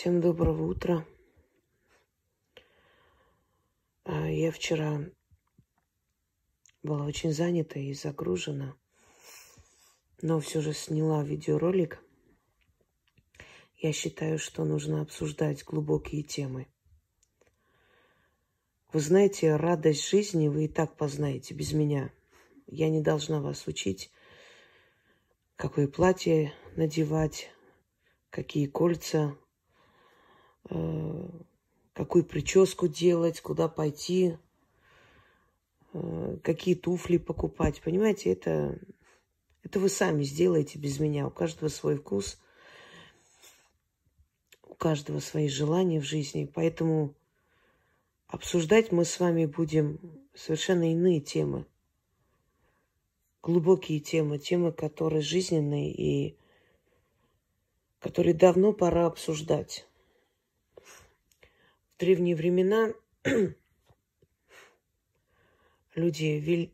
Всем 0.00 0.22
доброго 0.22 0.62
утра. 0.62 1.04
А, 4.04 4.30
Я 4.30 4.50
вчера 4.50 5.04
была 6.82 7.04
очень 7.04 7.34
занята 7.34 7.78
и 7.78 7.92
загружена, 7.92 8.74
но 10.22 10.40
все 10.40 10.62
же 10.62 10.72
сняла 10.72 11.22
видеоролик. 11.22 12.02
Я 13.76 13.92
считаю, 13.92 14.38
что 14.38 14.64
нужно 14.64 15.02
обсуждать 15.02 15.64
глубокие 15.64 16.22
темы. 16.22 16.66
Вы 18.94 19.00
знаете, 19.00 19.54
радость 19.54 20.08
жизни 20.08 20.48
вы 20.48 20.64
и 20.64 20.68
так 20.68 20.96
познаете 20.96 21.52
без 21.52 21.74
меня. 21.74 22.10
Я 22.66 22.88
не 22.88 23.02
должна 23.02 23.42
вас 23.42 23.66
учить, 23.66 24.10
какое 25.56 25.88
платье 25.88 26.54
надевать, 26.74 27.50
какие 28.30 28.66
кольца, 28.66 29.36
какую 32.00 32.24
прическу 32.24 32.88
делать, 32.88 33.40
куда 33.42 33.68
пойти, 33.68 34.38
э, 35.92 36.38
какие 36.42 36.74
туфли 36.74 37.18
покупать. 37.18 37.82
Понимаете, 37.82 38.32
это, 38.32 38.78
это 39.62 39.78
вы 39.80 39.90
сами 39.90 40.22
сделаете 40.22 40.78
без 40.78 40.98
меня. 40.98 41.26
У 41.26 41.30
каждого 41.30 41.68
свой 41.68 41.96
вкус, 41.96 42.40
у 44.62 44.74
каждого 44.74 45.20
свои 45.20 45.48
желания 45.48 46.00
в 46.00 46.04
жизни. 46.04 46.50
Поэтому 46.52 47.14
обсуждать 48.28 48.92
мы 48.92 49.04
с 49.04 49.20
вами 49.20 49.44
будем 49.44 49.98
совершенно 50.34 50.90
иные 50.90 51.20
темы. 51.20 51.66
Глубокие 53.42 54.00
темы, 54.00 54.38
темы, 54.38 54.72
которые 54.72 55.20
жизненные 55.20 55.92
и 55.92 56.38
которые 57.98 58.32
давно 58.32 58.72
пора 58.72 59.06
обсуждать. 59.06 59.86
Древние 62.00 62.34
времена 62.34 62.94
люди 65.94 66.72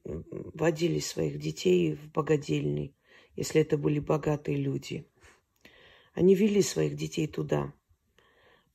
водили 0.55 1.01
своих 1.01 1.41
детей 1.41 1.97
в 1.97 2.13
богадельни, 2.13 2.95
если 3.35 3.63
это 3.63 3.77
были 3.77 3.99
богатые 3.99 4.57
люди. 4.57 5.05
Они 6.15 6.37
вели 6.37 6.63
своих 6.63 6.95
детей 6.95 7.27
туда, 7.27 7.75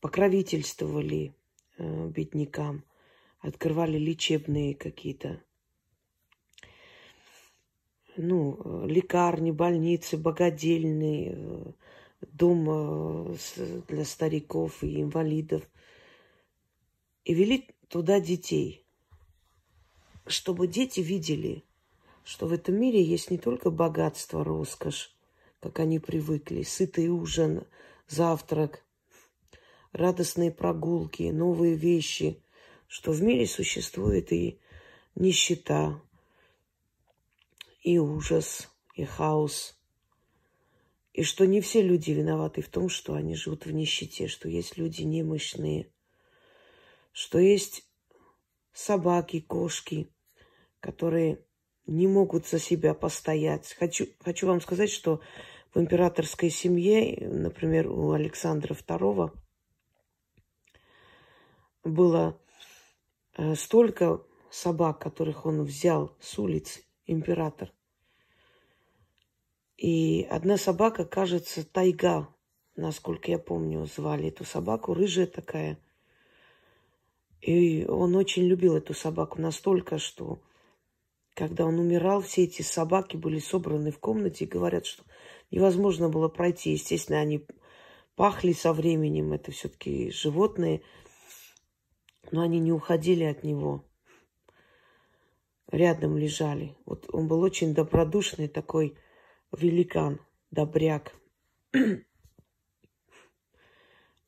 покровительствовали 0.02 1.34
э, 1.78 2.08
беднякам, 2.10 2.84
открывали 3.40 3.98
лечебные 3.98 4.76
какие-то 4.76 5.42
ну, 8.18 8.60
э, 8.60 8.88
лекарни, 8.90 9.52
больницы, 9.52 10.18
богадельные, 10.18 11.34
э, 11.34 11.72
дом 12.34 13.38
для 13.88 14.04
стариков 14.04 14.84
и 14.84 15.02
инвалидов. 15.02 15.71
И 17.24 17.34
вели 17.34 17.68
туда 17.88 18.20
детей, 18.20 18.84
чтобы 20.26 20.68
дети 20.68 21.02
видели, 21.02 21.64
что 22.24 22.48
в 22.48 22.54
этом 22.54 22.80
мире 22.80 23.04
есть 23.04 23.30
не 23.30 23.38
только 23.38 23.70
богатство, 23.70 24.44
роскошь, 24.44 25.16
как 25.60 25.80
они 25.80 26.00
привыкли, 26.00 26.64
сытый 26.64 27.10
ужин, 27.10 27.66
завтрак, 28.08 28.84
радостные 29.92 30.52
прогулки, 30.52 31.24
новые 31.24 31.76
вещи, 31.76 32.42
что 32.88 33.12
в 33.12 33.22
мире 33.22 33.46
существует 33.46 34.32
и 34.32 34.60
нищета, 35.16 36.02
и 37.84 38.00
ужас, 38.00 38.70
и 38.96 39.06
хаос. 39.06 39.78
И 41.14 41.24
что 41.24 41.46
не 41.46 41.62
все 41.62 41.82
люди 41.82 42.12
виноваты 42.12 42.62
в 42.62 42.70
том, 42.70 42.90
что 42.90 43.14
они 43.14 43.36
живут 43.36 43.66
в 43.66 43.72
нищете, 43.72 44.28
что 44.28 44.48
есть 44.48 44.78
люди 44.78 45.02
немощные, 45.02 45.91
что 47.12 47.40
есть 47.40 47.88
собаки, 48.73 49.42
кошки, 49.42 50.12
которые 50.80 51.44
не 51.86 52.08
могут 52.08 52.47
за 52.47 52.59
себя 52.59 52.94
постоять. 52.94 53.74
Хочу, 53.74 54.08
хочу 54.19 54.47
вам 54.47 54.62
сказать, 54.62 54.90
что 54.90 55.22
в 55.74 55.80
императорской 55.80 56.50
семье, 56.50 57.28
например, 57.30 57.88
у 57.88 58.12
Александра 58.12 58.74
II 58.74 59.31
было 61.84 62.40
э, 63.38 63.56
столько 63.56 64.22
собак, 64.50 65.00
которых 65.00 65.46
он 65.46 65.63
взял 65.63 66.16
с 66.19 66.38
улицы 66.38 66.84
император. 67.06 67.72
И 69.78 70.28
одна 70.30 70.57
собака, 70.57 71.06
кажется, 71.06 71.66
тайга, 71.66 72.28
насколько 72.75 73.31
я 73.31 73.40
помню, 73.40 73.86
звали 73.86 74.28
эту 74.28 74.46
собаку, 74.46 74.94
рыжая 74.94 75.25
такая. 75.25 75.80
И 77.41 77.85
он 77.85 78.16
очень 78.16 78.44
любил 78.44 78.75
эту 78.75 78.94
собаку 78.94 79.41
настолько, 79.41 79.97
что 79.97 80.41
когда 81.34 81.66
он 81.66 81.79
умирал, 81.79 82.22
все 82.22 82.44
эти 82.44 82.62
собаки 82.62 83.18
были 83.18 83.40
собраны 83.40 83.91
в 83.91 84.00
комнате 84.00 84.46
и 84.46 84.47
говорят, 84.47 84.85
что 84.85 85.03
невозможно 85.50 86.09
было 86.09 86.28
пройти. 86.28 86.72
Естественно, 86.72 87.19
они 87.19 87.47
пахли 88.16 88.53
со 88.53 88.74
временем, 88.74 89.34
это 89.34 89.51
все-таки 89.51 90.12
животные, 90.12 90.84
но 92.31 92.41
они 92.41 92.59
не 92.59 92.72
уходили 92.72 93.24
от 93.24 93.44
него 93.44 93.85
рядом 95.72 96.18
лежали. 96.18 96.75
Вот 96.85 97.07
он 97.12 97.28
был 97.28 97.41
очень 97.41 97.74
добродушный 97.74 98.47
такой 98.47 98.97
великан, 99.51 100.19
добряк. 100.51 101.16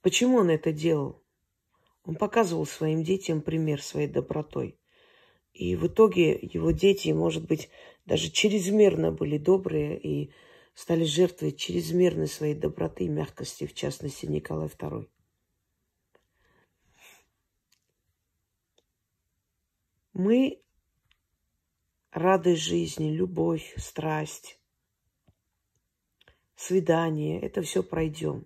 Почему 0.02 0.38
он 0.38 0.50
это 0.50 0.72
делал? 0.72 1.23
Он 2.06 2.16
показывал 2.16 2.66
своим 2.66 3.04
детям 3.04 3.42
пример 3.42 3.82
своей 3.82 4.08
добротой. 4.08 4.78
И 5.54 5.76
в 5.76 5.88
итоге 5.88 6.38
его 6.42 6.72
дети, 6.72 7.10
может 7.10 7.48
быть, 7.48 7.70
даже 8.06 8.30
чрезмерно 8.30 9.12
были 9.12 9.38
добрые 9.38 10.00
и 10.00 10.32
стали 10.74 11.06
жертвой 11.06 11.52
чрезмерной 11.52 12.28
своей 12.28 12.56
доброты 12.56 13.06
и 13.06 13.10
мягкости, 13.10 13.68
в 13.68 13.74
частности, 13.74 14.26
Николай 14.26 14.68
II. 14.68 15.08
Мы 20.14 20.62
радость 22.12 22.62
жизни, 22.62 23.12
любовь, 23.12 23.74
страсть, 23.78 24.60
свидание, 26.56 27.40
это 27.40 27.62
все 27.62 27.82
пройдем. 27.84 28.46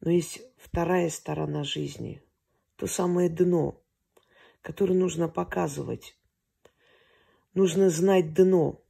Но 0.00 0.10
есть 0.10 0.42
вторая 0.56 1.10
сторона 1.10 1.64
жизни, 1.64 2.22
то 2.76 2.86
самое 2.86 3.28
дно, 3.28 3.80
которое 4.62 4.94
нужно 4.94 5.28
показывать. 5.28 6.16
Нужно 7.54 7.90
знать 7.90 8.34
дно, 8.34 8.82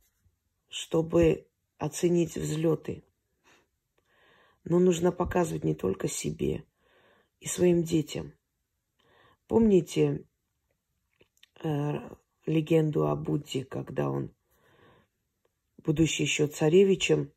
чтобы 0.68 1.46
оценить 1.78 2.36
взлеты. 2.36 3.04
Но 4.64 4.78
нужно 4.78 5.12
показывать 5.12 5.64
не 5.64 5.74
только 5.74 6.08
себе 6.08 6.64
и 7.40 7.46
своим 7.46 7.82
детям. 7.82 8.32
Помните, 9.46 10.26
э, 11.62 11.98
легенду 12.46 13.08
о 13.08 13.16
Будде, 13.16 13.64
когда 13.64 14.08
он, 14.08 14.34
будучи 15.76 16.22
еще 16.22 16.46
царевичем, 16.46 17.30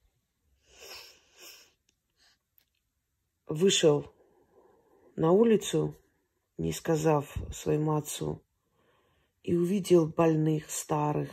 вышел 3.48 4.14
на 5.18 5.32
улицу, 5.32 5.96
не 6.58 6.72
сказав 6.74 7.34
своему 7.52 7.96
отцу, 7.96 8.44
и 9.44 9.56
увидел 9.56 10.08
больных, 10.08 10.70
старых, 10.70 11.30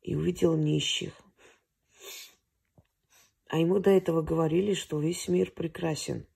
и 0.00 0.14
увидел 0.14 0.56
нищих. 0.56 1.12
А 3.48 3.58
ему 3.58 3.78
до 3.78 3.90
этого 3.90 4.22
говорили, 4.22 4.74
что 4.74 4.98
весь 4.98 5.28
мир 5.28 5.50
прекрасен. 5.50 6.26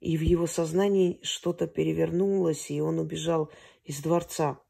И 0.00 0.16
в 0.16 0.20
его 0.20 0.46
сознании 0.46 1.20
что-то 1.22 1.66
перевернулось, 1.66 2.70
и 2.70 2.80
он 2.80 2.98
убежал 2.98 3.50
из 3.84 4.00
дворца. 4.00 4.60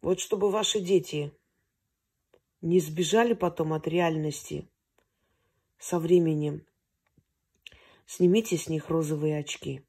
Вот 0.00 0.20
чтобы 0.20 0.50
ваши 0.50 0.80
дети 0.80 1.32
не 2.60 2.80
сбежали 2.80 3.32
потом 3.32 3.72
от 3.72 3.88
реальности 3.88 4.68
со 5.78 5.98
временем, 5.98 6.66
снимите 8.06 8.56
с 8.56 8.68
них 8.68 8.88
розовые 8.88 9.38
очки. 9.38 9.84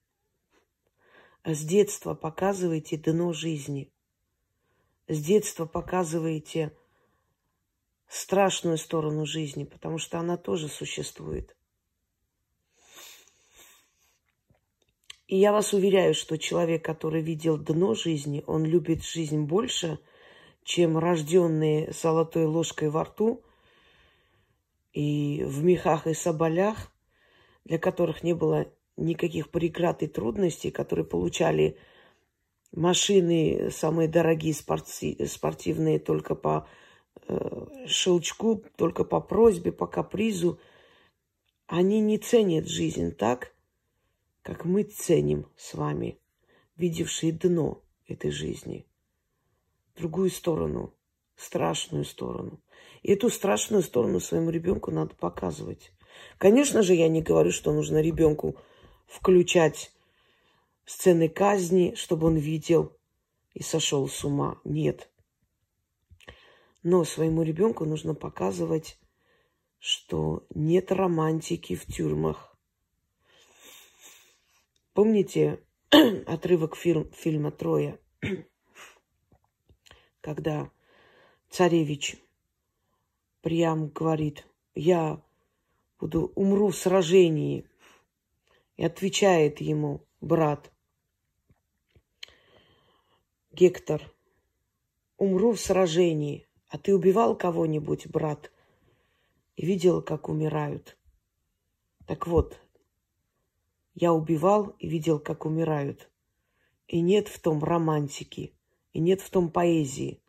А 1.44 1.54
с 1.54 1.62
детства 1.62 2.14
показывайте 2.14 2.98
дно 2.98 3.34
жизни. 3.34 3.92
С 5.08 5.24
детства 5.24 5.66
показывайте 5.66 6.76
страшную 8.08 8.78
сторону 8.78 9.26
жизни, 9.26 9.64
потому 9.64 9.98
что 9.98 10.20
она 10.20 10.38
тоже 10.38 10.68
существует. 10.68 11.56
И 15.28 15.38
я 15.38 15.52
вас 15.52 15.74
уверяю, 15.74 16.14
что 16.14 16.38
человек, 16.38 16.86
который 16.86 17.22
видел 17.22 17.58
дно 17.58 17.96
жизни, 17.96 18.44
он 18.46 18.64
любит 18.64 19.04
жизнь 19.04 19.42
больше, 19.42 20.00
чем 20.64 20.98
рожденные 20.98 21.92
золотой 21.92 22.46
ложкой 22.46 22.90
во 22.90 23.04
рту 23.04 23.44
и 24.94 25.44
в 25.44 25.64
мехах 25.64 26.08
и 26.08 26.14
соболях, 26.14 26.92
для 27.66 27.80
которых 27.80 28.24
не 28.24 28.34
было 28.34 28.68
никаких 28.96 29.50
преград 29.50 30.04
и 30.04 30.08
трудностей, 30.08 30.72
которые 30.72 31.06
получали 31.06 31.78
машины 32.72 33.70
самые 33.72 34.08
дорогие, 34.08 34.54
спорти, 34.54 35.26
спортивные, 35.26 36.00
только 36.00 36.36
по 36.36 36.68
э, 37.28 37.66
щелчку, 37.88 38.64
только 38.78 39.04
по 39.04 39.20
просьбе, 39.20 39.72
по 39.72 39.88
капризу, 39.88 40.60
они 41.68 42.00
не 42.00 42.18
ценят 42.18 42.68
жизнь 42.68 43.12
так, 43.12 43.54
как 44.44 44.66
мы 44.66 44.84
ценим 44.84 45.48
с 45.58 45.74
вами, 45.74 46.20
видевшие 46.78 47.32
дно 47.32 47.82
этой 48.08 48.30
жизни, 48.30 48.86
другую 49.98 50.30
сторону, 50.30 50.94
страшную 51.36 52.06
сторону. 52.06 52.62
И 53.02 53.12
эту 53.12 53.30
страшную 53.30 53.82
сторону 53.82 54.20
своему 54.20 54.52
ребенку 54.52 54.92
надо 54.92 55.16
показывать. 55.16 55.92
Конечно 56.38 56.82
же, 56.82 56.94
я 56.94 57.08
не 57.08 57.22
говорю, 57.22 57.52
что 57.52 57.72
нужно 57.72 58.02
ребенку 58.02 58.58
включать 59.08 59.92
сцены 60.86 61.30
казни, 61.30 61.94
чтобы 61.96 62.28
он 62.28 62.38
видел 62.38 62.96
и 63.54 63.64
сошел 63.64 64.08
с 64.08 64.24
ума. 64.24 64.60
Нет. 64.64 65.10
Но 66.84 67.04
своему 67.04 67.44
ребенку 67.44 67.86
нужно 67.86 68.14
показывать, 68.14 69.00
что 69.80 70.46
нет 70.54 70.92
романтики 70.92 71.76
в 71.76 71.86
тюрьмах. 71.86 72.58
Помните 74.94 75.60
отрывок 76.28 76.76
фильм, 76.76 77.12
фильма 77.12 77.52
«Троя», 77.52 78.00
когда 80.22 80.70
царевич 81.50 82.18
Приям 83.46 83.90
говорит, 83.90 84.44
я 84.74 85.22
буду, 86.00 86.32
умру 86.36 86.70
в 86.70 86.76
сражении. 86.76 87.68
И 88.78 88.84
отвечает 88.84 89.62
ему 89.62 90.06
брат 90.20 90.72
Гектор, 93.56 94.02
умру 95.16 95.54
в 95.54 95.60
сражении. 95.62 96.46
А 96.68 96.78
ты 96.78 96.94
убивал 96.94 97.38
кого-нибудь, 97.38 98.08
брат? 98.08 98.52
И 99.56 99.66
видел, 99.66 100.02
как 100.02 100.28
умирают. 100.28 100.98
Так 102.06 102.28
вот, 102.28 102.60
я 103.94 104.12
убивал 104.12 104.76
и 104.78 104.90
видел, 104.90 105.20
как 105.20 105.46
умирают. 105.46 106.12
И 106.90 107.00
нет 107.00 107.30
в 107.30 107.40
том 107.40 107.64
романтики, 107.64 108.54
и 108.92 109.00
нет 109.00 109.22
в 109.22 109.30
том 109.30 109.50
поэзии. 109.50 110.22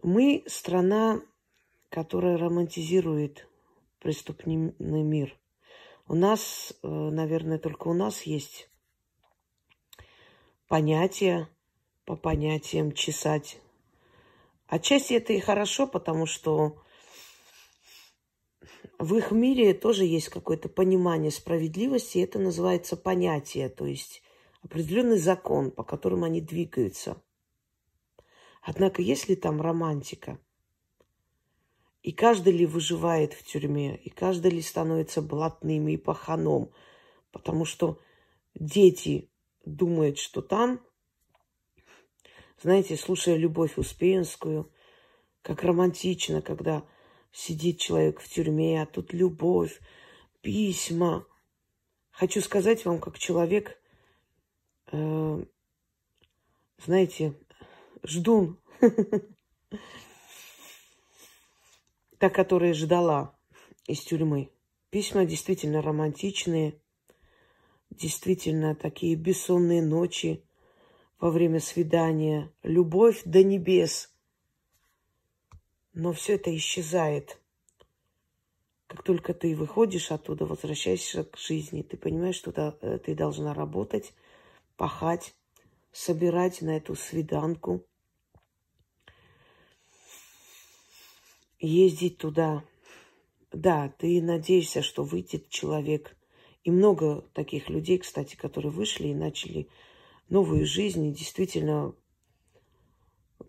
Мы 0.00 0.44
страна, 0.46 1.22
которая 1.88 2.36
романтизирует 2.36 3.48
преступный 4.00 4.74
мир. 4.78 5.36
У 6.08 6.14
нас, 6.14 6.72
э, 6.82 6.86
наверное, 6.86 7.58
только 7.58 7.88
у 7.88 7.94
нас 7.94 8.22
есть 8.22 8.70
понятие 10.68 11.48
по 12.04 12.16
понятиям 12.16 12.92
чесать. 12.92 13.58
Отчасти 14.68 15.14
это 15.14 15.32
и 15.32 15.40
хорошо, 15.40 15.86
потому 15.86 16.26
что 16.26 16.82
в 18.98 19.14
их 19.16 19.30
мире 19.30 19.74
тоже 19.74 20.04
есть 20.04 20.28
какое-то 20.28 20.68
понимание 20.68 21.30
справедливости, 21.30 22.18
и 22.18 22.22
это 22.22 22.38
называется 22.38 22.96
понятие, 22.96 23.68
то 23.68 23.86
есть 23.86 24.22
определенный 24.62 25.18
закон, 25.18 25.70
по 25.70 25.84
которому 25.84 26.24
они 26.24 26.40
двигаются. 26.40 27.22
Однако, 28.62 29.02
если 29.02 29.34
там 29.34 29.60
романтика, 29.60 30.40
и 32.06 32.12
каждый 32.12 32.52
ли 32.52 32.66
выживает 32.66 33.32
в 33.32 33.42
тюрьме, 33.42 33.96
и 33.96 34.10
каждый 34.10 34.52
ли 34.52 34.62
становится 34.62 35.20
блатным 35.20 35.88
и 35.88 35.96
паханом, 35.96 36.70
потому 37.32 37.64
что 37.64 38.00
дети 38.54 39.28
думают, 39.64 40.16
что 40.16 40.40
там, 40.40 40.80
знаете, 42.62 42.96
слушая 42.96 43.34
Любовь 43.34 43.76
Успенскую, 43.76 44.70
как 45.42 45.64
романтично, 45.64 46.42
когда 46.42 46.86
сидит 47.32 47.80
человек 47.80 48.20
в 48.20 48.28
тюрьме, 48.28 48.82
а 48.82 48.86
тут 48.86 49.12
любовь, 49.12 49.80
письма. 50.42 51.26
Хочу 52.12 52.40
сказать 52.40 52.84
вам, 52.84 53.00
как 53.00 53.18
человек, 53.18 53.82
э, 54.92 55.44
знаете, 56.84 57.34
ждун. 58.04 58.60
Та, 62.26 62.30
которая 62.30 62.74
ждала 62.74 63.32
из 63.86 64.00
тюрьмы. 64.00 64.50
Письма 64.90 65.24
действительно 65.26 65.80
романтичные, 65.80 66.74
действительно 67.90 68.74
такие 68.74 69.14
бессонные 69.14 69.80
ночи 69.80 70.42
во 71.20 71.30
время 71.30 71.60
свидания, 71.60 72.52
любовь 72.64 73.22
до 73.24 73.44
небес. 73.44 74.12
Но 75.92 76.12
все 76.12 76.34
это 76.34 76.52
исчезает. 76.56 77.40
Как 78.88 79.04
только 79.04 79.32
ты 79.32 79.54
выходишь 79.54 80.10
оттуда, 80.10 80.46
возвращаешься 80.46 81.22
к 81.22 81.38
жизни, 81.38 81.82
ты 81.82 81.96
понимаешь, 81.96 82.34
что 82.34 82.50
э, 82.50 82.98
ты 82.98 83.14
должна 83.14 83.54
работать, 83.54 84.12
пахать, 84.76 85.32
собирать 85.92 86.60
на 86.60 86.76
эту 86.76 86.96
свиданку, 86.96 87.86
ездить 91.58 92.18
туда. 92.18 92.64
Да, 93.52 93.92
ты 93.98 94.20
надеешься, 94.20 94.82
что 94.82 95.04
выйдет 95.04 95.48
человек. 95.48 96.16
И 96.64 96.70
много 96.70 97.22
таких 97.32 97.68
людей, 97.68 97.98
кстати, 97.98 98.34
которые 98.36 98.72
вышли 98.72 99.08
и 99.08 99.14
начали 99.14 99.68
новую 100.28 100.66
жизнь, 100.66 101.06
и 101.06 101.12
действительно 101.12 101.94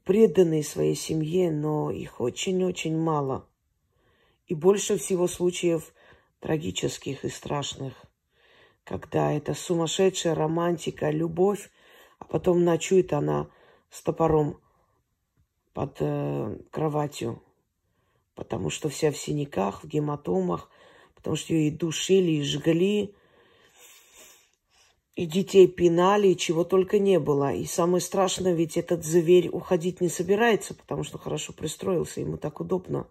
преданные 0.03 0.63
своей 0.63 0.95
семье, 0.95 1.51
но 1.51 1.91
их 1.91 2.21
очень-очень 2.21 2.97
мало. 2.97 3.47
И 4.45 4.53
больше 4.53 4.97
всего 4.97 5.27
случаев 5.27 5.93
трагических 6.39 7.25
и 7.25 7.29
страшных, 7.29 7.93
когда 8.83 9.33
это 9.33 9.53
сумасшедшая 9.53 10.35
романтика, 10.35 11.09
любовь 11.09 11.69
а 12.19 12.25
потом 12.25 12.63
ночует 12.63 13.13
она 13.13 13.49
с 13.89 14.01
топором 14.01 14.59
под 15.73 15.97
э, 15.99 16.57
кроватью, 16.71 17.41
потому 18.37 18.69
что 18.69 18.87
вся 18.87 19.11
в 19.11 19.17
синяках, 19.17 19.83
в 19.83 19.87
гематомах, 19.87 20.69
потому 21.13 21.35
что 21.35 21.53
ее 21.53 21.67
и 21.67 21.71
душили, 21.71 22.31
и 22.31 22.43
жгли, 22.43 23.13
и 25.15 25.25
детей 25.25 25.67
пинали, 25.67 26.29
и 26.29 26.37
чего 26.37 26.63
только 26.63 26.99
не 26.99 27.19
было. 27.19 27.53
И 27.53 27.65
самое 27.65 27.99
страшное, 27.99 28.53
ведь 28.53 28.77
этот 28.77 29.03
зверь 29.03 29.49
уходить 29.49 29.99
не 29.99 30.07
собирается, 30.07 30.73
потому 30.73 31.03
что 31.03 31.17
хорошо 31.17 31.51
пристроился, 31.51 32.21
ему 32.21 32.37
так 32.37 32.61
удобно. 32.61 33.09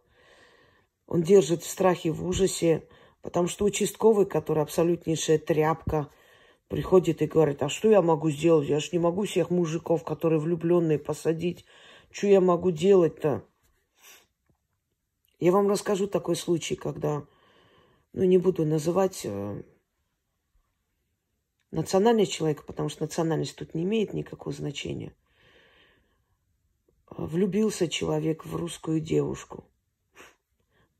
Он 1.07 1.23
держит 1.23 1.63
в 1.63 1.69
страхе, 1.69 2.11
в 2.11 2.27
ужасе, 2.27 2.89
потому 3.21 3.49
что 3.49 3.67
участковый, 3.67 4.25
который 4.25 4.63
абсолютнейшая 4.63 5.39
тряпка– 5.39 6.09
приходит 6.69 7.23
и 7.23 7.27
говорит, 7.27 7.63
а 7.63 7.69
что 7.69 7.89
я 7.89 8.03
могу 8.03 8.31
сделать? 8.31 8.69
Я 8.69 8.81
ж 8.81 8.93
не 8.93 8.99
могу 8.99 9.25
всех 9.25 9.51
мужиков, 9.51 10.05
которые 10.05 10.41
влюбленные, 10.41 10.99
посадить. 10.99 11.65
Что 12.11 12.27
я 12.27 12.41
могу 12.41 12.71
делать-то? 12.71 13.45
Я 15.39 15.53
вам 15.53 15.69
расскажу 15.69 16.07
такой 16.07 16.37
случай, 16.37 16.77
когда, 16.77 17.27
ну, 18.13 18.25
не 18.25 18.39
буду 18.39 18.65
называть 18.65 19.23
э, 19.25 19.63
национальность 21.71 22.33
человека, 22.33 22.63
потому 22.63 22.89
что 22.89 23.03
национальность 23.03 23.57
тут 23.57 23.75
не 23.75 23.83
имеет 23.83 24.15
никакого 24.15 24.55
значения. 24.55 25.15
Влюбился 27.11 27.89
человек 27.89 28.45
в 28.45 28.57
русскую 28.57 29.01
девушку, 29.01 29.65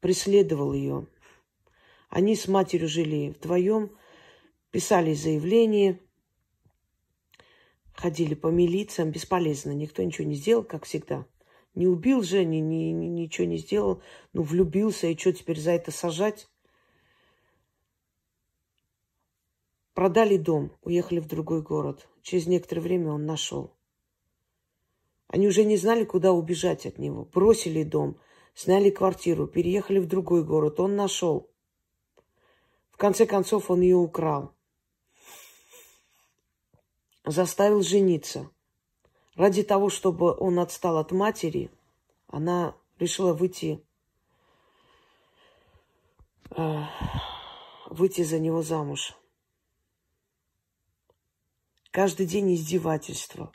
преследовал 0.01 0.73
ее. 0.73 1.07
Они 2.09 2.37
с 2.37 2.47
матерью 2.47 2.89
жили 2.89 3.31
вдвоем– 3.31 3.91
писали 4.77 5.15
заявления, 5.15 5.99
ходили 7.95 8.35
по 8.35 8.49
милициям, 8.49 9.11
бесполезно, 9.11 9.71
никто 9.71 10.03
ничего 10.03 10.29
не 10.29 10.35
сделал, 10.35 10.63
как 10.63 10.85
всегда. 10.85 11.27
Не 11.77 11.87
убил 11.87 12.23
же, 12.23 12.45
ни, 12.45 12.57
ни, 12.57 12.91
ничего 12.91 13.47
не 13.47 13.59
сделал, 13.59 14.03
ну, 14.33 14.43
влюбился, 14.43 15.07
и 15.07 15.17
что 15.17 15.33
теперь 15.33 15.61
за 15.61 15.71
это 15.71 15.93
сажать? 15.93 16.49
Продали 19.95 20.37
дом, 20.37 20.73
уехали 20.83 21.21
в 21.21 21.29
другой 21.29 21.63
город. 21.63 22.09
Через 22.23 22.49
некоторое 22.49 22.81
время 22.81 23.13
он 23.13 23.27
нашел. 23.27 23.73
Они 25.29 25.47
уже 25.47 25.63
не 25.63 25.77
знали, 25.77 26.05
куда 26.05 26.33
убежать 26.33 26.85
от 26.85 26.99
него. 26.99 27.25
Бросили 27.27 27.85
дом, 27.85 28.19
сняли 28.55 28.91
квартиру, 28.91 29.47
переехали 29.47 30.01
в 30.01 30.09
другой 30.09 30.43
город. 30.43 30.81
Он 30.81 30.97
нашел. 30.97 31.49
В 32.91 32.97
конце 32.97 33.27
концов, 33.27 33.71
он 33.71 33.83
ее 33.83 33.97
украл 33.97 34.57
заставил 37.27 37.83
жениться. 37.83 38.51
Ради 39.37 39.63
того, 39.63 39.91
чтобы 39.91 40.35
он 40.35 40.59
отстал 40.59 40.97
от 40.97 41.13
матери, 41.13 41.71
она 42.27 42.75
решила 42.99 43.35
выйти, 43.35 43.85
э, 46.57 46.83
выйти 47.91 48.23
за 48.23 48.39
него 48.39 48.63
замуж. 48.63 49.15
Каждый 51.91 52.27
день 52.27 52.55
издевательства, 52.55 53.53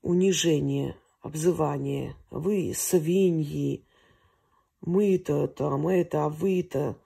унижение, 0.00 0.96
обзывание. 1.20 2.16
Вы 2.30 2.72
свиньи, 2.74 3.84
мы-то 4.80 5.48
там 5.48 5.86
это, 5.88 6.24
а 6.24 6.28
вы-то, 6.30 6.98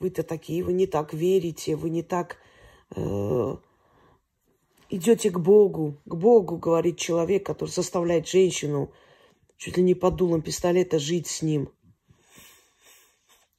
вы-то 0.00 0.24
такие, 0.24 0.64
вы 0.64 0.72
не 0.72 0.88
так 0.88 1.14
верите, 1.14 1.76
вы 1.76 1.90
не 1.90 2.02
так 2.02 2.38
э, 2.96 3.56
идете 4.88 5.30
к 5.30 5.38
Богу. 5.38 6.00
К 6.04 6.14
Богу, 6.14 6.56
говорит 6.56 6.98
человек, 6.98 7.44
который 7.44 7.70
заставляет 7.70 8.28
женщину 8.28 8.92
чуть 9.56 9.76
ли 9.76 9.82
не 9.82 9.94
под 9.94 10.16
дулом 10.16 10.42
пистолета 10.42 10.98
жить 10.98 11.26
с 11.26 11.42
ним. 11.42 11.70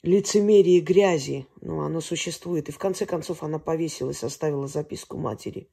Лицемерие 0.04 0.80
грязи, 0.80 1.48
ну, 1.60 1.82
оно 1.82 2.02
существует. 2.02 2.70
И 2.70 2.72
в 2.72 2.78
конце 2.78 3.06
концов 3.06 3.44
она 3.44 3.60
повесилась, 3.60 4.24
оставила 4.24 4.68
записку 4.68 5.18
матери. 5.18 5.70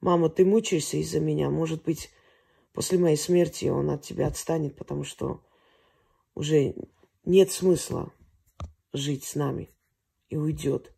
Мама, 0.00 0.28
ты 0.28 0.44
мучаешься 0.44 0.98
из-за 0.98 1.20
меня. 1.20 1.48
Может 1.50 1.84
быть, 1.84 2.10
после 2.72 2.98
моей 2.98 3.16
смерти 3.16 3.66
он 3.66 3.90
от 3.90 4.02
тебя 4.02 4.26
отстанет, 4.26 4.76
потому 4.76 5.04
что 5.04 5.40
уже 6.34 6.74
нет 7.24 7.50
смысла 7.50 8.12
жить 8.92 9.24
с 9.24 9.34
нами 9.34 9.70
и 10.28 10.36
уйдет. 10.36 10.92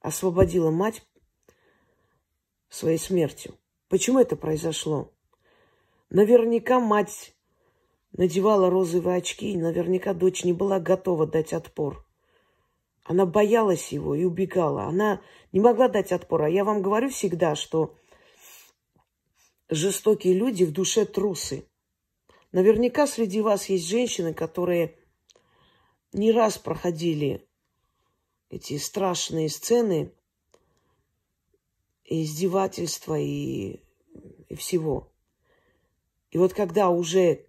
Освободила 0.00 0.70
мать 0.70 1.06
своей 2.74 2.98
смертью. 2.98 3.54
Почему 3.88 4.18
это 4.18 4.36
произошло? 4.36 5.12
Наверняка 6.10 6.80
мать 6.80 7.34
надевала 8.12 8.70
розовые 8.70 9.18
очки, 9.18 9.52
и 9.52 9.56
наверняка 9.56 10.14
дочь 10.14 10.44
не 10.44 10.52
была 10.52 10.80
готова 10.80 11.26
дать 11.26 11.52
отпор. 11.52 12.04
Она 13.04 13.26
боялась 13.26 13.92
его 13.92 14.14
и 14.14 14.24
убегала. 14.24 14.84
Она 14.84 15.20
не 15.52 15.60
могла 15.60 15.88
дать 15.88 16.12
отпор. 16.12 16.42
А 16.42 16.50
я 16.50 16.64
вам 16.64 16.82
говорю 16.82 17.10
всегда, 17.10 17.54
что 17.54 17.94
жестокие 19.68 20.34
люди 20.34 20.64
в 20.64 20.72
душе 20.72 21.04
трусы. 21.04 21.66
Наверняка 22.52 23.06
среди 23.06 23.40
вас 23.40 23.68
есть 23.68 23.86
женщины, 23.86 24.32
которые 24.32 24.96
не 26.12 26.32
раз 26.32 26.56
проходили 26.56 27.46
эти 28.48 28.78
страшные 28.78 29.48
сцены 29.48 30.12
и 32.04 32.22
издевательства 32.22 33.18
и, 33.18 33.80
и 34.48 34.54
всего. 34.54 35.10
И 36.30 36.38
вот 36.38 36.52
когда 36.52 36.90
уже 36.90 37.46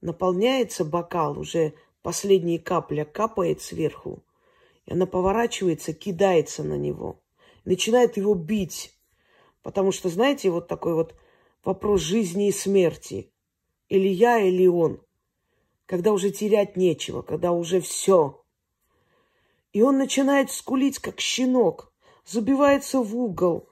наполняется 0.00 0.84
бокал, 0.84 1.38
уже 1.38 1.74
последняя 2.02 2.58
капля 2.58 3.04
капает 3.04 3.62
сверху, 3.62 4.22
и 4.86 4.92
она 4.92 5.06
поворачивается, 5.06 5.92
кидается 5.92 6.62
на 6.64 6.74
него, 6.74 7.20
начинает 7.64 8.16
его 8.16 8.34
бить. 8.34 8.92
Потому 9.62 9.92
что, 9.92 10.08
знаете, 10.08 10.50
вот 10.50 10.66
такой 10.66 10.94
вот 10.94 11.14
вопрос 11.64 12.00
жизни 12.00 12.48
и 12.48 12.52
смерти. 12.52 13.32
Или 13.88 14.08
я, 14.08 14.38
или 14.38 14.66
он. 14.66 15.00
Когда 15.86 16.12
уже 16.12 16.30
терять 16.30 16.76
нечего, 16.76 17.22
когда 17.22 17.52
уже 17.52 17.80
все. 17.80 18.42
И 19.72 19.82
он 19.82 19.98
начинает 19.98 20.50
скулить, 20.50 20.98
как 20.98 21.20
щенок, 21.20 21.92
забивается 22.24 23.00
в 23.00 23.16
угол. 23.16 23.68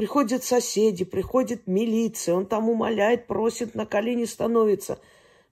Приходят 0.00 0.42
соседи, 0.42 1.04
приходит 1.04 1.66
милиция, 1.66 2.34
он 2.34 2.46
там 2.46 2.70
умоляет, 2.70 3.26
просит, 3.26 3.74
на 3.74 3.84
колени 3.84 4.24
становится. 4.24 4.98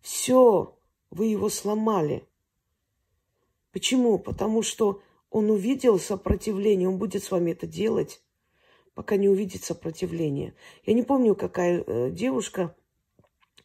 Все, 0.01 0.75
вы 1.11 1.27
его 1.27 1.51
сломали. 1.51 2.25
Почему? 3.73 4.19
Потому 4.19 4.63
что 4.63 5.03
он 5.29 5.51
увидел 5.51 5.99
сопротивление, 5.99 6.89
он 6.89 6.97
будет 6.97 7.25
с 7.25 7.31
вами 7.31 7.51
это 7.51 7.67
делать 7.67 8.23
пока 8.95 9.17
не 9.17 9.29
увидит 9.29 9.65
сопротивления. 9.65 10.55
Я 10.87 10.95
не 10.95 11.03
помню, 11.03 11.35
какая 11.35 11.85
э, 11.87 12.11
девушка 12.11 12.75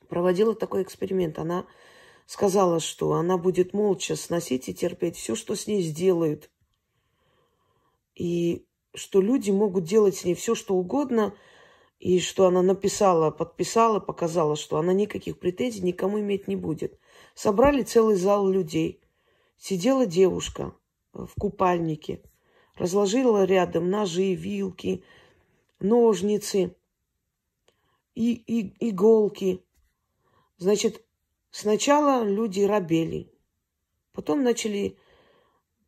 проводила 0.09 0.53
такой 0.53 0.83
эксперимент. 0.83 1.39
Она 1.39 1.65
сказала, 2.25 2.81
что 2.81 3.13
она 3.13 3.37
будет 3.37 3.71
молча 3.71 4.17
сносить 4.17 4.67
и 4.67 4.73
терпеть 4.73 5.15
все, 5.15 5.35
что 5.35 5.55
с 5.55 5.65
ней 5.65 5.81
сделают. 5.81 6.51
И 8.15 8.65
что 8.93 9.21
люди 9.21 9.51
могут 9.51 9.85
делать 9.85 10.15
с 10.15 10.25
ней 10.25 10.35
все, 10.35 10.55
что 10.55 10.75
угодно, 10.75 11.33
и 11.99 12.19
что 12.19 12.47
она 12.47 12.61
написала, 12.61 13.31
подписала, 13.31 13.99
показала, 13.99 14.55
что 14.55 14.77
она 14.77 14.93
никаких 14.93 15.39
претензий 15.39 15.81
никому 15.81 16.19
иметь 16.19 16.47
не 16.47 16.55
будет. 16.55 16.99
Собрали 17.33 17.83
целый 17.83 18.15
зал 18.15 18.47
людей. 18.49 19.01
Сидела 19.57 20.05
девушка 20.05 20.73
в 21.13 21.29
купальнике, 21.39 22.21
разложила 22.75 23.45
рядом 23.45 23.89
ножи, 23.89 24.33
вилки, 24.33 25.03
ножницы, 25.79 26.75
и, 28.15 28.33
и 28.33 28.89
иголки. 28.89 29.63
Значит, 30.57 31.03
сначала 31.51 32.23
люди 32.23 32.61
рабели, 32.61 33.31
потом 34.11 34.43
начали 34.43 34.97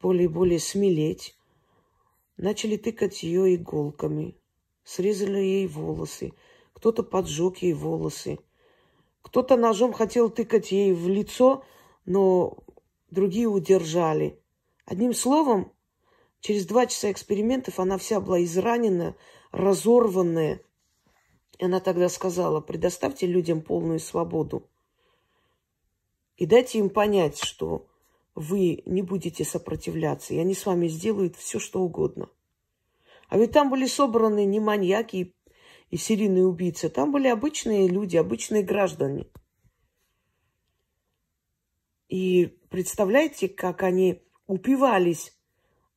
более-более 0.02 0.60
смелеть, 0.60 1.36
начали 2.38 2.78
тыкать 2.78 3.24
ее 3.24 3.56
иголками, 3.56 4.38
срезали 4.84 5.40
ей 5.40 5.68
волосы, 5.68 6.34
кто-то 6.74 7.04
поджег 7.04 7.58
ей 7.58 7.74
волосы, 7.74 8.40
кто-то 9.22 9.58
ножом 9.58 9.94
хотел 9.94 10.30
тыкать 10.30 10.72
ей 10.72 10.94
в 10.94 11.08
лицо, 11.08 11.64
но 12.06 12.58
другие 13.10 13.48
удержали. 13.48 14.40
Одним 14.86 15.14
словом, 15.14 15.74
через 16.42 16.66
два 16.66 16.86
часа 16.86 17.12
экспериментов 17.12 17.80
она 17.80 17.98
вся 17.98 18.20
была 18.20 18.44
изранена, 18.44 19.16
разорванная. 19.52 20.62
И 21.58 21.66
она 21.66 21.80
тогда 21.80 22.10
сказала, 22.10 22.62
предоставьте 22.62 23.26
людям 23.26 23.62
полную 23.62 24.00
свободу. 24.00 24.70
И 26.36 26.46
дайте 26.46 26.80
им 26.80 26.90
понять, 26.90 27.40
что 27.42 27.88
вы 28.36 28.84
не 28.86 29.02
будете 29.02 29.46
сопротивляться, 29.46 30.34
и 30.34 30.38
они 30.38 30.54
с 30.54 30.66
вами 30.66 30.88
сделают 30.88 31.38
все, 31.38 31.58
что 31.58 31.82
угодно. 31.82 32.30
А 33.30 33.38
ведь 33.38 33.52
там 33.52 33.70
были 33.70 33.88
собраны 33.88 34.46
не 34.46 34.60
маньяки 34.60 35.34
и, 35.90 35.98
серийные 35.98 36.46
убийцы, 36.46 36.90
там 36.90 37.12
были 37.12 37.28
обычные 37.28 37.88
люди, 37.88 38.18
обычные 38.18 38.62
граждане. 38.62 39.28
И 42.10 42.58
представляете, 42.70 43.48
как 43.48 43.82
они 43.84 44.22
упивались 44.48 45.36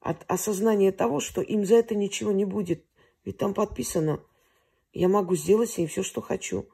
от 0.01 0.25
осознания 0.31 0.93
того, 0.93 1.21
что 1.21 1.43
им 1.43 1.67
за 1.67 1.77
это 1.77 1.95
ничего 1.95 2.33
не 2.33 2.45
будет. 2.45 2.85
Ведь 3.25 3.37
там 3.37 3.53
подписано, 3.53 4.23
я 4.93 5.09
могу 5.09 5.37
сделать 5.37 5.71
с 5.71 5.79
ней 5.79 5.87
все, 5.87 6.03
что 6.03 6.23
хочу. 6.23 6.67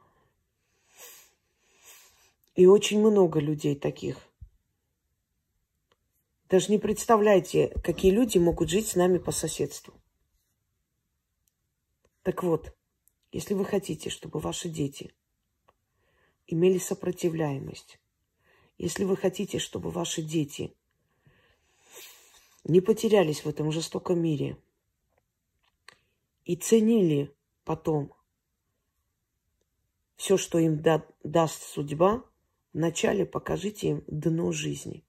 И 2.54 2.66
очень 2.66 3.00
много 3.00 3.40
людей 3.40 3.74
таких. 3.74 4.18
Даже 6.54 6.70
не 6.70 6.78
представляете, 6.78 7.70
какие 7.82 8.12
люди 8.12 8.38
могут 8.38 8.70
жить 8.70 8.86
с 8.86 8.94
нами 8.94 9.18
по 9.18 9.32
соседству. 9.32 9.92
Так 12.22 12.44
вот, 12.44 12.72
если 13.32 13.54
вы 13.54 13.64
хотите, 13.64 14.08
чтобы 14.08 14.38
ваши 14.38 14.68
дети 14.68 15.12
имели 16.46 16.78
сопротивляемость, 16.78 17.98
если 18.78 19.02
вы 19.02 19.16
хотите, 19.16 19.58
чтобы 19.58 19.90
ваши 19.90 20.22
дети 20.22 20.76
не 22.62 22.80
потерялись 22.80 23.44
в 23.44 23.48
этом 23.48 23.72
жестоком 23.72 24.22
мире– 24.22 24.56
и 26.44 26.54
ценили 26.54 27.34
потом 27.64 28.14
все, 30.14 30.36
что 30.36 30.60
им 30.60 30.80
да, 30.80 31.04
даст 31.24 31.64
судьба, 31.64 32.22
вначале 32.72 33.26
покажите 33.26 33.88
им 33.88 34.04
дно 34.06 34.52
жизни. 34.52 35.04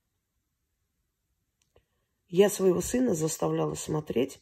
Я 2.27 2.49
своего 2.49 2.81
сына 2.81 3.13
заставляла 3.13 3.75
смотреть, 3.75 4.41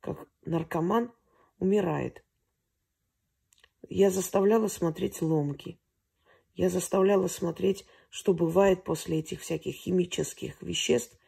как 0.00 0.26
наркоман 0.44 1.12
умирает. 1.58 2.24
Я 3.88 4.10
заставляла 4.10 4.68
смотреть 4.68 5.20
ломки. 5.20 5.78
Я 6.54 6.70
заставляла 6.70 7.26
смотреть, 7.26 7.84
что 8.08 8.32
бывает 8.32 8.84
после 8.84 9.18
этих 9.18 9.40
всяких 9.40 9.74
химических 9.74 10.62
веществ 10.62 11.18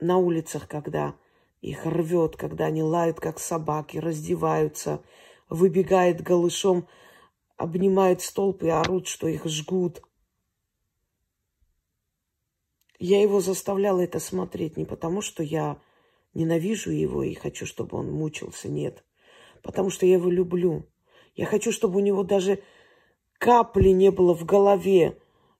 на 0.00 0.18
улицах, 0.18 0.68
когда 0.68 1.16
их 1.60 1.84
рвет, 1.84 2.36
когда 2.36 2.66
они 2.66 2.82
лают, 2.82 3.20
как 3.20 3.40
собаки, 3.40 3.98
раздеваются, 3.98 5.02
выбегают 5.48 6.20
голышом, 6.20 6.86
обнимают 7.56 8.22
столб 8.22 8.62
и 8.62 8.68
орут, 8.68 9.08
что 9.08 9.26
их 9.26 9.44
жгут. 9.46 10.02
Я 12.98 13.22
его 13.22 13.40
заставляла 13.40 14.00
это 14.00 14.18
смотреть 14.18 14.76
не 14.76 14.84
потому, 14.84 15.20
что 15.20 15.42
я 15.42 15.80
ненавижу 16.34 16.90
его 16.90 17.22
и 17.22 17.34
хочу, 17.34 17.64
чтобы 17.64 17.96
он 17.96 18.10
мучился, 18.10 18.68
нет. 18.68 19.04
Потому 19.62 19.90
что 19.90 20.06
я 20.06 20.14
его 20.14 20.30
люблю. 20.30 20.84
Я 21.34 21.46
хочу, 21.46 21.70
чтобы 21.70 21.98
у 21.98 22.02
него 22.02 22.24
даже 22.24 22.62
капли 23.38 23.90
не 23.90 24.10
было 24.10 24.34
в 24.34 24.44
голове 24.44 25.18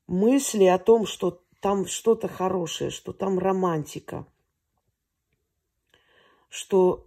мысли 0.08 0.64
о 0.64 0.78
том, 0.78 1.06
что 1.06 1.42
там 1.60 1.86
что-то 1.86 2.28
хорошее, 2.28 2.90
что 2.90 3.12
там 3.12 3.38
романтика, 3.38 4.26
что, 6.48 7.06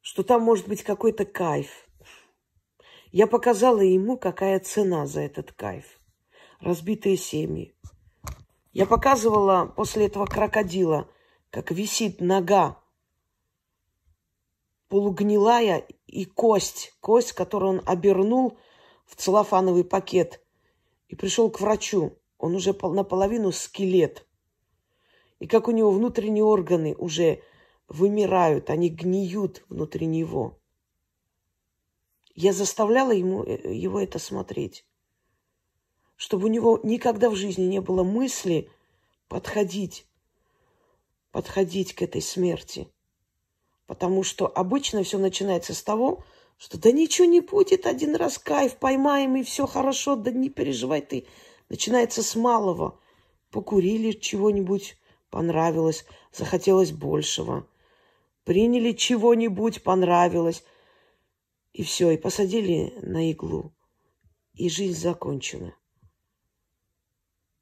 что 0.00 0.22
там 0.22 0.42
может 0.42 0.68
быть 0.68 0.82
какой-то 0.82 1.24
кайф. 1.24 1.70
Я 3.12 3.26
показала 3.26 3.80
ему, 3.80 4.18
какая 4.18 4.60
цена 4.60 5.06
за 5.06 5.22
этот 5.22 5.52
кайф. 5.52 5.84
Разбитые 6.60 7.16
семьи. 7.16 7.74
Я 8.76 8.84
показывала 8.84 9.72
после 9.74 10.04
этого 10.04 10.26
крокодила, 10.26 11.08
как 11.48 11.70
висит 11.70 12.20
нога 12.20 12.78
полугнилая 14.88 15.86
и 16.06 16.26
кость, 16.26 16.92
кость, 17.00 17.32
которую 17.32 17.78
он 17.78 17.82
обернул 17.86 18.58
в 19.06 19.16
целлофановый 19.16 19.82
пакет 19.82 20.44
и 21.08 21.16
пришел 21.16 21.48
к 21.50 21.58
врачу. 21.58 22.18
Он 22.36 22.54
уже 22.54 22.74
наполовину 22.74 23.50
скелет. 23.50 24.26
И 25.38 25.46
как 25.46 25.68
у 25.68 25.70
него 25.70 25.90
внутренние 25.90 26.44
органы 26.44 26.94
уже 26.98 27.40
вымирают, 27.88 28.68
они 28.68 28.90
гниют 28.90 29.64
внутри 29.70 30.04
него. 30.04 30.58
Я 32.34 32.52
заставляла 32.52 33.12
ему, 33.12 33.42
э, 33.42 33.72
его 33.72 33.98
это 33.98 34.18
смотреть, 34.18 34.85
чтобы 36.16 36.46
у 36.46 36.50
него 36.50 36.80
никогда 36.82 37.30
в 37.30 37.36
жизни 37.36 37.64
не 37.64 37.80
было 37.80 38.02
мысли 38.02 38.70
подходить, 39.28 40.06
подходить 41.30 41.94
к 41.94 42.02
этой 42.02 42.22
смерти. 42.22 42.88
Потому 43.86 44.22
что 44.22 44.46
обычно 44.46 45.02
все 45.02 45.18
начинается 45.18 45.74
с 45.74 45.82
того, 45.82 46.24
что 46.56 46.78
да 46.78 46.90
ничего 46.90 47.26
не 47.26 47.40
будет, 47.40 47.86
один 47.86 48.16
раз 48.16 48.38
кайф 48.38 48.76
поймаем, 48.76 49.36
и 49.36 49.42
все 49.42 49.66
хорошо, 49.66 50.16
да 50.16 50.30
не 50.30 50.48
переживай 50.48 51.02
ты. 51.02 51.26
Начинается 51.68 52.22
с 52.22 52.34
малого. 52.34 52.98
Покурили 53.50 54.12
чего-нибудь, 54.12 54.96
понравилось, 55.30 56.06
захотелось 56.32 56.92
большего. 56.92 57.66
Приняли 58.44 58.92
чего-нибудь, 58.92 59.82
понравилось. 59.82 60.64
И 61.72 61.82
все, 61.82 62.10
и 62.10 62.16
посадили 62.16 62.94
на 63.02 63.30
иглу. 63.30 63.72
И 64.54 64.70
жизнь 64.70 64.98
закончена. 64.98 65.74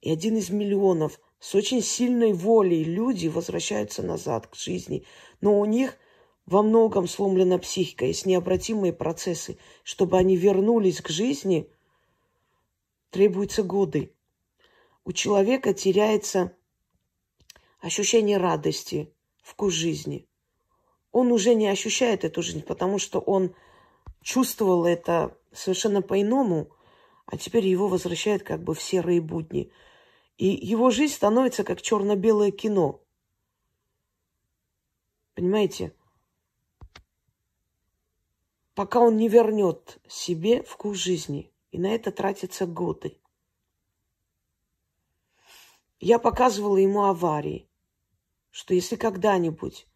И 0.04 0.10
один 0.10 0.36
из 0.36 0.50
миллионов 0.50 1.18
с 1.40 1.54
очень 1.54 1.80
сильной 1.80 2.34
волей 2.34 2.84
люди 2.84 3.26
возвращаются 3.26 4.02
назад 4.02 4.46
к 4.48 4.54
жизни. 4.54 5.06
Но 5.40 5.58
у 5.58 5.64
них 5.64 5.96
во 6.44 6.62
многом 6.62 7.08
сломлена 7.08 7.58
психика, 7.58 8.04
есть 8.04 8.26
необратимые 8.26 8.92
процессы. 8.92 9.56
Чтобы 9.82 10.18
они 10.18 10.36
вернулись 10.36 11.00
к 11.00 11.08
жизни, 11.08 11.70
требуются 13.08 13.62
годы. 13.62 14.12
У 15.06 15.12
человека 15.12 15.72
теряется 15.72 16.52
ощущение 17.80 18.36
радости, 18.36 19.10
вкус 19.42 19.72
жизни. 19.72 20.28
Он 21.12 21.32
уже 21.32 21.54
не 21.54 21.66
ощущает 21.66 22.24
эту 22.24 22.42
жизнь, 22.42 22.60
потому 22.60 22.98
что 22.98 23.20
он 23.20 23.54
чувствовал 24.22 24.84
это 24.84 25.34
совершенно 25.50 26.02
по-иному, 26.02 26.68
а 27.24 27.38
теперь 27.38 27.66
его 27.66 27.88
возвращают 27.88 28.42
как 28.42 28.62
бы 28.62 28.74
в 28.74 28.82
серые 28.82 29.22
будни. 29.22 29.72
И 30.36 30.46
его 30.46 30.90
жизнь 30.90 31.14
становится 31.14 31.64
как 31.64 31.80
черно-белое 31.82 32.50
кино. 32.50 33.00
Понимаете? 35.34 35.94
пока 38.74 39.00
он 39.00 39.16
не 39.16 39.28
вернет 39.28 39.98
себе 40.08 40.62
вкус 40.62 40.98
жизни. 40.98 41.52
И 41.70 41.78
на 41.78 41.88
это 41.88 42.12
тратятся 42.12 42.66
годы. 42.66 43.18
Я 45.98 46.18
показывала 46.18 46.76
ему 46.76 47.04
аварии, 47.04 47.68
что 48.50 48.74
если 48.74 48.96
когда-нибудь 48.96 49.86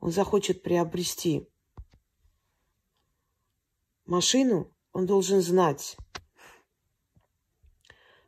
он 0.00 0.10
захочет 0.10 0.62
приобрести 0.62 1.48
машину, 4.06 4.74
он 4.92 5.06
должен 5.06 5.40
знать, 5.40 5.96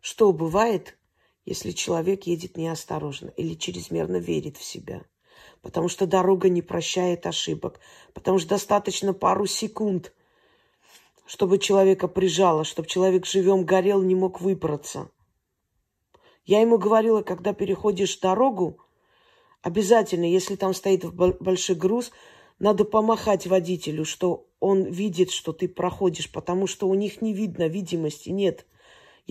что 0.00 0.32
бывает, 0.32 0.96
если 1.44 1.70
человек 1.72 2.24
едет 2.24 2.56
неосторожно 2.56 3.28
или 3.36 3.54
чрезмерно 3.54 4.16
верит 4.16 4.56
в 4.56 4.64
себя 4.64 5.04
потому 5.62 5.88
что 5.88 6.06
дорога 6.06 6.48
не 6.48 6.60
прощает 6.60 7.26
ошибок, 7.26 7.80
потому 8.12 8.38
что 8.38 8.50
достаточно 8.50 9.14
пару 9.14 9.46
секунд, 9.46 10.12
чтобы 11.24 11.58
человека 11.58 12.08
прижало, 12.08 12.64
чтобы 12.64 12.88
человек 12.88 13.24
живем 13.24 13.64
горел, 13.64 14.02
не 14.02 14.14
мог 14.14 14.40
выбраться. 14.40 15.10
Я 16.44 16.60
ему 16.60 16.76
говорила, 16.76 17.22
когда 17.22 17.54
переходишь 17.54 18.18
дорогу, 18.18 18.78
обязательно, 19.62 20.24
если 20.24 20.56
там 20.56 20.74
стоит 20.74 21.04
большой 21.14 21.76
груз, 21.76 22.10
надо 22.58 22.84
помахать 22.84 23.46
водителю, 23.46 24.04
что 24.04 24.46
он 24.58 24.82
видит, 24.84 25.30
что 25.30 25.52
ты 25.52 25.68
проходишь, 25.68 26.30
потому 26.30 26.66
что 26.66 26.88
у 26.88 26.94
них 26.94 27.22
не 27.22 27.32
видно 27.32 27.68
видимости, 27.68 28.30
нет. 28.30 28.66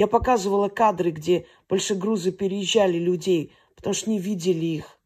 Я 0.02 0.08
показывала 0.08 0.68
кадры, 0.68 1.12
где 1.12 1.46
большегрузы 1.70 2.32
переезжали 2.32 2.98
людей, 2.98 3.54
потому 3.76 3.94
что 3.94 4.10
не 4.10 4.18
видели 4.18 4.66
их 4.66 4.98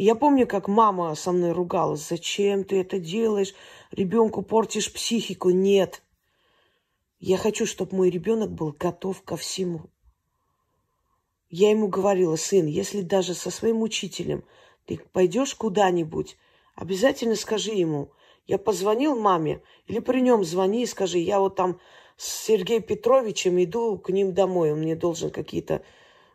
я 0.00 0.14
помню, 0.14 0.46
как 0.46 0.68
мама 0.68 1.14
со 1.16 1.32
мной 1.32 1.52
ругалась. 1.52 2.08
Зачем 2.08 2.62
ты 2.64 2.80
это 2.80 3.00
делаешь? 3.00 3.54
Ребенку 3.90 4.42
портишь 4.42 4.92
психику. 4.92 5.50
Нет. 5.50 6.02
Я 7.18 7.36
хочу, 7.36 7.66
чтобы 7.66 7.96
мой 7.96 8.10
ребенок 8.10 8.52
был 8.52 8.72
готов 8.72 9.22
ко 9.22 9.36
всему. 9.36 9.90
Я 11.50 11.70
ему 11.70 11.88
говорила, 11.88 12.36
сын, 12.36 12.66
если 12.66 13.00
даже 13.00 13.34
со 13.34 13.50
своим 13.50 13.82
учителем 13.82 14.44
ты 14.86 15.00
пойдешь 15.12 15.54
куда-нибудь, 15.56 16.36
обязательно 16.76 17.34
скажи 17.34 17.72
ему, 17.72 18.12
я 18.46 18.56
позвонил 18.56 19.18
маме, 19.18 19.62
или 19.86 19.98
при 19.98 20.20
нем 20.20 20.44
звони 20.44 20.84
и 20.84 20.86
скажи, 20.86 21.18
я 21.18 21.40
вот 21.40 21.56
там 21.56 21.80
с 22.18 22.46
Сергеем 22.46 22.82
Петровичем 22.82 23.62
иду 23.62 23.96
к 23.96 24.10
ним 24.10 24.34
домой, 24.34 24.72
он 24.72 24.80
мне 24.80 24.96
должен 24.96 25.30
какие-то, 25.30 25.82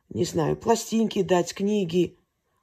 не 0.09 0.23
знаю, 0.23 0.55
пластинки 0.55 1.21
дать, 1.21 1.53
книги. 1.53 2.17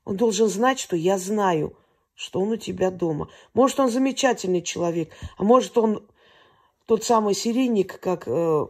Он 0.06 0.16
должен 0.16 0.48
знать, 0.48 0.80
что 0.80 0.96
я 0.96 1.18
знаю, 1.18 1.76
что 2.14 2.40
он 2.40 2.52
у 2.52 2.56
тебя 2.56 2.90
дома. 2.90 3.28
Может, 3.52 3.78
он 3.78 3.90
замечательный 3.90 4.62
человек, 4.62 5.12
а 5.37 5.44
может, 5.44 5.76
он 5.76 6.02
тот 6.87 7.04
самый 7.04 7.35
серийник, 7.35 8.00
как 8.00 8.26
э, 8.26 8.66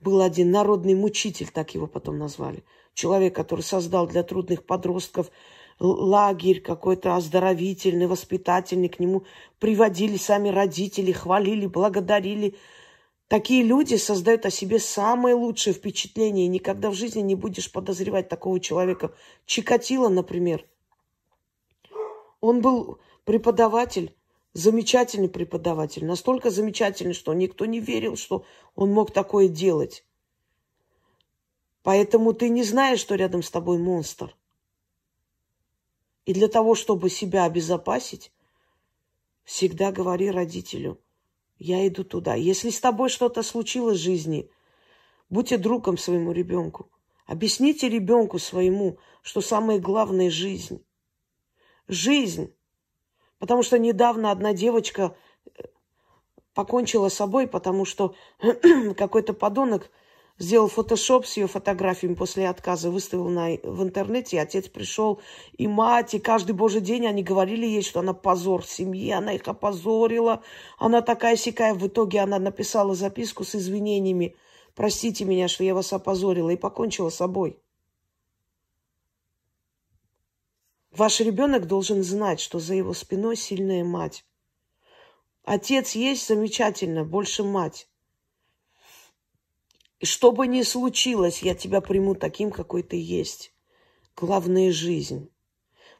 был 0.00 0.20
один 0.20 0.50
народный 0.50 0.94
мучитель, 0.96 1.48
так 1.50 1.72
его 1.74 1.86
потом 1.86 2.18
назвали. 2.18 2.64
Человек, 2.94 3.36
который 3.36 3.62
создал 3.62 4.08
для 4.08 4.24
трудных 4.24 4.66
подростков 4.66 5.30
лагерь 5.78 6.60
какой-то 6.60 7.14
оздоровительный, 7.14 8.08
воспитательный. 8.08 8.88
К 8.88 8.98
нему 8.98 9.22
приводили 9.60 10.16
сами 10.16 10.48
родители, 10.48 11.12
хвалили, 11.12 11.66
благодарили. 11.66 12.56
Такие 13.28 13.62
люди 13.62 13.94
создают 13.96 14.44
о 14.44 14.50
себе 14.50 14.78
самое 14.78 15.34
лучшее 15.34 15.72
впечатление. 15.72 16.46
И 16.46 16.48
никогда 16.48 16.90
в 16.90 16.94
жизни 16.94 17.20
не 17.20 17.34
будешь 17.34 17.72
подозревать 17.72 18.28
такого 18.28 18.60
человека. 18.60 19.14
Чикатило, 19.46 20.08
например. 20.08 20.66
Он 22.40 22.60
был 22.60 22.98
преподаватель, 23.24 24.14
замечательный 24.52 25.30
преподаватель. 25.30 26.04
Настолько 26.04 26.50
замечательный, 26.50 27.14
что 27.14 27.32
никто 27.32 27.64
не 27.64 27.80
верил, 27.80 28.16
что 28.16 28.44
он 28.74 28.92
мог 28.92 29.12
такое 29.12 29.48
делать. 29.48 30.04
Поэтому 31.82 32.34
ты 32.34 32.50
не 32.50 32.62
знаешь, 32.62 33.00
что 33.00 33.14
рядом 33.14 33.42
с 33.42 33.50
тобой 33.50 33.78
монстр. 33.78 34.36
И 36.26 36.32
для 36.32 36.48
того, 36.48 36.74
чтобы 36.74 37.10
себя 37.10 37.44
обезопасить, 37.44 38.32
всегда 39.44 39.92
говори 39.92 40.30
родителю, 40.30 40.98
я 41.58 41.86
иду 41.86 42.04
туда. 42.04 42.34
Если 42.34 42.70
с 42.70 42.80
тобой 42.80 43.08
что-то 43.08 43.42
случилось 43.42 43.98
в 43.98 44.02
жизни, 44.02 44.50
будьте 45.30 45.56
другом 45.56 45.98
своему 45.98 46.32
ребенку. 46.32 46.90
Объясните 47.26 47.88
ребенку 47.88 48.38
своему, 48.38 48.98
что 49.22 49.40
самое 49.40 49.78
главное– 49.78 50.30
жизнь. 50.30 50.84
Жизнь. 51.88 52.54
Потому 53.38 53.62
что 53.62 53.78
недавно 53.78 54.30
одна 54.30 54.52
девочка 54.52 55.16
э, 55.46 55.62
покончила 56.54 57.08
с 57.08 57.14
собой, 57.14 57.46
потому 57.46 57.84
что 57.84 58.14
какой-то 58.96 59.32
подонок 59.32 59.90
сделал 60.38 60.68
фотошоп 60.68 61.26
с 61.26 61.36
ее 61.36 61.46
фотографиями 61.46 62.14
после 62.14 62.48
отказа, 62.48 62.90
выставил 62.90 63.28
на, 63.28 63.50
в 63.62 63.82
интернете, 63.82 64.36
и 64.36 64.40
отец 64.40 64.68
пришел, 64.68 65.20
и 65.52 65.66
мать, 65.66 66.14
и 66.14 66.18
каждый 66.18 66.52
божий 66.52 66.80
день 66.80 67.06
они 67.06 67.22
говорили 67.22 67.66
ей, 67.66 67.82
что 67.82 68.00
она 68.00 68.14
позор 68.14 68.64
семьи, 68.64 69.10
она 69.10 69.34
их 69.34 69.46
опозорила, 69.46 70.42
она 70.78 71.02
такая 71.02 71.36
сякая. 71.36 71.74
В 71.74 71.86
итоге 71.86 72.20
она 72.20 72.38
написала 72.38 72.94
записку 72.94 73.44
с 73.44 73.54
извинениями, 73.54 74.36
простите 74.74 75.24
меня, 75.24 75.48
что 75.48 75.64
я 75.64 75.74
вас 75.74 75.92
опозорила, 75.92 76.50
и 76.50 76.56
покончила 76.56 77.10
с 77.10 77.16
собой. 77.16 77.58
Ваш 80.90 81.20
ребенок 81.20 81.66
должен 81.66 82.04
знать, 82.04 82.38
что 82.38 82.60
за 82.60 82.74
его 82.74 82.94
спиной 82.94 83.36
сильная 83.36 83.82
мать. 83.82 84.24
Отец 85.44 85.92
есть 85.92 86.26
замечательно, 86.26 87.04
больше 87.04 87.42
мать. 87.42 87.88
И 90.00 90.06
что 90.06 90.32
бы 90.32 90.46
ни 90.46 90.62
случилось, 90.62 91.42
я 91.42 91.54
тебя 91.54 91.80
приму 91.80 92.14
таким, 92.14 92.50
какой 92.50 92.82
ты 92.82 93.00
есть. 93.00 93.54
Главное– 94.16 94.70
жизнь. 94.72 95.30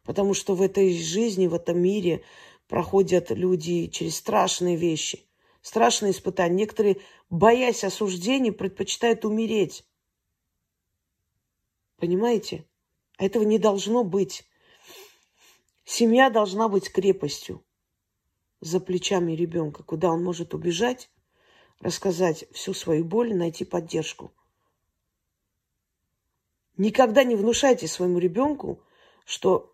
Потому 0.03 0.35
что 0.35 0.55
в 0.55 0.63
этой 0.63 0.97
жизни, 0.97 1.47
в 1.47 1.55
этом 1.55 1.81
мире 1.81 2.25
проходят 2.69 3.31
люди 3.31 3.87
через 3.87 4.17
страшные 4.17 4.77
вещи, 4.77 5.27
страшные 5.63 6.13
испытания. 6.13 6.55
Некоторые, 6.55 7.01
боясь 7.31 7.85
осуждений, 7.85 8.53
предпочитают 8.53 9.25
умереть. 9.25 9.85
Понимаете? 11.97 12.67
А 13.17 13.25
этого 13.25 13.45
не 13.45 13.59
должно 13.59 14.05
быть. 14.05 14.45
Семья 15.85 16.31
должна 16.31 16.69
быть 16.69 16.91
крепостью 16.91 17.65
за 18.61 18.81
плечами 18.81 19.33
ребенка, 19.33 19.83
куда 19.83 20.11
он 20.11 20.25
может 20.25 20.55
убежать, 20.55 21.11
рассказать 21.85 22.47
всю 22.51 22.73
свою 22.73 23.05
боль, 23.05 23.35
найти 23.35 23.65
поддержку. 23.67 24.33
Никогда 26.79 27.25
не 27.25 27.37
внушайте 27.37 27.87
своему 27.87 28.19
ребенку, 28.19 28.83
что 29.27 29.71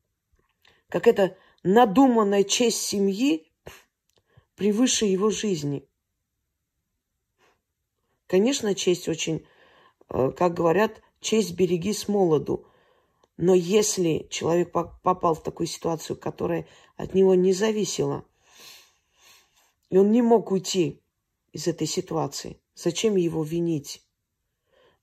как 0.90 1.08
это 1.08 1.38
надуманная 1.62 2.44
честь 2.44 2.82
семьи 2.82 3.50
превыше 4.54 5.06
его 5.06 5.30
жизни. 5.30 5.88
Конечно, 8.26 8.74
честь 8.74 9.08
очень, 9.08 9.46
э, 10.10 10.32
как 10.32 10.52
говорят, 10.52 11.00
честь 11.20 11.54
береги 11.54 11.94
с 11.94 12.06
молоду. 12.06 12.66
Но 13.38 13.54
если 13.54 14.26
человек 14.28 14.72
попал 14.72 15.34
в 15.34 15.42
такую 15.42 15.66
ситуацию, 15.66 16.18
которая 16.18 16.68
от 16.96 17.14
него 17.14 17.34
не 17.34 17.54
зависела, 17.54 18.26
и 19.88 19.96
он 19.96 20.12
не 20.12 20.20
мог 20.20 20.52
уйти 20.52 20.99
из 21.52 21.66
этой 21.66 21.86
ситуации, 21.86 22.60
зачем 22.74 23.16
его 23.16 23.42
винить? 23.42 24.02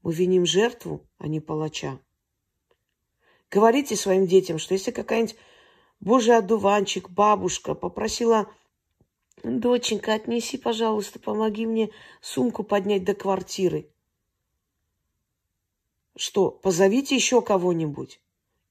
Мы 0.02 0.14
виним 0.14 0.46
жертву, 0.46 1.08
а 1.18 1.28
не 1.28 1.40
палача. 1.40 2.00
Говорите 3.50 3.96
своим 3.96 4.28
детям, 4.28 4.58
что 4.58 4.74
если 4.74 4.92
какая-нибудь 4.92 5.36
божий 6.00 6.36
одуванчик, 6.36 7.10
бабушка 7.10 7.74
попросила, 7.74 8.48
доченька, 9.44 10.14
отнеси, 10.14 10.58
пожалуйста, 10.58 11.20
помоги 11.20 11.66
мне 11.66 11.92
сумку 12.22 12.64
поднять 12.64 13.04
до 13.04 13.14
квартиры. 13.14 13.90
Что, 16.16 16.50
позовите 16.50 17.16
еще 17.16 17.42
кого-нибудь 17.42 18.20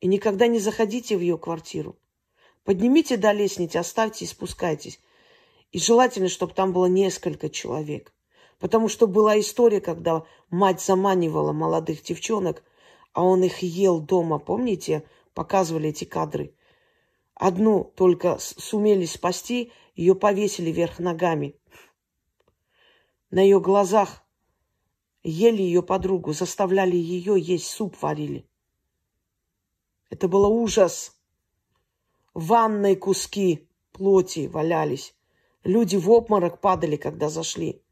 и 0.01 0.09
никогда 0.09 0.47
не 0.47 0.59
заходите 0.59 1.17
в 1.17 1.21
ее 1.21 1.39
квартиру. 1.39 1.97
Поднимите 2.65 3.17
до 3.17 3.33
лестницы, 3.33 3.77
оставьте 3.77 4.25
и 4.25 4.29
спускайтесь. 4.29 5.01
И 5.73 5.79
желательно, 5.79 6.29
чтобы 6.29 6.55
там 6.55 6.73
было 6.73 6.87
несколько 6.87 7.49
человек. 7.49 8.13
Потому 8.59 8.89
что 8.89 9.07
была 9.07 9.39
история, 9.39 9.81
когда 9.81 10.25
мать 10.51 10.81
заманивала 10.81 11.53
молодых 11.53 12.03
девчонок, 12.03 12.63
а 13.13 13.25
он 13.25 13.43
их 13.43 13.59
ел 13.63 14.01
дома. 14.01 14.39
Помните, 14.39 15.05
показывали 15.35 15.91
эти 15.91 16.05
кадры? 16.05 16.55
Одну 17.35 17.93
только 17.97 18.39
сумели 18.39 19.05
спасти, 19.05 19.73
ее 19.95 20.15
повесили 20.15 20.71
вверх 20.71 20.99
ногами. 20.99 21.55
На 23.31 23.41
ее 23.41 23.61
глазах 23.61 24.23
ели 25.23 25.63
ее 25.63 25.83
подругу, 25.83 26.33
заставляли 26.33 26.97
ее 26.97 27.39
есть 27.39 27.67
суп 27.67 28.01
варили. 28.01 28.49
Это 30.09 30.29
было 30.29 30.47
ужас. 30.47 31.17
В 32.33 32.47
ванной 32.47 32.97
куски 32.97 33.69
плоти 33.93 34.47
валялись. 34.47 35.16
Люди 35.67 35.97
в 35.97 36.09
обморок 36.13 36.61
падали, 36.61 36.95
когда 36.95 37.29
зашли. 37.29 37.83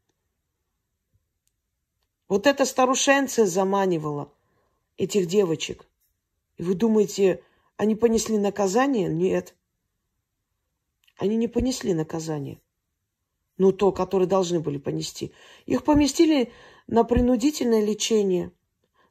Вот 2.29 2.47
эта 2.47 2.63
старушенция 2.63 3.45
заманивала 3.45 4.31
этих 4.95 5.25
девочек. 5.27 5.85
И 6.55 6.63
вы 6.63 6.75
думаете, 6.75 7.43
они 7.75 7.95
понесли 7.95 8.37
наказание? 8.37 9.09
Нет. 9.09 9.55
Они 11.17 11.35
не 11.35 11.49
понесли 11.49 11.93
наказание. 11.93 12.61
Ну, 13.57 13.73
то, 13.73 13.91
которое 13.91 14.25
должны 14.25 14.61
были 14.61 14.77
понести. 14.77 15.33
Их 15.65 15.83
поместили 15.83 16.53
на 16.87 17.03
принудительное 17.03 17.83
лечение. 17.83 18.53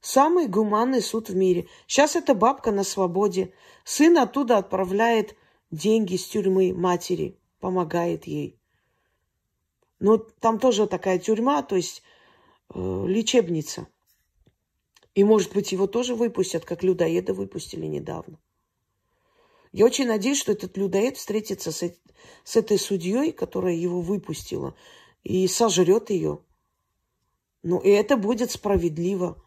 Самый 0.01 0.49
гуманный 0.49 1.03
суд 1.03 1.29
в 1.29 1.37
мире. 1.37 1.69
Сейчас 1.87 2.17
эта 2.17 2.35
бабка 2.35 2.73
на 2.73 2.83
свободе. 2.83 3.53
Сын 3.85 4.17
оттуда 4.17 4.57
отправляет 4.57 5.37
деньги 5.71 6.17
с 6.17 6.27
тюрьмы 6.27 6.73
матери, 6.73 7.39
помогает 7.65 8.27
ей. 8.27 8.61
Но 9.99 10.19
там 10.19 10.59
тоже 10.59 10.87
такая 10.87 11.19
тюрьма, 11.19 11.63
то 11.63 11.77
есть 11.77 12.03
э, 12.75 13.05
лечебница. 13.09 13.87
И, 15.15 15.25
может 15.25 15.55
быть, 15.55 15.73
его 15.73 15.87
тоже 15.87 16.15
выпустят, 16.15 16.67
как 16.67 16.83
людоеда 16.83 17.33
выпустили 17.33 17.87
недавно. 17.87 18.39
Я 19.73 19.87
очень 19.87 20.07
надеюсь, 20.07 20.37
что 20.39 20.53
этот 20.53 20.77
людоед 20.77 21.17
встретится 21.17 21.73
с, 21.73 21.91
с 22.45 22.57
этой 22.57 22.79
судьей, 22.79 23.33
которая 23.33 23.73
его 23.73 24.03
выпустила, 24.03 24.75
и 25.23 25.49
сожрет 25.49 26.11
ее. 26.11 26.41
Ну, 27.63 27.79
и 27.79 27.89
это 27.89 28.19
будет 28.19 28.51
справедливо. 28.51 29.43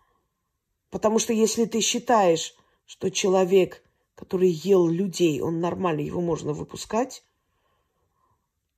Потому 0.89 1.19
что 1.19 1.33
если 1.33 1.65
ты 1.65 1.81
считаешь, 1.81 2.55
что 2.87 3.11
человек, 3.11 3.83
который 4.15 4.49
ел 4.49 4.87
людей, 4.87 5.39
он 5.39 5.59
нормальный, 5.59 6.05
его 6.05 6.19
можно 6.19 6.53
выпускать, 6.53 7.23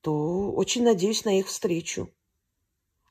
то 0.01 0.51
очень 0.51 0.83
надеюсь 0.83 1.25
на 1.25 1.39
их 1.39 1.47
встречу. 1.47 2.09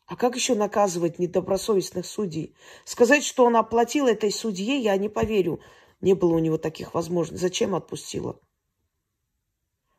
А 0.07 0.17
как 0.17 0.37
еще 0.37 0.55
наказывать 0.55 1.19
недобросовестных 1.19 2.07
судей? 2.07 2.55
Сказать, 2.85 3.25
что 3.25 3.45
он 3.45 3.57
оплатил 3.57 4.07
этой 4.07 4.33
судье, 4.33 4.79
я 4.79 4.97
не 4.97 5.11
поверю. 5.11 5.61
Не 6.01 6.15
было 6.15 6.35
у 6.35 6.39
него 6.39 6.57
таких 6.57 6.95
возможностей. 6.95 7.43
Зачем 7.43 7.75
отпустила? 7.75 8.41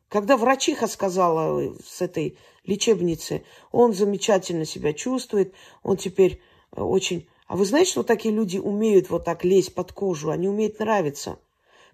Когда 0.07 0.37
врачиха 0.37 0.87
сказала 0.87 1.61
э, 1.61 1.73
с 1.85 2.01
этой 2.01 2.39
лечебницы, 2.63 3.45
он 3.71 3.93
замечательно 3.93 4.65
себя 4.65 4.93
чувствует, 4.93 5.53
он 5.83 5.97
теперь 5.97 6.41
э, 6.71 6.81
очень... 6.81 7.27
А 7.45 7.55
вы 7.55 7.65
знаете, 7.65 7.91
что 7.91 8.03
такие 8.03 8.33
люди 8.33 8.57
умеют 8.57 9.11
вот 9.11 9.25
так 9.25 9.43
лезть 9.43 9.75
под 9.75 9.93
кожу? 9.93 10.31
Они 10.31 10.47
умеют 10.47 10.79
нравиться. 10.79 11.39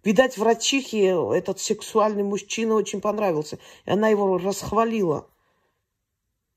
Видать, 0.05 0.37
врачихе 0.37 1.17
этот 1.35 1.59
сексуальный 1.59 2.21
мужчина 2.21 2.75
очень 2.75 3.01
понравился, 3.01 3.57
и 3.85 3.89
она 3.89 4.07
его 4.07 4.37
расхвалила. 4.37 5.27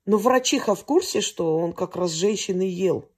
Но 0.05 0.17
врачиха 0.17 0.75
в 0.75 0.85
курсе, 0.85 1.21
что 1.21 1.57
он 1.57 1.73
как 1.73 1.95
раз 1.95 2.11
женщины 2.11 2.61
ел. 2.61 3.09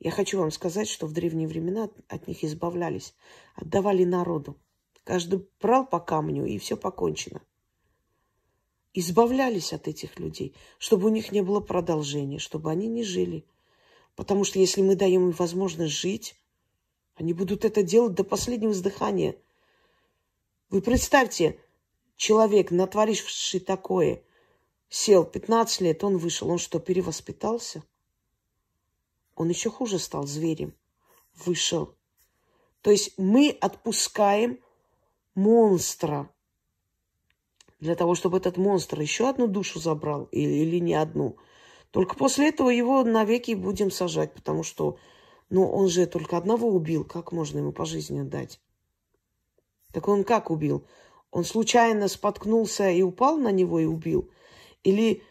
Я 0.00 0.10
хочу 0.10 0.38
вам 0.38 0.50
сказать, 0.50 0.88
что 0.88 1.06
в 1.06 1.12
древние 1.12 1.46
времена 1.46 1.90
от 2.08 2.26
них 2.28 2.42
избавлялись, 2.42 3.14
отдавали 3.54 4.04
народу. 4.04 4.56
Каждый 5.04 5.46
брал 5.60 5.84
по 5.84 6.00
камню, 6.00 6.46
и 6.46 6.56
все 6.56 6.78
покончено. 6.78 7.42
Избавлялись 8.94 9.74
от 9.74 9.86
этих 9.86 10.18
людей, 10.18 10.54
чтобы 10.78 11.08
у 11.08 11.10
них 11.10 11.30
не 11.30 11.42
было 11.42 11.60
продолжения, 11.60 12.38
чтобы 12.38 12.70
они 12.70 12.86
не 12.86 13.04
жили. 13.04 13.44
Потому 14.16 14.44
что 14.44 14.58
если 14.58 14.80
мы 14.80 14.96
даем 14.96 15.28
им 15.28 15.32
возможность 15.32 15.92
жить, 15.92 16.36
они 17.16 17.32
будут 17.32 17.64
это 17.64 17.82
делать 17.82 18.14
до 18.14 18.24
последнего 18.24 18.70
вздыхания. 18.70 19.36
Вы 20.70 20.82
представьте, 20.82 21.58
человек, 22.16 22.70
натворивший 22.70 23.60
такое, 23.60 24.22
сел 24.88 25.24
15 25.24 25.80
лет, 25.82 26.02
он 26.02 26.18
вышел, 26.18 26.50
он 26.50 26.58
что, 26.58 26.80
перевоспитался? 26.80 27.82
Он 29.36 29.48
еще 29.48 29.70
хуже 29.70 29.98
стал 29.98 30.26
зверем. 30.26 30.74
Вышел. 31.44 31.94
То 32.82 32.90
есть 32.90 33.14
мы 33.16 33.56
отпускаем 33.60 34.60
монстра. 35.34 36.30
Для 37.80 37.96
того, 37.96 38.14
чтобы 38.14 38.38
этот 38.38 38.56
монстр 38.56 39.00
еще 39.00 39.28
одну 39.28 39.46
душу 39.46 39.80
забрал 39.80 40.24
или, 40.32 40.62
или 40.64 40.78
не 40.78 40.94
одну. 40.94 41.36
Только 41.90 42.16
после 42.16 42.48
этого 42.48 42.70
его 42.70 43.04
навеки 43.04 43.52
будем 43.52 43.90
сажать, 43.90 44.32
потому 44.32 44.62
что 44.62 44.98
ну, 45.50 45.70
он 45.70 45.88
же 45.88 46.06
только 46.06 46.36
одного 46.36 46.68
убил. 46.68 47.04
Как 47.04 47.32
можно 47.32 47.58
ему 47.58 47.72
по 47.72 47.84
жизни 47.84 48.22
дать? 48.22 48.60
Так 49.92 50.08
он 50.08 50.24
как 50.24 50.50
убил? 50.50 50.86
Он 51.30 51.44
случайно 51.44 52.08
споткнулся 52.08 52.90
и 52.90 53.02
упал 53.02 53.38
на 53.38 53.52
него 53.52 53.80
и 53.80 53.84
убил? 53.84 54.30
Или 54.82 55.22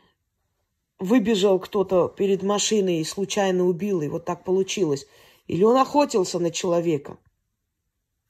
выбежал 0.99 1.59
кто-то 1.59 2.07
перед 2.07 2.43
машиной 2.43 2.99
и 2.99 3.03
случайно 3.03 3.65
убил, 3.65 4.01
и 4.01 4.07
вот 4.07 4.25
так 4.25 4.43
получилось? 4.43 5.07
Или 5.47 5.63
он 5.63 5.77
охотился 5.77 6.39
на 6.39 6.51
человека? 6.51 7.17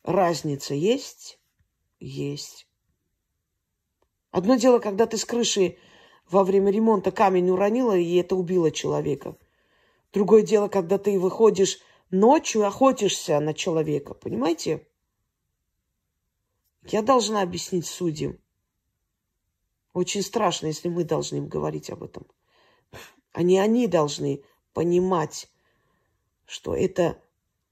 Разница 0.04 0.74
есть? 0.74 1.40
есть. 2.04 2.68
Одно 4.32 4.56
дело, 4.56 4.80
когда 4.80 5.06
ты 5.06 5.18
с 5.18 5.26
крыши 5.26 5.78
во 6.30 6.44
время 6.44 6.72
ремонта 6.72 7.12
камень 7.12 7.50
уронила, 7.50 7.98
и 7.98 8.16
это 8.16 8.36
убило 8.36 8.72
человека. 8.72 9.38
Другое 10.14 10.44
дело, 10.44 10.68
когда 10.68 11.00
ты 11.00 11.20
выходишь 11.20 11.80
ночью 12.12 12.62
и 12.62 12.66
охотишься 12.66 13.40
на 13.40 13.56
человека. 13.56 14.14
Понимаете? 14.14 14.88
Я 16.84 17.02
должна 17.02 17.42
объяснить 17.42 17.88
судьям. 17.88 18.38
Очень 19.94 20.22
страшно, 20.22 20.68
если 20.68 20.88
мы 20.88 21.04
должны 21.04 21.38
им 21.38 21.48
говорить 21.48 21.90
об 21.90 22.04
этом. 22.04 22.28
Не 23.36 23.60
они 23.60 23.88
должны 23.88 24.44
понимать, 24.74 25.50
что 26.46 26.76
это 26.76 27.20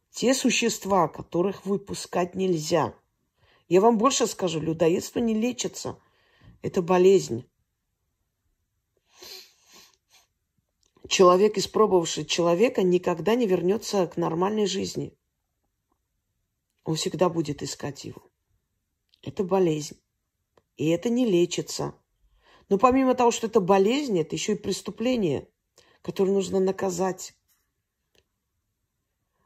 те 0.09 0.33
существа, 0.33 1.07
которых 1.07 1.65
выпускать 1.65 2.33
нельзя. 2.33 2.95
Я 3.69 3.81
вам 3.81 3.99
больше 3.99 4.25
скажу, 4.25 4.59
людоедство 4.59 5.19
не 5.19 5.35
лечится. 5.35 5.99
Это 6.63 6.81
болезнь. 6.81 7.47
Человек, 11.11 11.57
испробовавший 11.57 12.23
человека, 12.23 12.83
никогда 12.83 13.35
не 13.35 13.45
вернется 13.45 14.07
к 14.07 14.15
нормальной 14.15 14.65
жизни. 14.65 15.13
Он 16.85 16.95
всегда 16.95 17.27
будет 17.27 17.61
искать 17.61 18.05
его. 18.05 18.21
Это 19.21 19.43
болезнь. 19.43 19.99
И 20.77 20.87
это 20.87 21.09
не 21.09 21.25
лечится. 21.25 21.93
Но 22.69 22.77
помимо 22.77 23.13
того, 23.13 23.31
что 23.31 23.47
это 23.47 23.59
болезнь, 23.59 24.17
это 24.17 24.37
еще 24.37 24.53
и 24.53 24.57
преступление, 24.57 25.49
которое 26.01 26.31
нужно 26.31 26.61
наказать. 26.61 27.33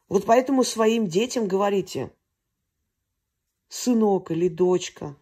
Вот 0.08 0.24
поэтому 0.28 0.64
своим 0.64 1.08
детям 1.08 1.48
говорите, 1.48 2.14
сынок 3.70 4.30
или 4.30 4.50
дочка, 4.50 5.18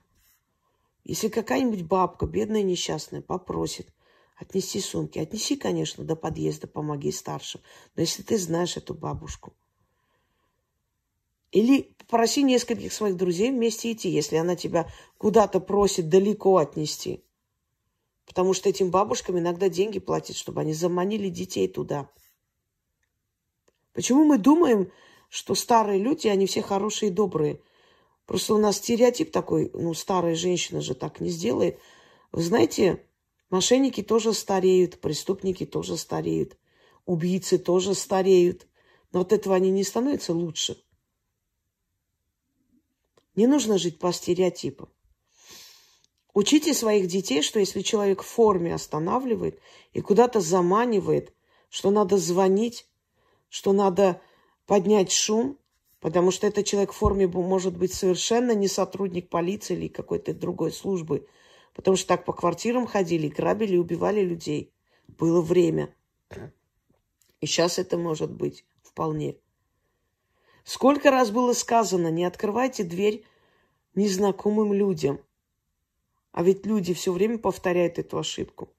если 1.05 1.29
какая-нибудь 1.29 1.83
бабка, 1.83 2.25
бедная 2.25 2.63
несчастная, 2.63 3.21
попросит 3.21 3.92
отнести 4.35 4.79
сумки, 4.79 5.19
отнеси, 5.19 5.55
конечно, 5.55 6.03
до 6.03 6.15
подъезда, 6.15 6.67
помоги 6.67 7.11
старшим. 7.11 7.61
Но 7.95 8.01
если 8.01 8.23
ты 8.23 8.37
знаешь 8.37 8.77
эту 8.77 8.93
бабушку, 8.93 9.53
или 11.51 11.95
попроси 11.99 12.41
нескольких 12.41 12.91
своих 12.91 13.15
друзей 13.15 13.51
вместе 13.51 13.91
идти, 13.91 14.09
если 14.09 14.37
она 14.37 14.55
тебя 14.55 14.89
куда-то 15.19 15.59
просит 15.59 16.09
далеко 16.09 16.57
отнести. 16.57 17.23
Потому 18.25 18.53
что 18.53 18.69
этим 18.69 18.89
бабушкам 18.89 19.37
иногда 19.37 19.69
деньги 19.69 19.99
платят, 19.99 20.35
чтобы 20.35 20.61
они 20.61 20.73
заманили 20.73 21.29
детей 21.29 21.67
туда. 21.67 22.09
Почему 23.93 24.25
мы 24.25 24.39
думаем, 24.39 24.91
что 25.29 25.53
старые 25.53 25.99
люди, 25.99 26.27
они 26.27 26.47
все 26.47 26.63
хорошие 26.63 27.11
и 27.11 27.13
добрые? 27.13 27.61
Просто 28.25 28.55
у 28.55 28.57
нас 28.57 28.77
стереотип 28.77 29.31
такой, 29.31 29.69
ну, 29.73 29.93
старая 29.93 30.35
женщина 30.35 30.81
же 30.81 30.95
так 30.95 31.19
не 31.19 31.29
сделает. 31.29 31.77
Вы 32.31 32.41
знаете, 32.41 33.05
мошенники 33.53 34.01
тоже 34.01 34.33
стареют, 34.33 34.99
преступники 34.99 35.63
тоже 35.63 35.95
стареют, 35.95 36.57
убийцы 37.05 37.59
тоже 37.59 37.93
стареют. 37.93 38.67
Но 39.11 39.21
от 39.21 39.31
этого 39.31 39.55
они 39.55 39.69
не 39.69 39.83
становятся 39.83 40.33
лучше. 40.33 40.83
Не 43.35 43.45
нужно 43.45 43.77
жить 43.77 43.99
по 43.99 44.11
стереотипам. 44.11 44.89
Учите 46.33 46.73
своих 46.73 47.05
детей, 47.05 47.43
что 47.43 47.59
если 47.59 47.81
человек 47.81 48.23
в 48.23 48.25
форме 48.25 48.73
останавливает 48.73 49.59
и 49.91 50.01
куда-то 50.01 50.39
заманивает, 50.39 51.31
что 51.69 51.91
надо 51.91 52.17
звонить, 52.17 52.87
что 53.49 53.71
надо 53.71 54.19
поднять 54.65 55.11
шум, 55.11 55.59
потому 55.99 56.31
что 56.31 56.47
этот 56.47 56.65
человек 56.65 56.91
в 56.91 56.95
форме 56.95 57.27
может 57.27 57.77
быть 57.77 57.93
совершенно 57.93 58.53
не 58.55 58.67
сотрудник 58.67 59.29
полиции 59.29 59.75
или 59.75 59.89
какой-то 59.89 60.33
другой 60.33 60.71
службы, 60.71 61.27
потому 61.73 61.97
что 61.97 62.07
так 62.07 62.25
по 62.25 62.33
квартирам 62.33 62.85
ходили, 62.85 63.27
грабили, 63.27 63.77
убивали 63.77 64.21
людей. 64.21 64.73
Было 65.07 65.41
время. 65.41 65.93
И 67.41 67.45
сейчас 67.45 67.79
это 67.79 67.97
может 67.97 68.31
быть 68.31 68.65
вполне. 68.81 69.35
Сколько 70.63 71.11
раз 71.11 71.29
было 71.31 71.53
сказано, 71.53 72.09
не 72.09 72.23
открывайте 72.23 72.83
дверь 72.83 73.25
незнакомым 73.95 74.73
людям– 74.73 75.19
а 76.33 76.41
ведь 76.41 76.65
люди 76.65 76.93
все 76.93 77.13
время 77.13 77.37
повторяют 77.37 77.99
эту 77.99 78.17
ошибку. 78.17 78.73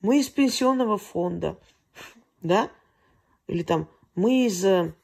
Мы 0.00 0.20
из 0.20 0.28
пенсионного 0.28 0.98
фонда, 0.98 1.58
да? 2.42 2.70
Или 3.46 3.62
там 3.62 3.88
мы 4.14 4.46
из 4.46 4.62
э, 4.64 4.94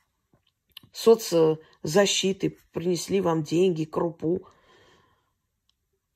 соцзащиты 0.92 2.58
принесли 2.72 3.22
вам 3.22 3.42
деньги, 3.42 3.84
крупу. 3.84 4.46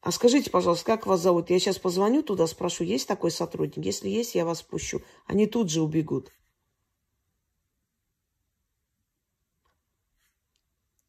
А 0.03 0.11
скажите, 0.11 0.51
пожалуйста, 0.51 0.85
как 0.85 1.07
вас 1.07 1.21
зовут? 1.21 1.49
Я 1.49 1.61
сейчас 1.61 1.79
позвоню 1.79 2.25
туда, 2.25 2.49
спрошу, 2.49 2.83
есть 2.83 3.07
такой 3.07 3.31
сотрудник? 3.31 3.85
Если 3.85 4.09
есть, 4.09 4.35
я 4.35 4.45
вас 4.45 4.61
пущу. 4.61 5.01
Они 5.27 5.47
тут 5.47 5.71
же 5.71 5.81
убегут. 5.81 6.33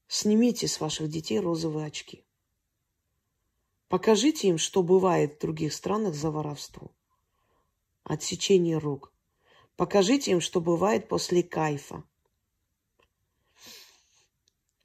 Снимите 0.08 0.68
с 0.68 0.80
ваших 0.80 1.10
детей 1.10 1.40
розовые 1.40 1.88
очки. 1.88 2.24
Покажите 3.88 4.50
им, 4.50 4.60
что 4.60 4.84
бывает 4.84 5.38
в 5.38 5.42
других 5.42 5.74
странах 5.74 6.14
за 6.14 6.30
воровство. 6.30 6.92
Отсечение 8.04 8.78
рук. 8.78 9.12
Покажите 9.76 10.32
им, 10.32 10.40
что 10.40 10.62
бывает 10.62 11.08
после 11.08 11.42
кайфа. 11.42 12.04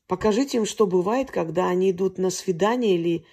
Покажите 0.06 0.56
им, 0.56 0.64
что 0.64 0.86
бывает, 0.86 1.30
когда 1.30 1.68
они 1.68 1.90
идут 1.90 2.16
на 2.16 2.30
свидание 2.30 2.94
или 2.94 3.26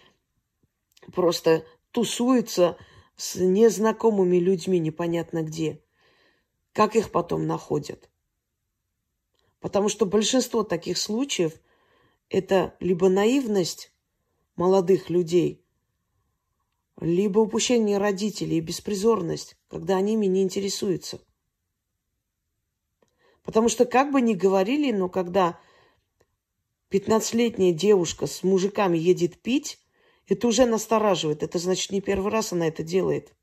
просто 1.14 1.66
тусуются 1.92 2.78
с 3.16 3.36
незнакомыми 3.36 4.38
людьми 4.38 4.80
непонятно 4.80 5.44
где. 5.44 5.82
Как 6.74 6.96
их 6.96 7.12
потом 7.12 7.48
находят? 7.48 8.10
Потому 9.60 9.90
что 9.90 10.06
большинство 10.06 10.64
таких 10.64 10.98
случаев– 10.98 11.54
это 12.30 12.76
либо 12.80 13.10
наивность 13.10 13.92
молодых 14.56 15.10
людей– 15.10 15.62
либо 17.00 17.40
упущение 17.40 17.98
родителей 17.98 18.58
и 18.58 18.62
беспризорность, 18.62 19.58
когда 19.68 19.98
они 19.98 20.14
ими 20.14 20.28
не 20.28 20.44
интересуются. 20.44 21.20
Потому 23.44 23.70
что 23.70 23.86
как 23.86 24.12
бы 24.12 24.22
ни 24.22 24.34
говорили, 24.34 24.92
но 24.92 25.10
когда 25.10 25.60
15-летняя 26.90 27.74
девушка 27.74 28.28
с 28.28 28.44
мужиками 28.44 28.98
едет 28.98 29.38
пить, 29.38 29.80
это 30.28 30.48
уже 30.48 30.66
настораживает. 30.66 31.44
Это 31.44 31.60
значит, 31.60 31.92
не 31.92 32.02
первый 32.02 32.32
раз 32.32 32.54
она 32.54 32.68
это 32.68 32.84
делает. 32.84 33.34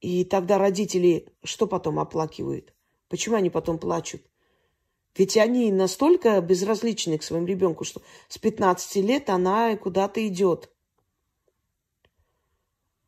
И 0.00 0.24
тогда 0.24 0.58
родители 0.58 1.28
что 1.42 1.66
потом 1.66 1.98
оплакивают? 1.98 2.74
Почему 3.08 3.36
они 3.36 3.50
потом 3.50 3.78
плачут? 3.78 4.22
Ведь 5.16 5.36
они 5.36 5.70
настолько 5.70 6.40
безразличны 6.40 7.18
к 7.18 7.22
своему 7.22 7.46
ребенку, 7.46 7.84
что 7.84 8.02
с 8.28 8.36
15 8.38 8.96
лет 8.96 9.30
она 9.30 9.76
куда-то 9.76 10.26
идет– 10.26 10.70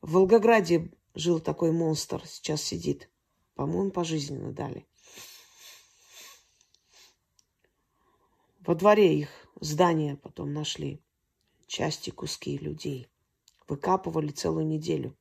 в 0.07 0.12
Волгограде 0.12 0.93
жил 1.17 1.41
такой 1.41 1.73
монстр, 1.73 2.23
сейчас 2.27 2.62
сидит. 2.62 3.11
По-моему, 3.57 3.91
пожизненно 3.91 4.53
дали. 4.53 4.87
Во 8.61 8.77
дворе 8.77 9.19
их 9.19 9.29
здания 9.61 10.15
потом 10.15 10.53
нашли. 10.53 11.03
Части, 11.67 12.11
куски 12.11 12.59
людей. 12.59 13.09
Выкапывали 13.69 14.31
целую 14.31 14.67
неделю. 14.67 15.17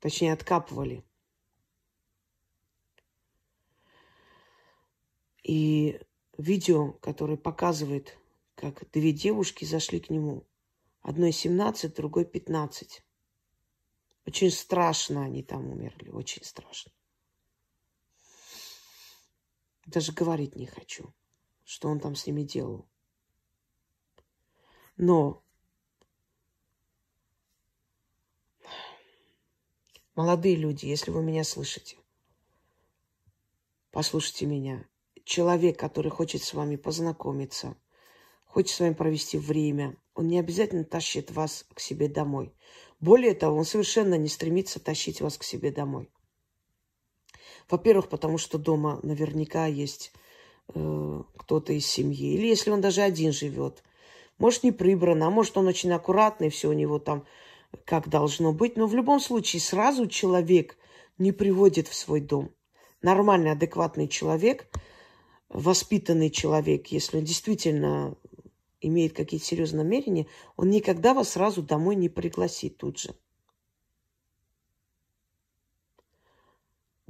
Точнее, 0.00 0.32
откапывали. 0.32 1.04
И 5.42 6.00
видео, 6.36 6.92
которое 6.92 7.36
показывает, 7.36 8.18
как 8.54 8.90
две 8.90 9.12
девушки 9.12 9.64
зашли 9.64 10.00
к 10.00 10.10
нему 10.10 10.44
Одной 11.02 11.32
17, 11.32 11.94
другой 11.94 12.26
15. 12.26 13.02
Очень 14.26 14.50
страшно 14.50 15.24
они 15.24 15.42
там 15.42 15.66
умерли, 15.70 16.10
очень 16.10 16.44
страшно. 16.44 16.92
Даже 19.86 20.12
говорить 20.12 20.56
не 20.56 20.66
хочу, 20.66 21.14
что 21.64 21.88
он 21.88 22.00
там 22.00 22.14
с 22.14 22.26
ними 22.26 22.42
делал. 22.42 22.86
Но 25.02 25.42
молодые 30.14 30.56
люди, 30.56 30.86
если 30.86 31.10
вы 31.10 31.22
меня 31.22 31.42
слышите, 31.42 31.96
послушайте 33.90 34.46
меня. 34.46 34.86
Человек, 35.24 35.78
который 35.78 36.10
хочет 36.10 36.42
с 36.42 36.54
вами 36.54 36.76
познакомиться, 36.76 37.76
хочет 38.44 38.74
с 38.74 38.80
вами 38.80 38.94
провести 38.94 39.38
время– 39.38 39.96
он 40.20 40.28
не 40.28 40.38
обязательно 40.38 40.84
тащит 40.84 41.30
вас 41.30 41.64
к 41.72 41.80
себе 41.80 42.06
домой. 42.06 42.52
Более 43.00 43.34
того, 43.34 43.56
он 43.56 43.64
совершенно 43.64 44.16
не 44.16 44.28
стремится 44.28 44.80
тащить 44.80 45.22
вас 45.22 45.38
к 45.38 45.44
себе 45.44 45.70
домой. 45.70 46.10
Во-первых, 47.70 48.10
потому 48.10 48.36
что 48.36 48.58
дома 48.58 49.00
наверняка 49.02 49.64
есть 49.64 50.12
э, 50.74 51.22
кто-то 51.38 51.72
из 51.72 51.86
семьи. 51.86 52.34
Или 52.34 52.48
если 52.48 52.70
он 52.70 52.82
даже 52.82 53.00
один 53.00 53.32
живет. 53.32 53.82
Может, 54.40 54.64
не 54.64 54.72
прибрано, 54.72 55.26
а 55.26 55.30
может, 55.30 55.58
он 55.58 55.68
очень 55.68 55.92
аккуратный, 55.92 56.48
все 56.48 56.70
у 56.70 56.72
него 56.72 56.98
там 56.98 57.26
как 57.84 58.08
должно 58.08 58.54
быть. 58.54 58.76
Но 58.76 58.86
в 58.86 58.94
любом 58.94 59.20
случае 59.20 59.60
сразу 59.60 60.06
человек 60.06 60.78
не 61.18 61.30
приводит 61.30 61.88
в 61.88 61.94
свой 61.94 62.22
дом. 62.22 62.50
Нормальный, 63.02 63.52
адекватный 63.52 64.08
человек, 64.08 64.66
воспитанный 65.50 66.30
человек, 66.30 66.86
если 66.86 67.18
он 67.18 67.24
действительно 67.24 68.16
имеет 68.80 69.12
какие-то 69.12 69.44
серьезные 69.44 69.84
намерения, 69.84 70.26
он 70.56 70.70
никогда 70.70 71.12
вас 71.12 71.32
сразу 71.32 71.62
домой 71.62 71.94
не 71.94 72.08
пригласит 72.08 72.78
тут 72.78 72.98
же. 72.98 73.14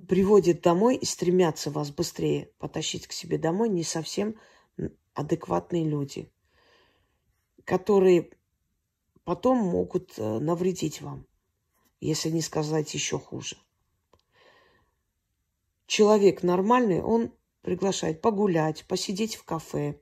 Приводит 0.08 0.62
домой 0.62 0.96
и 0.96 1.04
стремятся 1.04 1.70
вас 1.70 1.92
быстрее 1.92 2.50
потащить 2.58 3.06
к 3.06 3.12
себе 3.12 3.38
домой 3.38 3.68
не 3.68 3.84
совсем 3.84 4.34
адекватные 5.14 5.84
люди, 5.84 6.28
которые 7.70 8.30
потом 9.22 9.58
могут 9.58 10.14
э, 10.18 10.38
навредить 10.40 11.00
вам, 11.02 11.24
если 12.00 12.28
не 12.28 12.40
сказать 12.40 12.92
еще 12.94 13.16
хуже. 13.16 13.56
Человек 15.86 16.42
нормальный, 16.42 17.00
он 17.00 17.32
приглашает 17.62 18.22
погулять, 18.22 18.84
посидеть 18.88 19.36
в 19.36 19.44
кафе. 19.44 20.00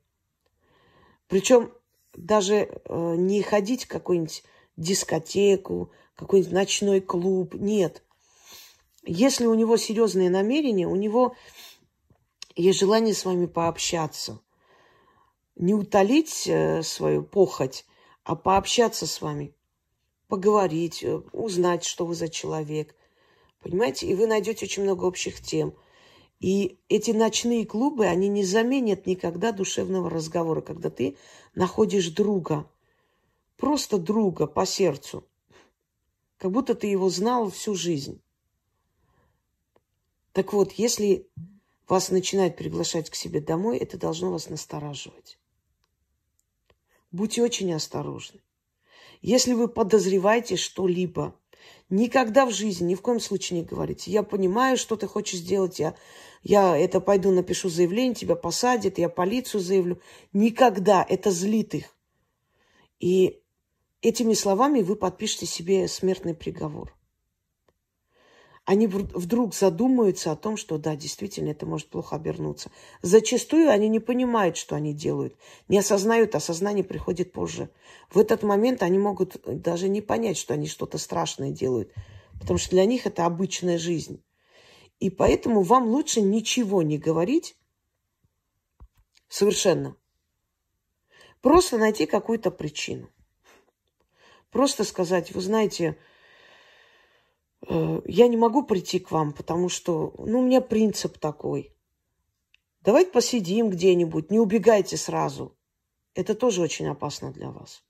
Причем 1.27 1.71
даже 2.15 2.55
э, 2.55 3.15
не 3.19 3.43
ходить 3.43 3.85
в 3.85 3.89
какую-нибудь 3.89 4.45
дискотеку, 4.79 5.93
какой-нибудь 6.17 6.55
ночной 6.55 7.03
клуб. 7.03 7.53
Нет. 7.53 8.03
Если 9.05 9.45
у 9.45 9.53
него 9.53 9.77
серьезные 9.77 10.31
намерения, 10.31 10.89
у 10.89 10.97
него 10.97 11.37
есть 12.57 12.79
желание 12.79 13.13
с 13.13 13.27
вами 13.27 13.45
пообщаться. 13.45 14.41
Не 15.59 15.75
утолить 15.75 16.47
э, 16.47 16.83
свою 16.83 17.25
похоть, 17.25 17.85
а 18.23 18.37
пообщаться 18.37 19.09
с 19.09 19.21
вами, 19.21 19.55
поговорить, 20.29 21.03
э, 21.03 21.17
узнать, 21.33 21.85
что 21.85 22.07
вы 22.07 22.15
за 22.15 22.29
человек. 22.29 22.95
Понимаете? 23.61 24.07
И 24.07 24.15
вы 24.15 24.29
найдете 24.29 24.67
очень 24.67 24.85
много 24.85 25.05
общих 25.05 25.43
тем. 25.43 25.75
И 26.39 26.79
эти 26.89 27.11
ночные 27.11 27.67
клубы, 27.67 28.07
они 28.07 28.29
не 28.29 28.45
заменят 28.45 29.07
никогда 29.07 29.51
душевного 29.51 30.09
разговора, 30.09 30.61
когда 30.61 30.91
ты 30.91 31.17
находишь 31.57 32.11
друга, 32.11 32.71
просто 33.57 33.99
друга 33.99 34.47
по 34.47 34.65
сердцу, 34.65 35.27
как 36.37 36.53
будто 36.53 36.77
ты 36.77 36.87
его 36.87 37.11
знал 37.11 37.51
всю 37.51 37.75
жизнь. 37.75 38.23
Так 40.33 40.53
вот, 40.53 40.71
если 40.75 41.29
вас 41.89 42.11
начинают 42.11 42.57
приглашать 42.57 43.11
к 43.11 43.17
себе 43.17 43.41
домой, 43.41 43.79
это 43.79 43.99
должно 43.99 44.31
вас 44.31 44.49
настораживать. 44.49 45.37
Будьте 47.11 47.43
очень 47.43 47.73
осторожны. 47.73 48.41
Если 49.21 49.53
вы 49.53 49.69
подозреваете 49.69 50.57
что-либо, 50.57 51.35
никогда 51.89 52.47
в 52.47 52.53
жизни, 52.53 52.89
ни 52.91 52.95
в 52.95 53.03
коем 53.03 53.21
случае 53.21 53.61
не 53.61 53.67
говорите. 53.67 54.11
Я 54.11 54.23
понимаю, 54.23 54.77
что 54.77 54.97
ты 54.97 55.07
хочешь 55.07 55.41
сделать, 55.41 55.79
я, 55.79 55.95
я 56.43 56.77
это 56.77 57.01
пойду 57.01 57.31
напишу 57.31 57.69
заявление, 57.69 58.15
тебя 58.15 58.37
посадят, 58.37 58.99
я 58.99 59.09
полицию 59.09 59.61
заявлю. 59.61 60.01
Никогда. 60.33 61.05
Это 61.09 61.31
злит 61.31 61.75
их. 61.75 61.97
И 63.01 63.41
этими 64.03 64.35
словами 64.35 64.83
вы 64.83 64.97
подпишете 64.97 65.47
себе 65.47 65.89
смертный 65.89 66.35
приговор 66.35 66.98
они 68.69 68.87
вдруг 68.87 69.55
задумаются 69.55 70.31
о 70.31 70.37
том, 70.37 70.59
что 70.59 70.77
да, 70.77 70.95
действительно, 70.95 71.49
это 71.49 71.65
может 71.65 71.89
плохо 71.89 72.17
обернуться. 72.17 72.71
Зачастую 73.01 73.71
они 73.71 73.89
не 73.89 73.99
понимают, 73.99 74.59
что 74.59 74.77
они 74.77 74.93
делают, 74.93 75.35
не 75.69 75.79
осознают, 75.79 76.35
осознание 76.35 76.85
приходит 76.85 77.33
позже. 77.33 77.71
В 78.11 78.19
этот 78.19 78.43
момент 78.43 78.83
они 78.83 78.99
могут 78.99 79.41
даже 79.47 79.89
не 79.89 80.03
понять, 80.03 80.37
что 80.37 80.53
они 80.53 80.69
что-то 80.69 80.99
страшное 80.99 81.51
делают, 81.51 81.95
потому 82.39 82.59
что 82.59 82.73
для 82.73 82.85
них 82.85 83.07
это 83.07 83.25
обычная 83.25 83.79
жизнь. 83.79 84.23
И 85.01 85.09
поэтому 85.09 85.63
вам 85.63 85.87
лучше 85.87 86.21
ничего 86.21 86.83
не 86.83 86.99
говорить 86.99 87.57
совершенно. 89.31 89.97
Просто 91.41 91.79
найти 91.79 92.05
какую-то 92.05 92.51
причину. 92.51 93.09
Просто 94.51 94.85
сказать, 94.85 95.33
вы 95.33 95.41
знаете, 95.41 95.97
Э, 95.97 96.08
я 97.67 98.29
не 98.29 98.37
могу 98.37 98.63
прийти 98.63 98.99
к 98.99 99.11
вам, 99.11 99.33
потому 99.33 99.69
что, 99.69 100.15
ну, 100.19 100.41
у 100.41 100.45
меня 100.45 100.61
принцип 100.61 101.19
такой. 101.19 101.75
Давайте 102.83 103.11
посидим 103.11 103.71
где-нибудь, 103.71 104.31
не 104.31 104.39
убегайте 104.39 104.97
сразу. 104.97 105.57
Это 106.15 106.35
тоже 106.35 106.63
очень 106.63 106.87
опасно 106.89 107.33
для 107.33 107.51
вас. 107.51 107.85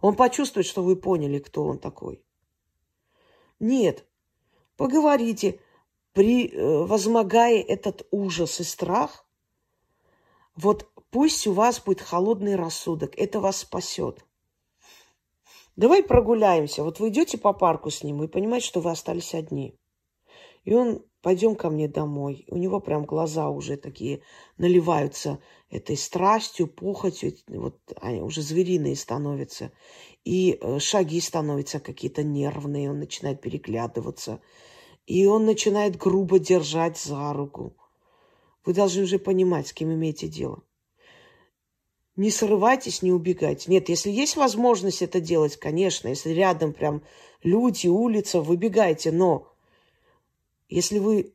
Он 0.00 0.16
почувствует, 0.16 0.66
что 0.66 0.82
вы 0.82 0.96
поняли, 0.96 1.38
кто 1.38 1.64
он 1.64 1.78
такой. 1.78 2.24
Нет, 3.60 4.04
поговорите, 4.76 5.60
при, 6.12 6.48
э, 6.48 7.62
этот 7.68 8.06
ужас 8.10 8.60
и 8.60 8.64
страх, 8.64 9.24
вот 10.56 10.90
пусть 11.10 11.46
у 11.46 11.52
вас 11.52 11.80
будет 11.80 12.00
холодный 12.00 12.56
рассудок, 12.56 13.16
это 13.16 13.40
вас 13.40 13.58
спасет. 13.58 14.24
Давай 15.76 16.02
прогуляемся. 16.02 16.84
Вот 16.84 17.00
вы 17.00 17.08
идете 17.08 17.38
по 17.38 17.52
парку 17.52 17.90
с 17.90 18.02
ним, 18.02 18.22
и 18.22 18.28
понимаете, 18.28 18.66
что 18.66 18.80
вы 18.80 18.90
остались 18.90 19.34
одни. 19.34 19.74
И 20.64 20.74
он, 20.74 21.02
пойдем 21.22 21.56
ко 21.56 21.70
мне 21.70 21.88
домой. 21.88 22.44
У 22.48 22.56
него 22.56 22.78
прям 22.78 23.04
глаза 23.04 23.48
уже 23.48 23.76
такие 23.76 24.22
наливаются 24.58 25.38
этой 25.70 25.96
страстью, 25.96 26.68
похотью. 26.68 27.34
Вот 27.48 27.80
они 28.00 28.20
уже 28.20 28.42
звериные 28.42 28.96
становятся. 28.96 29.72
И 30.24 30.58
э, 30.60 30.78
шаги 30.78 31.20
становятся 31.20 31.80
какие-то 31.80 32.22
нервные. 32.22 32.90
Он 32.90 32.98
начинает 32.98 33.40
переглядываться. 33.40 34.40
И 35.06 35.26
он 35.26 35.46
начинает 35.46 35.96
грубо 35.96 36.38
держать 36.38 36.98
за 36.98 37.32
руку. 37.32 37.76
Вы 38.64 38.74
должны 38.74 39.02
уже 39.02 39.18
понимать, 39.18 39.66
с 39.66 39.72
кем 39.72 39.92
имеете 39.92 40.28
дело. 40.28 40.62
Не 42.16 42.30
срывайтесь, 42.30 43.00
не 43.02 43.10
убегайте. 43.10 43.70
Нет, 43.70 43.88
если 43.88 44.10
есть 44.10 44.36
возможность 44.36 45.00
это 45.00 45.20
делать, 45.20 45.56
конечно, 45.56 46.08
если 46.08 46.30
рядом 46.30 46.74
прям 46.74 47.02
люди, 47.42 47.88
улица, 47.88 48.42
выбегайте. 48.42 49.10
Но 49.12 49.50
если 50.68 50.98
вы 50.98 51.34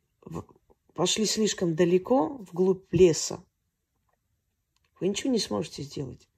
пошли 0.94 1.26
слишком 1.26 1.74
далеко, 1.74 2.38
вглубь 2.38 2.84
леса, 2.92 3.42
вы 5.00 5.08
ничего 5.08 5.32
не 5.32 5.38
сможете 5.38 5.82
сделать. 5.82 6.28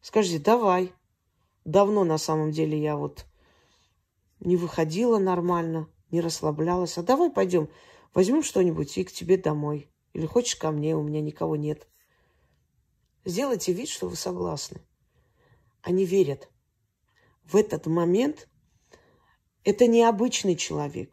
Скажите, 0.00 0.38
давай. 0.38 0.92
Давно 1.64 2.04
на 2.04 2.18
самом 2.18 2.52
деле 2.52 2.80
я 2.80 2.96
вот 2.96 3.26
не 4.38 4.56
выходила 4.56 5.18
нормально, 5.18 5.88
не 6.10 6.20
расслаблялась. 6.20 6.96
А 6.98 7.02
давай 7.02 7.30
пойдем, 7.30 7.68
возьмем 8.14 8.42
что-нибудь 8.42 8.96
и 8.98 9.04
к 9.04 9.12
тебе 9.12 9.36
домой. 9.36 9.88
Или 10.12 10.26
хочешь 10.26 10.56
ко 10.56 10.70
мне, 10.70 10.96
у 10.96 11.02
меня 11.02 11.20
никого 11.20 11.56
нет. 11.56 11.88
Сделайте 13.26 13.72
вид, 13.72 13.88
что 13.88 14.08
вы 14.08 14.14
согласны. 14.14 14.80
Они 15.82 16.04
верят. 16.04 16.48
В 17.42 17.56
этот 17.56 17.86
момент 17.86 18.48
это 19.64 19.88
необычный 19.88 20.54
человек. 20.54 21.10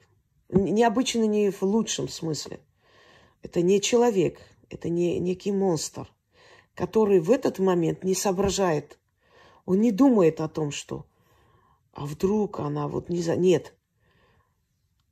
Необычный 0.47 1.25
не 1.25 1.49
в 1.49 1.63
лучшем 1.63 2.07
смысле. 2.07 2.59
Это 3.41 3.63
не 3.63 3.81
человек, 3.81 4.39
это 4.69 4.89
не 4.89 5.17
некий 5.17 5.51
монстр, 5.51 6.07
который 6.75 7.19
в 7.19 7.31
этот 7.31 7.57
момент 7.57 8.03
не 8.03 8.13
соображает. 8.13 8.99
Он 9.65 9.81
не 9.81 9.91
думает 9.91 10.39
о 10.39 10.47
том, 10.47 10.69
что 10.69 11.07
а 11.93 12.05
вдруг 12.05 12.59
она 12.59 12.87
вот 12.87 13.09
не 13.09 13.23
за... 13.23 13.35
Нет. 13.35 13.73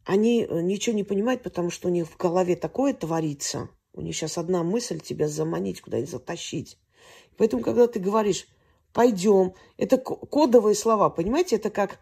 Они 0.05 0.43
э, 0.43 0.61
ничего 0.61 0.95
не 0.95 1.03
понимают, 1.03 1.41
потому 1.41 1.71
что 1.71 1.87
у 1.87 1.91
них 1.91 2.07
в 2.07 2.15
голове 2.15 2.55
такое 2.55 2.93
творится. 2.93 3.69
У 3.91 4.01
них 4.01 4.15
сейчас 4.15 4.37
одна 4.37 4.61
мысль 4.63 4.99
тебя 4.99 5.27
заманить, 5.27 5.81
куда-нибудь 5.81 6.11
затащить. 6.11 6.77
Поэтому, 7.38 7.63
когда 7.63 7.88
ты 7.88 8.00
говоришь 8.00 8.48
«пойдем», 8.94 9.54
это 9.78 9.98
кодовые 9.98 10.76
слова, 10.76 11.10
понимаете? 11.10 11.56
Это 11.56 11.70
как, 11.70 12.00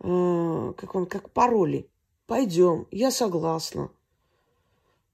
э, 0.00 0.72
как, 0.76 0.94
он, 0.94 1.06
как 1.06 1.30
пароли. 1.30 1.88
«Пойдем, 2.26 2.86
я 2.90 3.10
согласна». 3.10 3.90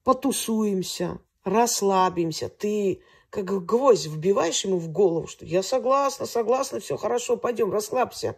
Потусуемся, 0.04 1.20
расслабимся. 1.44 2.48
Ты 2.48 3.02
как 3.30 3.64
гвоздь 3.64 4.06
вбиваешь 4.06 4.64
ему 4.64 4.78
в 4.78 4.88
голову, 4.88 5.26
что 5.26 5.44
я 5.44 5.62
согласна, 5.62 6.26
согласна, 6.26 6.80
все 6.80 6.96
хорошо, 6.96 7.36
пойдем, 7.36 7.72
расслабься. 7.72 8.36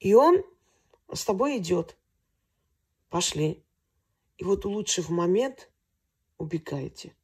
И 0.00 0.14
он 0.14 0.42
с 1.12 1.24
тобой 1.24 1.58
идет. 1.58 1.96
Пошли. 3.08 3.62
И 4.38 4.44
вот 4.44 4.64
улучшив 4.66 5.10
момент, 5.10 5.70
убегаете. 6.38 7.14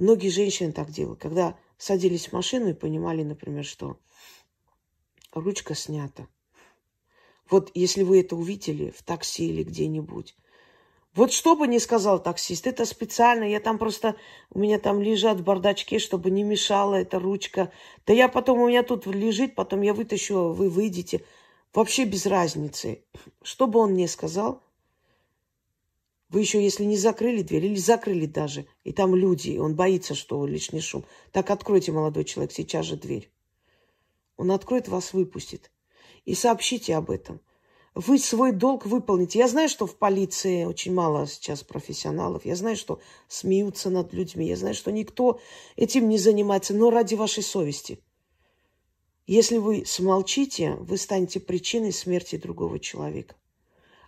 Многие 0.00 0.30
женщины 0.30 0.72
так 0.72 0.90
делают, 0.90 1.20
когда 1.20 1.58
садились 1.76 2.28
в 2.28 2.32
машину 2.32 2.70
и 2.70 2.72
понимали, 2.72 3.22
например, 3.22 3.66
что 3.66 3.98
ручка 5.30 5.74
снята. 5.74 6.26
Вот 7.50 7.70
если 7.74 8.02
вы 8.02 8.20
это 8.20 8.34
увидели 8.34 8.94
в 8.96 9.02
такси 9.02 9.50
или 9.50 9.62
где-нибудь, 9.62 10.36
вот 11.12 11.34
что 11.34 11.54
бы 11.54 11.68
ни 11.68 11.76
сказал 11.76 12.18
таксист, 12.18 12.66
это 12.66 12.86
специально, 12.86 13.44
я 13.44 13.60
там 13.60 13.76
просто, 13.76 14.16
у 14.48 14.60
меня 14.60 14.78
там 14.78 15.02
лежат 15.02 15.40
в 15.40 15.44
бардачке, 15.44 15.98
чтобы 15.98 16.30
не 16.30 16.44
мешала 16.44 16.94
эта 16.94 17.18
ручка. 17.18 17.70
Да 18.06 18.14
я 18.14 18.30
потом, 18.30 18.60
у 18.60 18.68
меня 18.68 18.82
тут 18.82 19.04
лежит, 19.04 19.54
потом 19.54 19.82
я 19.82 19.92
вытащу, 19.92 20.54
вы 20.54 20.70
выйдете. 20.70 21.26
Вообще 21.74 22.06
без 22.06 22.24
разницы. 22.24 23.04
Что 23.42 23.66
бы 23.66 23.78
он 23.80 23.92
ни 23.92 24.06
сказал, 24.06 24.62
Вы 26.30 26.40
еще, 26.40 26.62
если 26.62 26.84
не 26.84 26.96
закрыли 26.96 27.42
дверь, 27.42 27.66
или 27.66 27.76
закрыли 27.76 28.26
даже, 28.26 28.66
и 28.84 28.92
там 28.92 29.16
люди, 29.16 29.58
он 29.58 29.74
боится, 29.74 30.14
что 30.14 30.46
лишний 30.46 30.80
шум, 30.80 31.04
так 31.32 31.50
откройте, 31.50 31.90
молодой 31.90 32.24
человек, 32.24 32.52
сейчас 32.52 32.86
же 32.86 32.96
дверь. 32.96 33.30
Он 34.36 34.52
откроет, 34.52 34.86
вас 34.86 35.12
выпустит. 35.12 35.72
И 36.24 36.34
сообщите 36.34 36.94
об 36.94 37.10
этом. 37.10 37.40
Вы 37.94 38.18
свой 38.18 38.52
долг 38.52 38.86
выполните. 38.86 39.40
Я 39.40 39.48
знаю, 39.48 39.68
что 39.68 39.86
в 39.86 39.96
полиции 39.96 40.64
очень 40.64 40.94
мало 40.94 41.26
сейчас 41.26 41.64
профессионалов. 41.64 42.44
Я 42.44 42.54
знаю, 42.54 42.76
что 42.76 43.00
смеются 43.26 43.90
над 43.90 44.12
людьми. 44.12 44.46
Я 44.46 44.56
знаю, 44.56 44.76
что 44.76 44.92
никто 44.92 45.40
этим 45.74 46.08
не 46.08 46.16
занимается, 46.16 46.72
но 46.72 46.90
ради 46.90 47.16
вашей 47.16 47.42
совести. 47.42 48.00
Если 49.26 49.58
вы 49.58 49.84
смолчите, 49.84 50.74
вы 50.76 50.96
станете 50.96 51.40
причиной 51.40 51.92
смерти 51.92 52.36
другого 52.36 52.78
человека. 52.78 53.34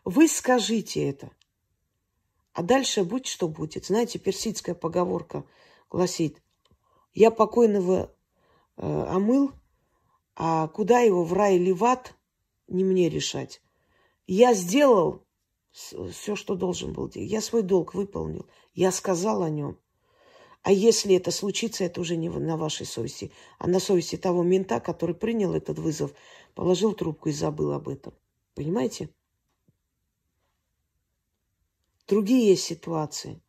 Вы 0.04 0.28
скажите 0.28 1.08
это. 1.08 1.32
А 2.52 2.62
дальше 2.62 3.04
будь 3.04 3.26
что 3.26 3.48
будет. 3.48 3.86
Знаете, 3.86 4.18
персидская 4.18 4.74
поговорка 4.74 5.44
гласит, 5.90 6.42
я 7.14 7.30
покойного 7.30 8.14
э, 8.76 8.86
омыл, 8.86 9.52
а 10.34 10.68
куда 10.68 11.00
его 11.00 11.24
в 11.24 11.32
рай 11.32 11.56
или 11.56 11.72
в 11.72 11.84
ад, 11.84 12.14
не 12.68 12.84
мне 12.84 13.08
решать. 13.08 13.60
Я 14.26 14.54
сделал 14.54 15.26
все, 15.72 16.36
что 16.36 16.54
должен 16.54 16.92
был 16.92 17.08
делать. 17.08 17.30
Я 17.30 17.40
свой 17.40 17.62
долг 17.62 17.94
выполнил. 17.94 18.46
Я 18.74 18.92
сказал 18.92 19.42
о 19.42 19.50
нем. 19.50 19.78
А 20.62 20.70
если 20.70 21.16
это 21.16 21.30
случится, 21.30 21.84
это 21.84 22.00
уже 22.00 22.16
не 22.16 22.28
на 22.28 22.56
вашей 22.56 22.86
совести, 22.86 23.32
а 23.58 23.66
на 23.66 23.80
совести 23.80 24.16
того 24.16 24.42
мента, 24.44 24.78
который 24.78 25.14
принял 25.14 25.54
этот 25.54 25.78
вызов, 25.78 26.12
положил 26.54 26.92
трубку 26.92 27.30
и 27.30 27.32
забыл 27.32 27.72
об 27.72 27.88
этом. 27.88 28.14
Понимаете? 28.54 29.10
Другие 32.12 32.56
ситуации, 32.56 33.40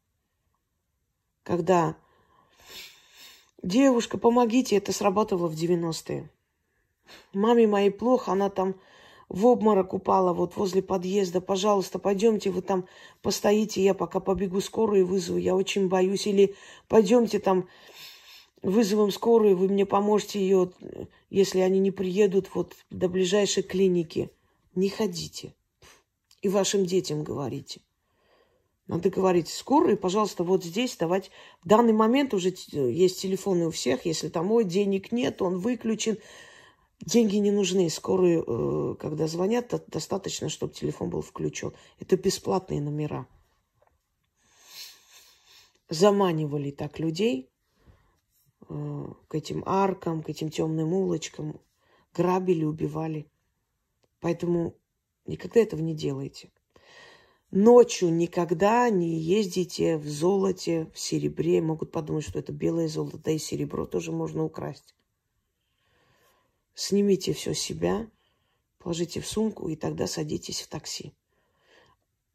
когда 1.44 1.98
девушка, 3.62 4.18
помогите, 4.18 4.78
это 4.78 4.94
сработало 4.94 5.50
в 5.50 5.54
90-е. 5.54 6.32
Маме 7.34 7.68
моей 7.68 7.92
плохо, 7.92 8.32
она 8.32 8.50
там 8.50 8.76
в 9.28 9.46
обморок 9.48 9.94
упала 9.94 10.32
вот 10.32 10.56
возле 10.56 10.82
подъезда. 10.82 11.42
Пожалуйста, 11.42 12.00
пойдемте, 12.00 12.52
вы 12.52 12.62
там 12.62 12.88
постоите, 13.22 13.84
я 13.84 13.94
пока 13.94 14.22
побегу 14.22 14.62
скорую 14.62 15.06
вызову, 15.08 15.40
я 15.40 15.58
очень 15.58 15.90
боюсь. 15.90 16.26
Или 16.26 16.56
пойдемте 16.88 17.40
там, 17.40 17.68
вызовем 18.62 19.12
скорую, 19.12 19.58
вы 19.58 19.68
мне 19.68 19.86
поможете 19.86 20.40
ее, 20.40 20.72
если 21.30 21.60
они 21.60 21.80
не 21.80 21.92
приедут 21.92 22.50
вот 22.56 22.78
до 22.90 23.10
ближайшей 23.10 23.64
клиники. 23.64 24.30
Не 24.74 24.88
ходите. 24.88 25.54
И 26.42 26.48
вашим 26.48 26.86
детям 26.86 27.26
говорите. 27.26 27.82
Надо 28.88 29.10
говорить 29.10 29.48
скорую, 29.48 29.98
пожалуйста, 29.98 30.44
вот 30.44 30.66
здесь 30.66 30.98
давать. 30.98 31.32
В 31.62 31.68
данный 31.68 31.94
момент 31.94 32.34
уже 32.34 32.54
есть 32.72 33.22
телефоны 33.22 33.68
у 33.68 33.72
всех. 33.72 34.06
Если 34.06 34.28
там, 34.28 34.52
ой, 34.52 34.66
денег 34.66 35.14
нет, 35.14 35.42
он 35.42 35.60
выключен. 35.60 36.18
Деньги 37.00 37.38
не 37.38 37.52
нужны. 37.52 37.90
Скорую, 37.90 38.44
э, 38.46 38.96
когда 38.96 39.28
звонят, 39.28 39.74
достаточно, 39.88 40.50
чтобы 40.50 40.74
телефон 40.74 41.10
был 41.10 41.22
включен. 41.22 41.72
Это 42.00 42.18
бесплатные 42.18 42.82
номера. 42.82 43.26
Заманивали 45.88 46.72
так 46.72 47.00
людей 47.00 47.50
э, 48.68 49.06
к 49.30 49.36
этим 49.36 49.64
аркам, 49.66 50.24
к 50.24 50.30
этим 50.30 50.50
темным 50.50 50.92
улочкам. 50.92 51.62
Грабили, 52.14 52.66
убивали. 52.66 53.32
Поэтому 54.20 54.76
никогда 55.26 55.62
этого 55.62 55.80
не 55.80 55.96
делайте. 55.96 56.52
Ночью 57.56 58.12
никогда 58.12 58.90
не 58.90 59.16
ездите 59.20 59.98
в 59.98 60.10
золоте, 60.10 60.90
в 60.92 60.98
серебре. 61.00 61.62
Могут 61.62 61.92
подумать, 61.92 62.26
что 62.26 62.40
это 62.40 62.52
белое 62.52 62.88
золото, 62.88 63.20
да 63.20 63.30
и 63.30 63.38
серебро 63.38 63.86
тоже 63.86 64.12
можно 64.12 64.44
украсть. 64.44 64.96
Снимите 66.74 67.32
все 67.34 67.54
себя, 67.54 68.10
положите 68.80 69.22
в 69.22 69.28
сумку 69.28 69.70
и 69.70 69.76
тогда 69.76 70.08
садитесь 70.08 70.64
в 70.64 70.68
такси. 70.68 71.14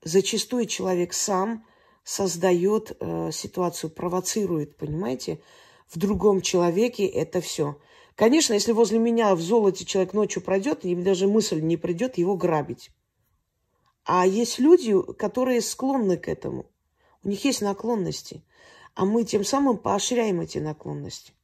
Зачастую 0.05 0.67
человек 0.67 1.13
сам 1.13 1.67
создает 2.05 2.97
э, 3.01 3.33
ситуацию, 3.33 3.91
провоцирует, 3.91 4.77
понимаете? 4.77 5.41
В 5.89 5.99
другом 5.99 6.43
человеке 6.43 7.07
это 7.07 7.41
все. 7.41 7.77
Конечно, 8.15 8.53
если 8.53 8.71
возле 8.71 9.01
меня 9.01 9.35
в 9.35 9.41
золоте 9.41 9.85
человек 9.85 10.13
ночью 10.13 10.43
пройдет, 10.43 10.85
и 10.85 10.95
даже 10.95 11.27
мысль 11.27 11.61
не 11.61 11.77
придет 11.77 12.19
его 12.19 12.37
грабить. 12.37 12.93
А 14.11 14.27
есть 14.27 14.59
люди, 14.59 14.95
которые 15.19 15.61
склонны 15.61 16.17
к 16.17 16.29
этому. 16.29 16.65
У 17.23 17.29
них 17.29 17.45
есть 17.45 17.61
наклонности. 17.61 18.43
А 18.95 19.05
мы 19.05 19.23
тем 19.25 19.45
самым 19.45 19.77
поощряем 19.77 20.41
эти 20.41 20.57
наклонности. 20.57 21.35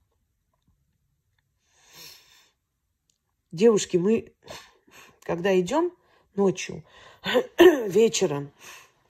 Девушки, 3.52 3.98
мы, 3.98 4.32
когда 5.24 5.60
идем 5.60 5.92
ночью, 6.36 6.86
вечером, 7.86 8.50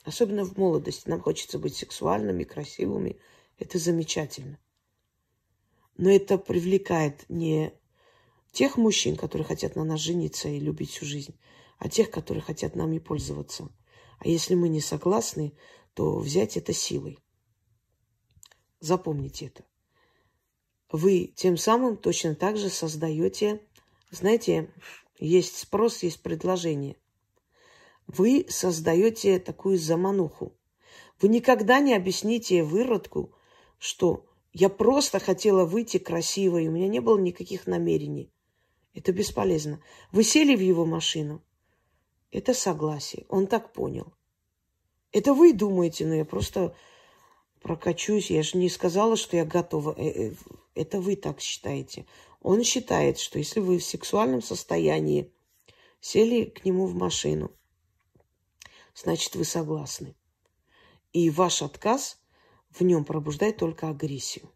особенно 0.03 0.45
в 0.45 0.57
молодости, 0.57 1.09
нам 1.09 1.21
хочется 1.21 1.61
быть 1.61 1.77
сексуальными, 1.77 2.43
красивыми. 2.43 3.21
Это 3.61 3.79
замечательно. 3.79 4.59
Но 5.97 6.11
это 6.11 6.39
привлекает 6.39 7.25
не 7.29 7.73
тех 8.51 8.79
мужчин, 8.79 9.15
которые 9.15 9.47
хотят 9.47 9.77
на 9.77 9.85
нас 9.85 10.01
жениться 10.01 10.49
и 10.49 10.59
любить 10.59 10.91
всю 10.91 11.07
жизнь, 11.07 11.37
а 11.85 11.89
тех, 11.91 12.11
которые 12.11 12.43
хотят 12.43 12.77
нами 12.77 12.99
пользоваться. 12.99 13.69
А 14.19 14.27
если 14.27 14.55
мы 14.55 14.71
не 14.71 14.81
согласны, 14.81 15.53
то 15.93 16.17
взять 16.17 16.57
это 16.57 16.73
силой. 16.73 17.19
Запомните 18.81 19.49
это. 19.49 19.67
Вы 20.91 21.31
тем 21.37 21.59
самым 21.59 21.99
точно 21.99 22.35
так 22.35 22.57
же 22.57 22.71
создаете, 22.71 23.61
знаете, 24.11 24.73
есть 25.19 25.59
спрос, 25.59 26.03
есть 26.03 26.23
предложение. 26.23 26.97
Вы 28.07 28.47
создаете 28.49 29.39
такую 29.39 29.77
замануху. 29.77 30.57
Вы 31.21 31.29
никогда 31.29 31.81
не 31.81 31.93
объясните 31.93 32.65
выродку, 32.65 33.35
что 33.77 34.25
я 34.55 34.71
просто 34.71 35.19
хотела 35.19 35.67
выйти 35.67 35.99
красивой, 35.99 36.67
у 36.67 36.73
меня 36.73 36.89
не 36.89 37.01
было 37.01 37.19
никаких 37.19 37.67
намерений. 37.67 38.33
Это 38.95 39.13
бесполезно. 39.13 39.83
Вы 40.13 40.25
сели 40.25 40.57
в 40.57 40.61
его 40.61 40.87
машину, 40.87 41.45
это 42.35 42.53
согласие. 42.53 43.27
Он 43.29 43.47
так 43.47 43.73
понял. 43.73 44.13
Это 45.13 45.35
вы 45.35 45.53
думаете, 45.53 46.05
но 46.05 46.15
я 46.15 46.25
просто 46.25 46.75
прокачусь. 47.63 48.31
Я 48.31 48.43
же 48.43 48.59
не 48.59 48.69
сказала, 48.69 49.17
что 49.17 49.37
я 49.37 49.45
готова. 49.45 49.95
Э, 49.97 50.31
э, 50.31 50.33
это 50.75 51.01
вы 51.01 51.15
так 51.15 51.41
считаете. 51.41 52.07
Он 52.43 52.65
считает, 52.65 53.21
что 53.21 53.39
если 53.39 53.61
вы 53.61 53.79
в 53.79 53.85
сексуальном 53.85 54.43
состоянии 54.43 55.33
сели 56.01 56.47
к 56.47 56.65
нему 56.65 56.87
в 56.87 56.95
машину, 56.97 57.53
значит, 58.97 59.37
вы 59.37 59.45
согласны. 59.45 60.17
И 61.13 61.31
ваш 61.31 61.63
отказ 61.63 62.21
в 62.71 62.83
нем 62.83 63.05
пробуждает 63.05 63.59
только 63.59 63.89
агрессию. 63.89 64.51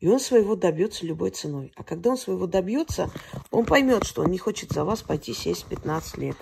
И 0.00 0.08
он 0.08 0.18
своего 0.18 0.56
добьется 0.56 1.04
любой 1.04 1.30
ценой. 1.30 1.72
А 1.76 1.84
когда 1.84 2.10
он 2.10 2.16
своего 2.16 2.46
добьется, 2.46 3.10
он 3.50 3.66
поймет, 3.66 4.04
что 4.04 4.22
он 4.22 4.30
не 4.30 4.38
хочет 4.38 4.72
за 4.72 4.84
вас 4.84 5.02
пойти 5.02 5.34
сесть 5.34 5.66
15 5.66 6.16
лет 6.16 6.36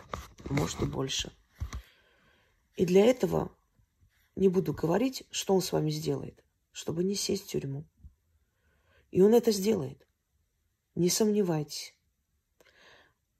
может 0.49 0.81
и 0.81 0.87
больше. 0.87 1.33
И 2.77 2.87
для 2.87 3.05
этого 3.05 3.51
не 4.37 4.49
буду 4.49 4.73
говорить, 4.73 5.25
что 5.31 5.55
он 5.55 5.61
с 5.61 5.73
вами 5.73 5.91
сделает, 5.91 6.45
чтобы 6.71 7.03
не 7.03 7.17
сесть 7.17 7.47
в 7.47 7.49
тюрьму. 7.49 7.85
И 9.11 9.21
он 9.21 9.35
это 9.35 9.51
сделает. 9.51 10.07
Не 10.95 11.11
сомневайтесь. 11.11 11.97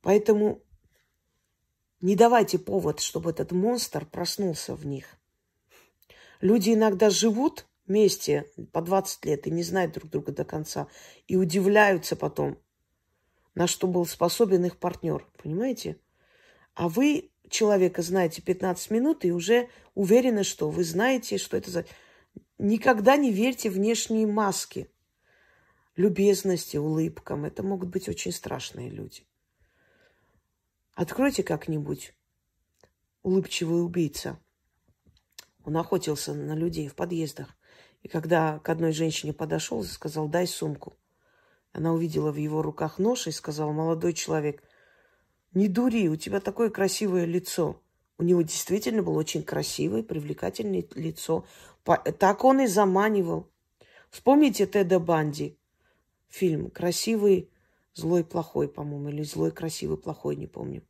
Поэтому 0.01 0.63
не 2.01 2.17
давайте 2.17 2.59
повод, 2.59 2.99
чтобы 2.99 3.31
этот 3.31 3.53
монстр 3.53 4.05
проснулся 4.05 4.75
в 4.75 4.85
них. 4.85 5.17
Люди 6.41 6.75
иногда 6.75 7.11
живут 7.11 7.68
вместе 7.89 8.51
по 8.73 8.83
20 8.83 9.25
лет 9.25 9.47
и 9.47 9.51
не 9.51 9.63
знают 9.63 9.93
друг 9.93 10.11
друга 10.11 10.33
до 10.33 10.45
конца. 10.45 10.87
И 11.27 11.37
удивляются 11.37 12.15
потом, 12.15 12.59
на 13.55 13.67
что 13.67 13.87
был 13.87 14.07
способен 14.07 14.65
их 14.65 14.79
партнер. 14.79 15.27
Понимаете? 15.43 15.99
А 16.75 16.89
вы 16.89 17.31
человека 17.49 18.03
знаете 18.03 18.43
15 18.43 18.91
минут 18.91 19.25
и 19.25 19.33
уже 19.33 19.69
уверены, 19.95 20.45
что 20.45 20.71
вы 20.71 20.85
знаете, 20.85 21.39
что 21.39 21.57
это 21.57 21.71
за... 21.71 21.85
Никогда 22.59 23.17
не 23.17 23.33
верьте 23.33 23.71
внешней 23.71 24.27
маске, 24.27 24.89
любезности, 25.97 26.77
улыбкам. 26.77 27.45
Это 27.45 27.63
могут 27.63 27.89
быть 27.89 28.09
очень 28.09 28.33
страшные 28.33 28.91
люди. 28.91 29.27
Откройте 30.95 31.43
как-нибудь 31.43 32.15
улыбчивый 33.23 33.85
убийца. 33.85 34.39
Он 35.65 35.77
охотился 35.77 36.35
на 36.35 36.55
людей 36.55 36.89
в 36.89 36.95
подъездах. 36.95 37.58
И 38.03 38.09
когда 38.09 38.59
к 38.61 38.69
одной 38.69 38.93
женщине 38.93 39.33
подошел 39.33 39.83
и 39.83 39.87
сказал, 39.87 40.29
дай 40.29 40.47
сумку. 40.47 40.97
Она 41.73 41.93
увидела 41.93 42.33
в 42.33 42.37
его 42.37 42.63
руках 42.63 42.99
нож 42.99 43.27
и 43.27 43.31
сказала, 43.31 43.73
молодой 43.73 44.13
человек, 44.13 44.63
не 45.53 45.69
дури, 45.69 46.09
у 46.09 46.17
тебя 46.17 46.41
такое 46.41 46.71
красивое 46.71 47.25
лицо. 47.25 47.81
У 48.19 48.23
него 48.23 48.43
действительно 48.43 49.03
было 49.03 49.19
очень 49.19 49.43
красивое, 49.43 50.03
привлекательное 50.03 50.85
лицо. 50.95 51.47
Так 51.85 52.45
он 52.45 52.61
и 52.61 52.67
заманивал. 52.67 53.49
Вспомните 54.11 54.67
Теда 54.67 54.99
Банди. 54.99 55.57
Фильм 56.29 56.71
«Красивый, 56.71 57.51
злой, 57.95 58.25
плохой», 58.25 58.69
по-моему, 58.69 59.09
или 59.09 59.23
«Злой, 59.23 59.51
красивый, 59.51 59.97
плохой», 59.97 60.37
не 60.37 60.47
помню. 60.47 60.83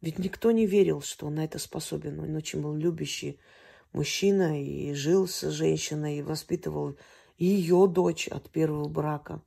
Ведь 0.00 0.18
никто 0.18 0.50
не 0.52 0.64
верил, 0.64 1.02
что 1.02 1.26
он 1.26 1.34
на 1.34 1.44
это 1.44 1.58
способен. 1.58 2.18
Он 2.20 2.34
очень 2.34 2.62
был 2.62 2.74
любящий 2.74 3.38
мужчина 3.92 4.62
и 4.62 4.92
жил 4.92 5.26
с 5.26 5.48
женщиной, 5.50 6.18
и 6.18 6.22
воспитывал 6.22 6.96
ее 7.38 7.86
дочь 7.88 8.28
от 8.28 8.50
первого 8.50 8.88
брака. 8.88 9.42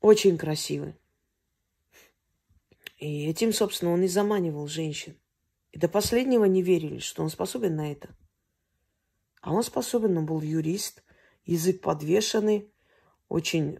Очень 0.00 0.38
красивый. 0.38 0.96
И 2.98 3.26
этим, 3.26 3.52
собственно, 3.52 3.92
он 3.92 4.02
и 4.02 4.08
заманивал 4.08 4.66
женщин. 4.66 5.16
И 5.72 5.78
до 5.78 5.88
последнего 5.88 6.44
не 6.44 6.62
верили, 6.62 6.98
что 6.98 7.22
он 7.22 7.30
способен 7.30 7.76
на 7.76 7.92
это. 7.92 8.14
А 9.40 9.52
он 9.52 9.62
способен, 9.62 10.18
он 10.18 10.26
был 10.26 10.40
юрист, 10.42 11.02
язык 11.44 11.80
подвешенный, 11.80 12.70
очень 13.28 13.78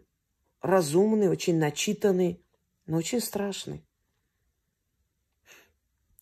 разумный, 0.62 1.28
очень 1.28 1.58
начитанный, 1.58 2.42
но 2.86 2.98
очень 2.98 3.20
страшный. 3.20 3.84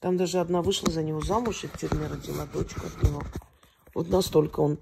Там 0.00 0.16
даже 0.16 0.38
одна 0.38 0.62
вышла 0.62 0.90
за 0.92 1.02
него 1.02 1.20
замуж 1.20 1.64
и 1.64 1.66
в 1.66 1.76
тюрьме 1.78 2.06
родила 2.06 2.46
дочку 2.46 2.86
от 2.86 3.02
него. 3.02 3.22
Вот 3.94 4.08
настолько 4.08 4.60
он, 4.60 4.78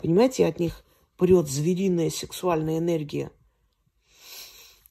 понимаете, 0.00 0.46
от 0.46 0.58
них 0.58 0.84
прет 1.16 1.48
звериная 1.48 2.10
сексуальная 2.10 2.78
энергия. 2.78 3.30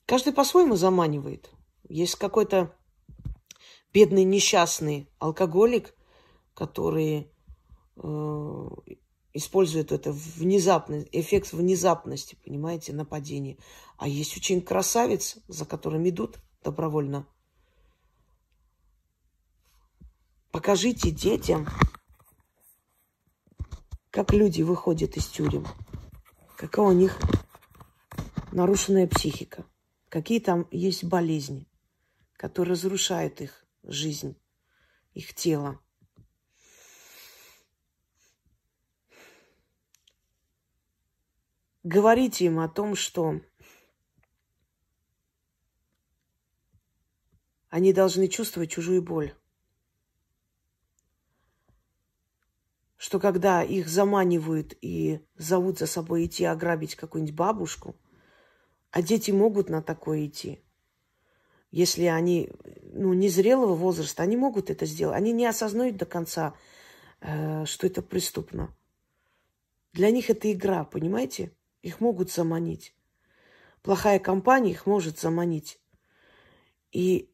Каждый 0.05 0.33
по-своему 0.33 0.75
заманивает. 0.75 1.49
Есть 1.89 2.15
какой-то 2.15 2.73
бедный 3.93 4.23
несчастный 4.23 5.09
алкоголик, 5.19 5.93
который 6.53 7.31
э, 7.97 8.67
использует 9.33 9.91
это 9.91 10.11
внезапный 10.11 11.07
эффект 11.11 11.51
внезапности, 11.51 12.37
понимаете, 12.45 12.93
нападения. 12.93 13.57
А 13.97 14.07
есть 14.07 14.37
очень 14.37 14.61
красавец, 14.61 15.37
за 15.47 15.65
которым 15.65 16.07
идут 16.07 16.37
добровольно. 16.63 17.27
Покажите 20.55 21.11
детям, 21.11 21.67
как 24.09 24.31
люди 24.31 24.61
выходят 24.61 25.17
из 25.17 25.27
тюрем, 25.27 25.67
какая 26.55 26.85
у 26.85 26.93
них 26.93 27.19
нарушенная 28.53 29.05
психика, 29.05 29.65
какие 30.07 30.39
там 30.39 30.65
есть 30.71 31.03
болезни, 31.03 31.67
которые 32.37 32.71
разрушают 32.71 33.41
их 33.41 33.65
жизнь, 33.83 34.37
их 35.13 35.33
тело. 35.33 35.77
Говорите 41.83 42.45
им 42.45 42.59
о 42.59 42.69
том, 42.69 42.95
что 42.95 43.41
они 47.67 47.91
должны 47.91 48.29
чувствовать 48.29 48.71
чужую 48.71 49.01
боль. 49.01 49.35
Что 53.05 53.19
когда 53.19 53.61
их 53.61 53.87
заманивают 53.87 54.75
и 54.81 55.19
зовут 55.37 55.77
за 55.77 55.85
собой 55.85 56.25
идти 56.25 56.43
ограбить 56.43 56.95
какую-нибудь 56.95 57.35
бабушку, 57.35 57.95
а 58.89 59.03
дети 59.03 59.29
могут 59.29 59.69
на 59.69 59.83
такое 59.83 60.25
идти, 60.25 60.63
если 61.69 62.05
они 62.05 62.49
ну, 62.81 63.13
незрелого 63.13 63.75
возраста, 63.75 64.23
они 64.23 64.37
могут 64.37 64.71
это 64.71 64.87
сделать. 64.87 65.15
Они 65.15 65.33
не 65.33 65.45
осознают 65.45 65.97
до 65.97 66.07
конца, 66.07 66.55
э, 67.21 67.65
что 67.65 67.85
это 67.85 68.01
преступно. 68.01 68.75
Для 69.93 70.09
них 70.09 70.31
это 70.31 70.51
игра, 70.51 70.83
понимаете? 70.83 71.51
Их 71.83 72.01
могут 72.01 72.31
заманить. 72.31 72.95
Плохая 73.83 74.17
компания 74.17 74.71
их 74.71 74.87
может 74.87 75.19
заманить. 75.19 75.79
И 76.91 77.31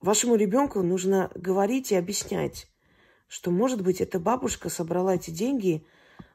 вашему 0.00 0.34
ребенку 0.34 0.82
нужно 0.82 1.30
говорить 1.36 1.92
и 1.92 1.94
объяснять, 1.94 2.66
что, 3.30 3.50
может 3.50 3.80
быть, 3.80 4.02
эта 4.02 4.18
бабушка 4.18 4.68
собрала 4.68 5.14
эти 5.14 5.30
деньги 5.30 5.86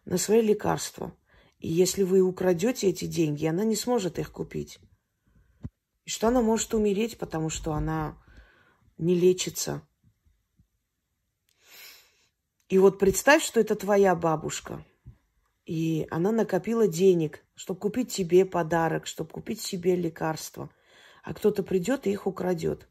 на 0.05 0.17
свои 0.17 0.41
лекарства. 0.41 1.15
И 1.59 1.67
если 1.67 2.01
вы 2.01 2.21
украдете 2.21 2.87
эти 2.87 3.05
деньги, 3.05 3.45
она 3.45 3.63
не 3.63 3.75
сможет 3.75 4.17
их 4.17 4.31
купить. 4.31 4.79
И 6.05 6.09
что 6.09 6.29
она 6.29 6.41
может 6.41 6.73
умереть, 6.73 7.19
потому 7.19 7.49
что 7.51 7.73
она 7.73 8.17
не 8.97 9.13
лечится. 9.13 9.87
И 12.69 12.79
вот 12.79 12.97
представь, 12.97 13.43
что 13.43 13.59
это 13.59 13.75
твоя 13.75 14.15
бабушка– 14.15 14.83
и 15.65 16.07
она 16.11 16.31
накопила 16.31 16.87
денег, 16.87 17.43
чтобы 17.55 17.79
купить 17.79 18.11
тебе 18.11 18.45
подарок, 18.45 19.07
чтобы 19.07 19.31
купить 19.31 19.61
себе 19.61 19.95
лекарства. 19.95 20.69
А 21.23 21.33
кто-то 21.33 21.63
придет 21.63 22.05
и 22.05 22.11
их 22.11 22.27
украдет. 22.27 22.87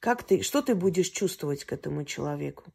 Как 0.00 0.24
ты, 0.24 0.42
что 0.42 0.62
ты 0.62 0.74
будешь 0.74 1.10
чувствовать 1.10 1.64
к 1.64 1.72
этому 1.72 2.04
человеку? 2.04 2.72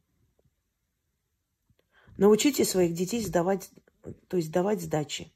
Научите 2.18 2.66
своих 2.66 2.92
детей 2.92 3.24
сдавать, 3.24 3.70
то 4.28 4.36
есть 4.36 4.50
давать 4.50 4.82
сдачи. 4.82 5.32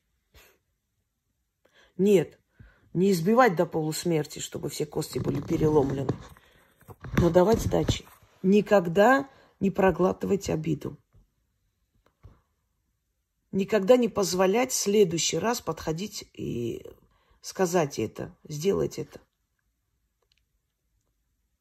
Нет, 1.96 2.38
не 2.92 3.10
избивать 3.10 3.56
до 3.56 3.64
полусмерти, 3.64 4.40
чтобы 4.40 4.68
все 4.68 4.84
кости 4.84 5.18
были 5.18 5.40
переломлены, 5.40 6.14
но 7.16 7.30
давать 7.30 7.62
сдачи. 7.62 8.04
Никогда 8.42 9.30
не 9.60 9.70
проглатывать 9.70 10.50
обиду 10.50 10.98
никогда 13.52 13.96
не 13.96 14.08
позволять 14.08 14.72
в 14.72 14.76
следующий 14.76 15.38
раз 15.38 15.60
подходить 15.60 16.28
и 16.32 16.84
сказать 17.40 17.98
это, 17.98 18.36
сделать 18.44 18.98
это. 18.98 19.20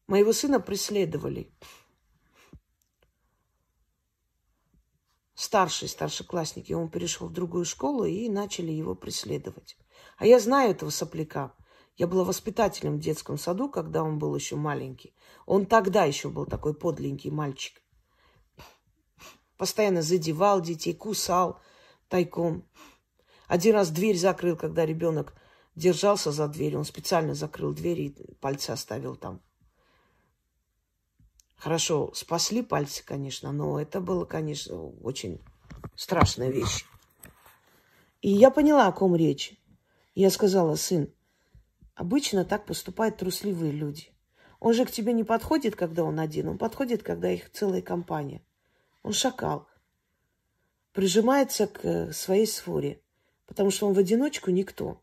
Моего 0.07 0.33
сына 0.33 0.59
преследовали. 0.59 1.53
Старший, 5.41 5.87
старшеклассники, 5.87 6.71
он 6.71 6.87
перешел 6.87 7.27
в 7.27 7.33
другую 7.33 7.65
школу 7.65 8.05
и 8.05 8.29
начали 8.29 8.71
его 8.71 8.93
преследовать. 8.93 9.75
А 10.17 10.27
я 10.27 10.39
знаю 10.39 10.69
этого 10.69 10.91
сопляка. 10.91 11.55
Я 11.97 12.05
была 12.05 12.23
воспитателем 12.23 12.97
в 12.97 12.99
детском 12.99 13.39
саду, 13.39 13.67
когда 13.67 14.03
он 14.03 14.19
был 14.19 14.35
еще 14.35 14.55
маленький. 14.55 15.15
Он 15.47 15.65
тогда 15.65 16.03
еще 16.03 16.29
был 16.29 16.45
такой 16.45 16.75
подленький 16.75 17.31
мальчик. 17.31 17.81
Постоянно 19.57 20.03
задевал 20.03 20.61
детей, 20.61 20.93
кусал– 20.93 21.59
тайком. 22.07 22.63
Один 23.47 23.73
раз 23.73 23.89
дверь 23.89 24.17
закрыл, 24.17 24.55
когда 24.55 24.85
ребенок 24.85 25.33
держался 25.75 26.31
за 26.31 26.47
дверь. 26.49 26.77
Он 26.77 26.85
специально 26.85 27.33
закрыл 27.33 27.73
дверь 27.73 28.01
и 28.01 28.35
пальцы 28.41 28.69
оставил 28.69 29.15
там. 29.15 29.41
Хорошо, 31.61 32.11
спасли 32.15 32.63
пальцы, 32.63 33.05
конечно, 33.05 33.51
но 33.51 33.79
это 33.79 34.01
было, 34.01 34.25
конечно, 34.25 34.83
очень 35.03 35.39
страшная 35.95 36.49
вещь. 36.49 36.85
И 38.23 38.31
я 38.31 38.49
поняла, 38.49 38.87
о 38.87 38.91
ком 38.91 39.15
речь. 39.15 39.53
Я 40.15 40.31
сказала, 40.31 40.73
сын, 40.73 41.13
обычно 41.93 42.45
так 42.45 42.65
поступают 42.65 43.17
трусливые 43.17 43.71
люди. 43.71 44.11
Он 44.59 44.73
же 44.73 44.85
к 44.85 44.91
тебе 44.91 45.13
не 45.13 45.23
подходит, 45.23 45.75
когда 45.75 46.03
он 46.03 46.19
один, 46.19 46.47
он 46.47 46.57
подходит, 46.57 47.03
когда 47.03 47.29
их 47.29 47.51
целая 47.51 47.83
компания. 47.83 48.41
Он 49.03 49.13
шакал 49.13 49.67
прижимается 50.93 51.67
к 51.67 51.85
э, 51.85 52.11
своей 52.11 52.47
сфоре, 52.47 53.03
потому 53.45 53.69
что 53.69 53.87
он 53.87 53.93
в 53.93 53.99
одиночку 53.99 54.49
никто. 54.49 54.99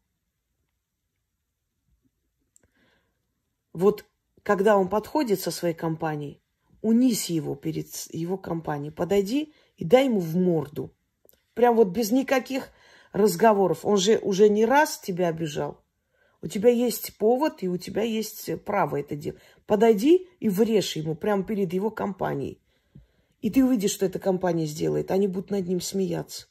Вот 3.72 4.04
когда 4.42 4.76
он 4.76 4.88
подходит 4.88 5.40
со 5.40 5.52
своей 5.52 5.74
компанией, 5.74 6.42
унись 6.82 7.30
его 7.30 7.54
перед 7.54 7.88
его 8.12 8.36
компанией, 8.36 8.90
подойди 8.90 9.52
и 9.76 9.84
дай 9.84 10.06
ему 10.06 10.20
в 10.20 10.36
морду. 10.36 10.94
Прям 11.54 11.76
вот 11.76 11.88
без 11.88 12.10
никаких 12.10 12.70
разговоров. 13.12 13.84
Он 13.84 13.96
же 13.96 14.18
уже 14.18 14.48
не 14.48 14.64
раз 14.64 14.98
тебя 14.98 15.28
обижал. 15.28 15.82
У 16.40 16.46
тебя 16.46 16.70
есть 16.70 17.16
повод, 17.18 17.62
и 17.62 17.68
у 17.68 17.76
тебя 17.76 18.02
есть 18.02 18.62
право 18.64 19.00
это 19.00 19.16
делать. 19.16 19.40
Подойди 19.66 20.28
и 20.38 20.48
врежь 20.48 20.96
ему 20.96 21.14
прямо 21.16 21.42
перед 21.42 21.72
его 21.72 21.90
компанией. 21.90 22.60
И 23.40 23.50
ты 23.50 23.64
увидишь, 23.64 23.92
что 23.92 24.06
эта 24.06 24.18
компания 24.18 24.66
сделает. 24.66 25.10
Они 25.10 25.26
будут 25.26 25.50
над 25.50 25.66
ним 25.66 25.80
смеяться. 25.80 26.46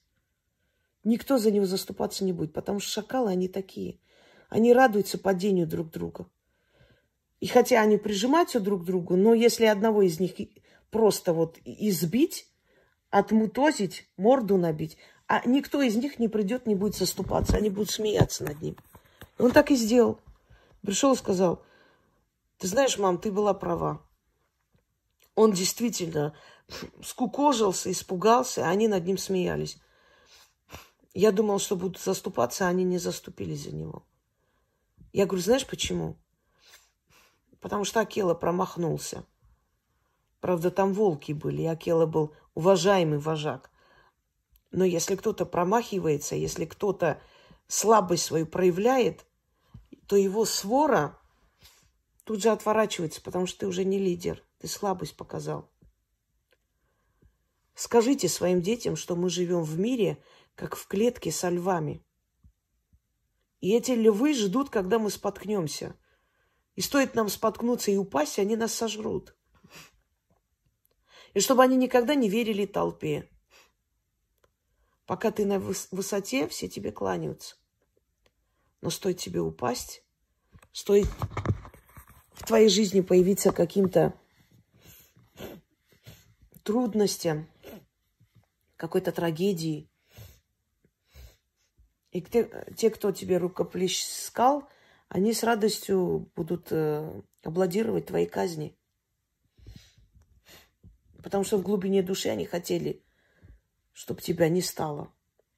Никто 1.04 1.38
за 1.38 1.52
него 1.52 1.66
заступаться 1.66 2.26
не 2.26 2.34
будет, 2.34 2.52
потому 2.54 2.80
что 2.80 2.92
шакалы 2.92 3.32
они 3.32 3.48
такие. 3.48 4.00
Они 4.50 4.74
радуются 4.74 5.18
падению 5.18 5.68
друг 5.68 5.90
друга. 5.90 6.28
И 7.40 7.48
хотя 7.48 7.82
они 7.82 7.98
прижимаются 7.98 8.60
друг 8.60 8.82
к 8.82 8.86
другу, 8.86 9.16
но 9.16 9.34
если 9.34 9.66
одного 9.66 10.02
из 10.02 10.20
них 10.20 10.34
просто 10.90 11.34
вот 11.34 11.60
избить, 11.66 12.48
отмутозить, 13.10 14.08
морду 14.18 14.58
набить, 14.58 14.98
а 15.28 15.48
никто 15.48 15.82
из 15.82 15.96
них 15.96 16.20
не 16.20 16.30
придет, 16.30 16.66
не 16.66 16.76
будет 16.76 16.96
заступаться, 16.96 17.58
они 17.58 17.70
будут 17.70 17.92
смеяться 17.92 18.44
над 18.44 18.62
ним. 18.62 18.76
Он 19.38 19.52
так 19.52 19.72
и 19.72 19.76
сделал. 19.76 20.20
Пришел 20.82 21.14
и 21.14 21.18
сказал, 21.18 21.62
Ты 22.58 22.68
знаешь, 22.68 22.98
мам, 22.98 23.18
ты 23.20 23.32
была 23.32 23.54
права. 23.54 24.02
Он 25.36 25.52
действительно 25.52 26.36
скукожился, 27.04 27.92
испугался, 27.92 28.66
а 28.66 28.70
они 28.70 28.88
над 28.88 29.06
ним 29.06 29.18
смеялись. 29.18 29.78
Я 31.14 31.32
думал, 31.32 31.60
что 31.60 31.76
будут 31.76 32.00
заступаться, 32.00 32.66
а 32.66 32.70
они 32.70 32.84
не 32.84 32.98
заступились 32.98 33.64
за 33.64 33.76
него. 33.76 34.04
Я 35.14 35.26
говорю, 35.26 35.44
знаешь 35.44 35.66
почему? 35.66 36.16
Потому 37.60 37.84
что 37.86 38.02
Акела 38.02 38.34
промахнулся. 38.34 39.26
Правда, 40.40 40.72
там 40.72 40.94
волки 40.94 41.32
были, 41.32 41.64
и 41.64 41.66
Акела 41.66 42.06
был 42.06 42.34
уважаемый 42.54 43.20
вожак. 43.20 43.72
Но 44.72 44.86
если 44.86 45.16
кто-то 45.16 45.46
промахивается, 45.46 46.36
если 46.36 46.66
кто-то 46.66 47.20
слабость 47.68 48.24
свою 48.24 48.46
проявляет, 48.46 49.26
то 50.08 50.16
его 50.16 50.46
свора 50.46 51.18
тут 52.24 52.42
же 52.42 52.50
отворачивается, 52.50 53.22
потому 53.22 53.48
что 53.48 53.60
ты 53.60 53.68
уже 53.68 53.84
не 53.84 54.00
лидер, 54.00 54.44
ты 54.60 54.68
слабость 54.68 55.16
показал. 55.16 55.70
Скажите 57.74 58.28
своим 58.28 58.62
детям, 58.62 58.96
что 58.96 59.16
мы 59.16 59.30
живем 59.30 59.64
в 59.64 59.78
мире, 59.78 60.18
как 60.56 60.76
в 60.76 60.88
клетке 60.88 61.32
со 61.32 61.50
львами. 61.50 62.04
И 63.62 63.76
эти 63.76 63.92
львы 63.92 64.34
ждут, 64.34 64.70
когда 64.70 65.00
мы 65.00 65.10
споткнемся. 65.10 65.96
И 66.78 66.82
стоит 66.82 67.16
нам 67.16 67.28
споткнуться 67.28 67.90
и 67.90 67.98
упасть, 67.98 68.38
они 68.38 68.56
нас 68.56 68.72
сожрут. 68.72 69.36
И 71.34 71.40
чтобы 71.40 71.64
они 71.64 71.76
никогда 71.76 72.14
не 72.14 72.30
верили 72.30 72.68
толпе. 72.68 73.28
Пока 75.08 75.32
ты 75.32 75.48
на 75.48 75.60
высоте, 75.60 76.48
все 76.48 76.70
тебе 76.70 76.92
кланяются. 76.92 77.56
Но 78.82 78.92
стоит 78.92 79.18
тебе 79.18 79.42
упасть, 79.42 80.04
стоит 80.72 81.08
в 82.34 82.46
твоей 82.46 82.70
жизни 82.70 83.02
появиться 83.02 83.52
каким-то 83.52 84.14
трудностям, 86.62 87.50
какой-то 88.76 89.12
трагедии. 89.12 89.90
И 92.12 92.22
те, 92.22 92.68
те, 92.78 92.92
кто 92.92 93.12
тебе 93.12 93.40
рукоплескал, 93.40 94.70
они 95.10 95.34
с 95.34 95.44
радостью 95.44 96.32
будут 96.36 96.68
э, 96.72 97.22
обладировать 97.44 98.08
твоей 98.08 98.28
казни. 98.28 98.78
Потому 101.24 101.44
что 101.44 101.58
в 101.58 101.64
глубине 101.64 102.04
души 102.04 102.30
они 102.30 102.46
хотели, 102.46 103.04
чтобы 103.94 104.22
тебя 104.22 104.50
не 104.50 104.62
стало. 104.62 105.14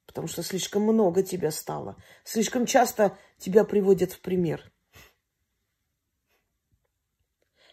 Потому 0.05 0.27
что 0.27 0.43
слишком 0.43 0.83
много 0.83 1.23
тебя 1.23 1.51
стало. 1.51 2.01
Слишком 2.23 2.65
часто 2.65 3.17
тебя 3.37 3.63
приводят 3.63 4.13
в 4.13 4.21
пример. 4.21 4.71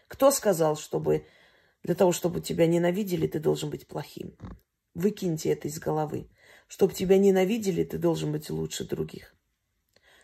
Кто 0.07 0.31
сказал, 0.31 0.77
чтобы 0.77 1.27
для 1.83 1.95
того, 1.95 2.11
чтобы 2.11 2.41
тебя 2.41 2.67
ненавидели, 2.67 3.27
ты 3.27 3.39
должен 3.39 3.69
быть 3.69 3.87
плохим? 3.87 4.37
Выкиньте 4.93 5.51
это 5.51 5.67
из 5.67 5.79
головы. 5.79 6.29
Чтобы 6.67 6.93
тебя 6.93 7.17
ненавидели, 7.17 7.83
ты 7.83 7.97
должен 7.97 8.31
быть 8.31 8.49
лучше 8.49 8.83
других. 8.83 9.35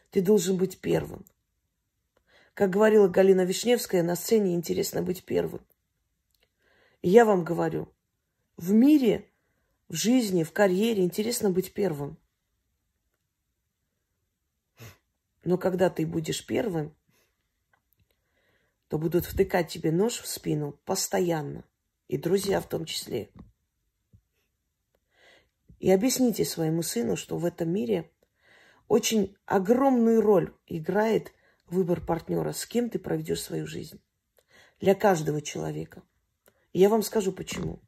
Ты 0.09 0.21
должен 0.21 0.57
быть 0.57 0.79
первым. 0.79 1.25
Как 2.53 2.69
говорила 2.69 3.07
Галина 3.07 3.45
Вишневская, 3.45 4.03
на 4.03 4.15
сцене 4.15 4.53
интересно 4.53 5.01
быть 5.01 5.25
первым. 5.25 5.65
И 7.01 7.09
я 7.09 7.25
вам 7.25 7.43
говорю, 7.43 7.91
в 8.57 8.71
мире 8.71 9.27
в 9.89 9.95
жизни, 9.95 10.43
в 10.43 10.53
карьере 10.53 11.03
интересно 11.03 11.49
быть 11.49 11.73
первым. 11.73 12.17
Но 15.43 15.57
когда 15.57 15.89
ты 15.89 16.05
будешь 16.05 16.45
первым, 16.45 16.95
то 18.87 18.97
будут 18.97 19.25
втыкать 19.25 19.69
тебе 19.69 19.91
нож 19.91 20.19
в 20.19 20.27
спину 20.27 20.79
постоянно. 20.85 21.65
И 22.07 22.17
друзья 22.17 22.61
в 22.61 22.69
том 22.69 22.85
числе. 22.85 23.29
И 25.79 25.91
объясните 25.91 26.45
своему 26.45 26.83
сыну, 26.83 27.15
что 27.15 27.37
в 27.37 27.45
этом 27.45 27.71
мире 27.71 28.11
очень 28.87 29.35
огромную 29.45 30.21
роль 30.21 30.53
играет 30.67 31.33
выбор 31.69 32.01
партнера, 32.01 32.51
с 32.51 32.65
кем 32.65 32.89
ты 32.89 32.99
проведешь 32.99 33.41
свою 33.41 33.67
жизнь. 33.67 34.01
Для 34.79 34.95
каждого 34.95 35.41
человека. 35.41 36.03
Я 36.73 36.89
вам 36.89 37.03
скажу 37.03 37.31
почему. 37.31 37.81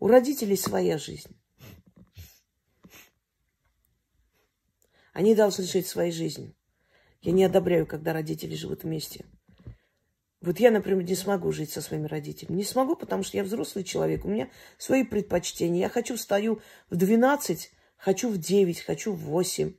У 0.00 0.08
родителей 0.08 0.56
своя 0.56 0.98
жизнь. 0.98 1.36
Они 5.12 5.34
должны 5.34 5.64
жить 5.64 5.86
своей 5.86 6.12
жизнью. 6.12 6.54
Я 7.20 7.32
не 7.32 7.44
одобряю, 7.44 7.86
когда 7.86 8.12
родители 8.12 8.54
живут 8.54 8.82
вместе. 8.82 9.24
Вот 10.40 10.58
я, 10.58 10.72
например, 10.72 11.04
не 11.04 11.14
смогу 11.14 11.52
жить 11.52 11.70
со 11.70 11.80
своими 11.80 12.08
родителями. 12.08 12.56
Не 12.56 12.64
смогу, 12.64 12.96
потому 12.96 13.22
что 13.22 13.36
я 13.36 13.44
взрослый 13.44 13.84
человек. 13.84 14.24
У 14.24 14.28
меня 14.28 14.50
свои 14.76 15.04
предпочтения. 15.04 15.82
Я 15.82 15.88
хочу 15.88 16.16
встаю 16.16 16.60
в 16.90 16.96
12, 16.96 17.70
хочу 17.96 18.28
в 18.28 18.38
9, 18.38 18.80
хочу 18.80 19.12
в 19.12 19.20
8. 19.20 19.74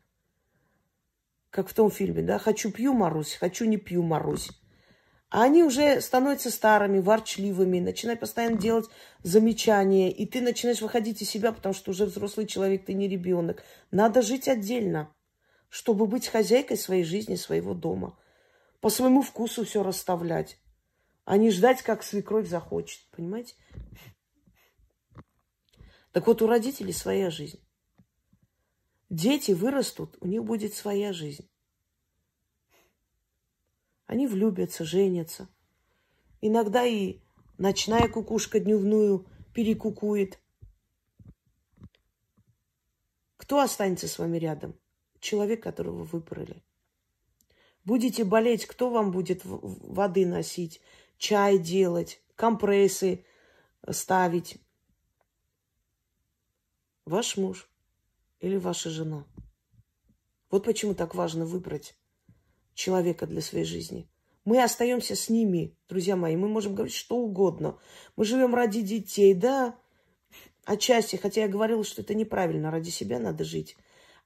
Как 1.53 1.69
в 1.69 1.73
том 1.75 1.91
фильме, 1.91 2.23
да? 2.23 2.39
Хочу 2.39 2.71
пью 2.71 2.95
Марусь, 2.95 3.35
хочу 3.35 3.65
не 3.65 3.77
пью 3.77 4.01
Марусь. 4.01 4.49
А 5.29 5.43
они 5.43 5.63
уже 5.63 6.01
становятся 6.01 6.49
старыми, 6.49 6.99
ворчливыми, 6.99 7.79
начинают 7.79 8.21
постоянно 8.21 8.57
делать 8.57 8.89
замечания, 9.21 10.11
и 10.11 10.25
ты 10.25 10.41
начинаешь 10.41 10.81
выходить 10.81 11.21
из 11.21 11.29
себя, 11.29 11.51
потому 11.51 11.75
что 11.75 11.91
уже 11.91 12.05
взрослый 12.05 12.47
человек, 12.47 12.85
ты 12.85 12.95
не 12.95 13.07
ребенок. 13.07 13.63
Надо 13.91 14.23
жить 14.23 14.47
отдельно, 14.47 15.13
чтобы 15.69 16.07
быть 16.07 16.27
хозяйкой 16.27 16.75
своей 16.75 17.03
жизни, 17.03 17.35
своего 17.35 17.75
дома. 17.75 18.17
По 18.81 18.89
своему 18.89 19.21
вкусу 19.21 19.63
все 19.63 19.83
расставлять, 19.83 20.57
а 21.23 21.37
не 21.37 21.51
ждать, 21.51 21.83
как 21.83 22.01
свекровь 22.01 22.47
захочет, 22.47 23.01
понимаете? 23.15 23.53
Так 26.13 26.25
вот, 26.25 26.41
у 26.41 26.47
родителей 26.47 26.93
своя 26.93 27.29
жизнь. 27.29 27.59
Дети 29.13 29.51
вырастут, 29.51 30.17
у 30.21 30.27
них 30.27 30.43
будет 30.43 30.73
своя 30.73 31.13
жизнь. 31.13 31.47
Они 34.07 34.25
влюбятся, 34.25 34.85
женятся. 34.85 35.47
Иногда 36.41 36.83
и 36.83 37.19
ночная 37.59 38.07
кукушка 38.07 38.59
дневную 38.59 39.27
перекукует. 39.53 40.39
Кто 43.37 43.59
останется 43.59 44.07
с 44.07 44.17
вами 44.17 44.39
рядом? 44.39 44.73
Человек, 45.19 45.61
которого 45.61 45.97
вы 45.97 46.05
выбрали. 46.05 46.63
Будете 47.85 48.23
болеть, 48.23 48.65
кто 48.65 48.89
вам 48.89 49.11
будет 49.11 49.41
воды 49.43 50.25
носить, 50.25 50.81
чай 51.19 51.59
делать, 51.59 52.19
компрессы 52.35 53.23
ставить? 53.91 54.57
Ваш 57.05 57.37
муж 57.37 57.69
или 58.43 58.57
ваша 58.57 58.89
жена? 58.89 59.25
Вот 60.51 60.65
почему 60.65 60.93
так 60.93 61.15
важно 61.15 61.45
выбрать 61.45 61.95
человека 62.73 63.25
для 63.25 63.41
своей 63.41 63.63
жизни. 63.65 64.09
Мы 64.43 64.61
остаемся 64.61 65.15
с 65.15 65.29
ними, 65.29 65.77
друзья 65.87 66.17
мои. 66.17 66.35
Мы 66.35 66.49
можем 66.49 66.75
говорить 66.75 66.93
что 66.93 67.15
угодно. 67.15 67.79
Мы 68.17 68.25
живем 68.25 68.53
ради 68.53 68.81
детей, 68.81 69.33
да, 69.33 69.79
отчасти, 70.65 71.15
хотя 71.15 71.43
я 71.43 71.47
говорила, 71.47 71.85
что 71.85 72.01
это 72.01 72.13
неправильно, 72.13 72.69
ради 72.69 72.89
себя 72.89 73.17
надо 73.17 73.45
жить. 73.45 73.77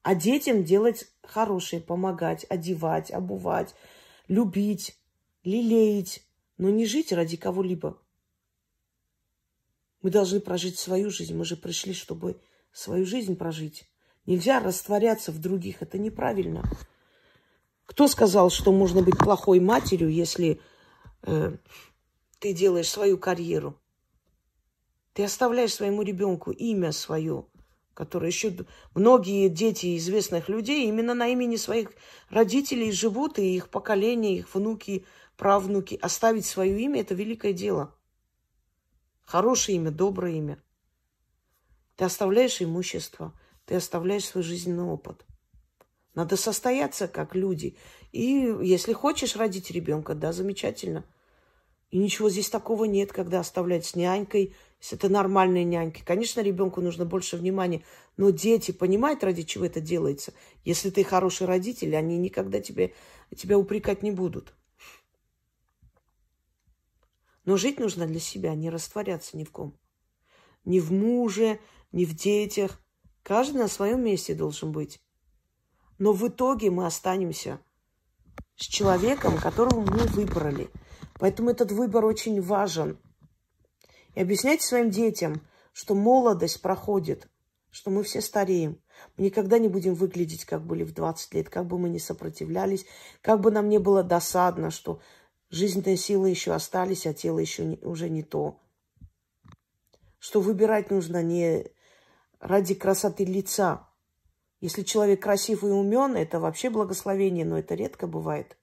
А 0.02 0.16
детям 0.16 0.64
делать 0.64 1.08
хорошее, 1.22 1.82
помогать, 1.82 2.46
одевать, 2.50 3.12
обувать, 3.12 3.76
любить, 4.28 4.98
лелеять, 5.44 6.24
но 6.58 6.72
не 6.72 6.88
жить 6.88 7.12
ради 7.12 7.38
кого-либо. 7.38 8.02
Мы 10.02 10.10
должны 10.10 10.40
прожить 10.40 10.80
свою 10.80 11.12
жизнь. 11.12 11.36
Мы 11.36 11.46
же 11.46 11.56
пришли, 11.56 11.94
чтобы 11.94 12.42
свою 12.72 13.06
жизнь 13.06 13.36
прожить. 13.36 13.88
Нельзя 14.28 14.60
растворяться 14.60 15.32
в 15.32 15.40
других. 15.40 15.82
Это 15.82 15.98
неправильно. 15.98 16.70
Кто 17.86 18.08
сказал, 18.08 18.50
что 18.50 18.74
можно 18.74 19.02
быть 19.02 19.18
плохой 19.18 19.62
матерью, 19.62 20.12
если 20.12 20.60
э, 21.24 21.56
ты 22.40 22.54
делаешь 22.54 22.90
свою 22.90 23.18
карьеру? 23.18 23.80
Ты 25.14 25.24
оставляешь 25.24 25.74
своему 25.74 26.02
ребенку 26.02 26.52
имя 26.52 26.92
свое, 26.92 27.46
которое 27.94 28.28
еще 28.28 28.54
многие 28.94 29.48
дети 29.48 29.98
известных 29.98 30.50
людей 30.50 30.90
именно 30.90 31.14
на 31.14 31.30
имени 31.30 31.56
своих 31.56 31.92
родителей 32.30 32.92
живут, 32.92 33.40
и 33.40 33.56
их 33.56 33.70
поколения, 33.70 34.38
их 34.38 34.54
внуки, 34.54 35.06
правнуки. 35.38 35.98
Оставить 36.02 36.46
свое 36.46 36.78
имя– 36.82 37.00
это 37.02 37.16
великое 37.16 37.54
дело. 37.54 37.96
Хорошее 39.24 39.78
имя, 39.78 39.90
доброе 39.92 40.34
имя. 40.34 40.62
Ты 41.96 42.04
оставляешь 42.04 42.62
имущество, 42.62 43.34
ты 43.68 43.76
оставляешь 43.76 44.26
свой 44.26 44.44
жизненный 44.44 44.86
опыт– 44.86 45.24
надо 46.18 46.36
состояться 46.36 47.08
как 47.08 47.36
люди. 47.36 47.78
И 48.12 48.52
если 48.64 48.92
хочешь 48.92 49.36
родить 49.36 49.70
ребенка, 49.70 50.16
да, 50.16 50.34
замечательно. 50.34 51.06
И 51.92 52.00
ничего 52.00 52.28
здесь 52.32 52.50
такого 52.50 52.86
нет, 52.86 53.14
когда 53.14 53.40
оставлять 53.40 53.86
с 53.86 53.96
нянькой, 53.96 54.56
если 54.80 54.98
это 54.98 55.10
нормальные 55.10 55.64
няньки. 55.64 56.02
Конечно, 56.04 56.42
ребенку 56.42 56.82
нужно 56.82 57.06
больше 57.06 57.38
внимания, 57.38 57.84
но 58.18 58.32
дети 58.32 58.72
понимают, 58.72 59.24
ради 59.24 59.44
чего 59.44 59.66
это 59.66 59.80
делается. 59.80 60.34
Если 60.66 60.90
ты 60.90 61.04
хороший 61.04 61.46
родитель, 61.46 61.96
они 61.96 62.18
никогда 62.18 62.62
тебе, 62.62 62.96
тебя 63.36 63.60
упрекать 63.60 64.02
не 64.02 64.10
будут. 64.10 64.56
Но 67.46 67.58
жить 67.58 67.80
нужно 67.80 68.08
для 68.08 68.20
себя, 68.20 68.56
не 68.56 68.72
растворяться 68.72 69.38
ни 69.38 69.44
в 69.44 69.52
ком. 69.52 69.78
Ни 70.66 70.80
в 70.80 70.92
муже, 70.92 71.60
ни 71.92 72.06
в 72.06 72.16
детях. 72.16 72.82
Каждый 73.28 73.58
на 73.58 73.68
своем 73.68 74.06
месте 74.06 74.34
должен 74.34 74.72
быть. 74.72 75.02
Но 76.00 76.14
в 76.14 76.26
итоге 76.30 76.72
мы 76.72 76.86
останемся 76.86 77.60
с 78.56 78.62
человеком, 78.62 79.38
которого 79.38 79.82
мы 79.82 79.98
выбрали. 80.06 80.70
Поэтому 81.20 81.50
этот 81.50 81.74
выбор 81.74 82.06
очень 82.06 82.42
важен. 82.42 82.98
И 84.16 84.22
объясняйте 84.22 84.64
своим 84.66 84.92
детям, 84.92 85.46
что 85.74 85.94
молодость 85.94 86.62
проходит, 86.62 87.28
что 87.70 87.92
мы 87.92 88.04
все 88.04 88.22
стареем. 88.22 88.82
Мы 89.18 89.26
никогда 89.26 89.60
не 89.60 89.68
будем 89.68 89.94
выглядеть, 89.94 90.46
как 90.46 90.66
были 90.66 90.86
в 90.86 90.94
20 90.94 91.34
лет, 91.34 91.50
как 91.50 91.66
бы 91.66 91.78
мы 91.78 91.90
ни 91.90 91.98
сопротивлялись, 91.98 92.86
как 93.20 93.42
бы 93.42 93.52
нам 93.52 93.68
не 93.68 93.78
было 93.78 94.04
досадно, 94.04 94.72
что 94.72 95.02
жизненные 95.50 95.98
силы 95.98 96.30
еще 96.30 96.54
остались, 96.54 97.06
а 97.06 97.14
тело 97.14 97.40
еще 97.40 97.66
не, 97.66 97.78
уже 97.80 98.10
не 98.10 98.24
то. 98.24 98.58
Что 100.18 100.40
выбирать 100.40 100.92
нужно 100.92 101.22
не 101.22 101.76
ради 102.40 102.76
красоты 102.76 103.26
лица. 103.26 103.90
Если 104.60 104.84
человек 104.84 105.22
красивый 105.22 105.72
и 105.72 105.74
умен, 105.74 106.16
это 106.16 106.40
вообще 106.40 106.70
благословение, 106.70 107.46
но 107.46 107.60
это 107.60 107.76
редко 107.76 108.08
бывает. 108.08 108.58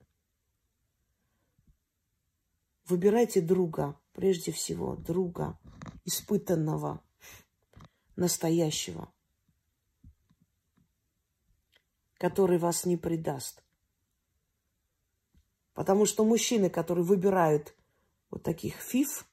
Выбирайте 2.87 3.41
друга, 3.41 3.99
прежде 4.13 4.53
всего, 4.53 4.97
друга, 4.97 5.59
испытанного, 6.05 7.03
настоящего, 8.17 9.13
который 12.19 12.59
вас 12.59 12.85
не 12.85 12.97
предаст. 12.97 13.63
Потому 15.73 16.07
что 16.07 16.25
мужчины, 16.25 16.71
которые 16.71 17.05
выбирают 17.05 17.75
вот 18.31 18.43
таких 18.43 18.77
фиф, 18.77 19.27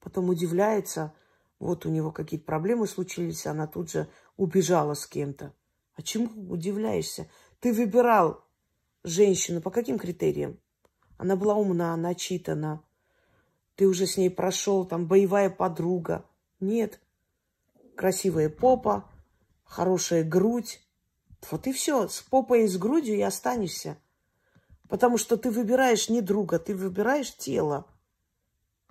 потом 0.00 0.28
удивляются, 0.28 1.14
вот 1.62 1.86
у 1.86 1.90
него 1.90 2.10
какие-то 2.10 2.44
проблемы 2.44 2.88
случились, 2.88 3.46
она 3.46 3.68
тут 3.68 3.88
же 3.88 4.08
убежала 4.36 4.94
с 4.94 5.06
кем-то. 5.06 5.54
А 5.94 6.02
чему 6.02 6.28
удивляешься? 6.50 7.28
Ты 7.60 7.72
выбирал 7.72 8.44
женщину 9.04 9.60
по 9.60 9.70
каким 9.70 9.96
критериям? 9.96 10.58
Она 11.18 11.36
была 11.36 11.54
умна, 11.54 11.96
начитана, 11.96 12.82
ты 13.76 13.86
уже 13.86 14.08
с 14.08 14.16
ней 14.16 14.28
прошел, 14.28 14.84
там, 14.84 15.06
боевая 15.06 15.50
подруга. 15.50 16.24
Нет. 16.58 16.98
Красивая 17.96 18.48
попа, 18.48 19.08
хорошая 19.62 20.24
грудь. 20.24 20.80
Вот 21.48 21.68
и 21.68 21.72
все. 21.72 22.08
С 22.08 22.22
попой 22.22 22.64
и 22.64 22.66
с 22.66 22.76
грудью 22.76 23.14
и 23.14 23.22
останешься. 23.22 23.98
Потому 24.88 25.16
что 25.16 25.36
ты 25.36 25.48
выбираешь 25.48 26.08
не 26.08 26.22
друга, 26.22 26.58
ты 26.58 26.74
выбираешь 26.74 27.36
тело. 27.36 27.86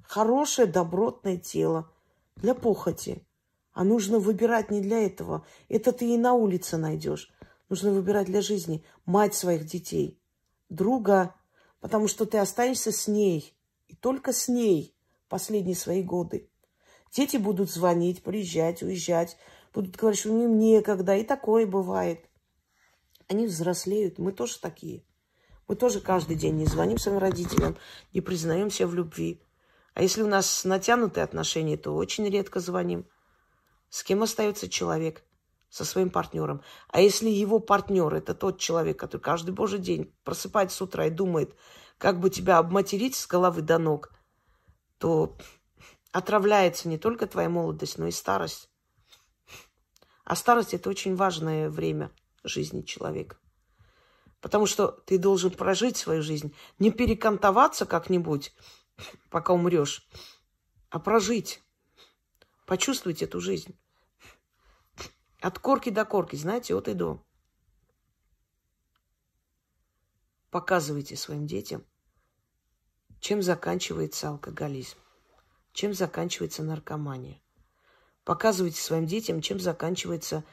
Хорошее, 0.04 0.68
добротное 0.68 1.36
тело 1.36 1.92
для 2.42 2.54
похоти. 2.54 3.26
А 3.72 3.84
нужно 3.84 4.20
выбирать 4.20 4.70
не 4.70 4.82
для 4.82 5.06
этого. 5.06 5.46
Это 5.70 5.94
ты 5.94 6.14
и 6.14 6.18
на 6.18 6.34
улице 6.34 6.78
найдешь. 6.78 7.32
Нужно 7.70 7.92
выбирать 7.92 8.28
для 8.28 8.42
жизни 8.42 8.84
мать 9.06 9.34
своих 9.34 9.66
детей, 9.66 10.20
друга, 10.68 11.36
потому 11.80 12.10
что 12.10 12.26
ты 12.26 12.38
останешься 12.38 12.92
с 12.92 13.08
ней. 13.08 13.56
И 13.88 13.96
только 13.96 14.34
с 14.34 14.50
ней 14.50 14.94
последние 15.30 15.76
свои 15.76 16.04
годы. 16.04 16.50
Дети 17.14 17.38
будут 17.38 17.72
звонить, 17.72 18.24
приезжать, 18.24 18.84
уезжать. 18.84 19.38
Будут 19.74 19.96
говорить, 19.96 20.20
что 20.20 20.30
им 20.30 20.60
некогда. 20.60 21.16
И 21.16 21.24
такое 21.24 21.66
бывает. 21.66 22.20
Они 23.28 23.48
взрослеют. 23.48 24.20
Мы 24.20 24.34
тоже 24.34 24.60
такие. 24.60 25.04
Мы 25.68 25.78
тоже 25.78 26.02
каждый 26.02 26.36
день 26.36 26.58
не 26.58 26.66
звоним 26.66 26.98
своим 26.98 27.18
родителям, 27.18 27.78
не 28.12 28.20
признаемся 28.20 28.86
в 28.86 28.94
любви. 28.94 29.42
А 29.94 30.02
если 30.02 30.22
у 30.22 30.28
нас 30.28 30.64
натянутые 30.64 31.24
отношения, 31.24 31.78
то 31.78 31.96
очень 31.96 32.28
редко 32.30 32.60
звоним. 32.60 33.06
С 33.90 34.04
кем 34.04 34.24
остается 34.24 34.70
человек? 34.70 35.24
Со 35.70 35.86
своим 35.86 36.10
партнером. 36.10 36.62
А 36.90 37.00
если 37.00 37.30
его 37.30 37.60
партнер 37.60 38.14
это 38.14 38.36
тот 38.36 38.60
человек, 38.60 39.00
который 39.00 39.22
каждый 39.22 39.52
божий 39.52 39.80
день 39.80 40.14
просыпается 40.26 40.76
с 40.76 40.82
утра 40.82 41.06
и 41.06 41.10
думает, 41.10 41.56
как 41.98 42.20
бы 42.20 42.30
тебя 42.30 42.58
обматерить 42.58 43.16
с 43.16 43.26
головы 43.26 43.62
до 43.62 43.78
ног, 43.78 44.12
то 44.98 45.38
отравляется 46.12 46.90
не 46.90 46.98
только 46.98 47.26
твоя 47.26 47.48
молодость, 47.48 47.98
но 47.98 48.08
и 48.08 48.12
старость. 48.12 48.70
А 50.26 50.36
старость– 50.36 50.74
это 50.76 50.90
очень 50.90 51.16
важное 51.16 51.70
время 51.70 52.12
жизни 52.44 52.82
человека. 52.82 53.38
Потому 54.42 54.66
что 54.66 54.88
ты 55.06 55.18
должен 55.18 55.52
прожить 55.52 55.98
свою 55.98 56.22
жизнь, 56.22 56.54
не 56.80 56.92
перекантоваться 56.92 57.86
как-нибудь, 57.86 58.54
пока 59.30 59.54
умрешь, 59.54 60.08
а 60.90 61.00
прожить, 61.00 61.62
почувствовать 62.66 63.22
эту 63.22 63.40
жизнь. 63.40 63.78
От 65.40 65.60
корки 65.60 65.90
до 65.90 66.06
корки, 66.06 66.36
знаете, 66.36 66.76
от 66.76 66.88
и 66.88 66.94
до. 66.94 67.24
Показывайте 70.52 71.16
своим 71.16 71.48
детям, 71.48 71.86
чем 73.20 73.42
заканчивается 73.42 74.30
алкоголизм, 74.30 74.98
чем 75.74 75.94
заканчивается 75.94 76.62
наркомания. 76.62 77.42
Показывайте 78.24 78.80
своим 78.82 79.08
детям, 79.08 79.42
чем 79.42 79.60
заканчивается 79.60 80.44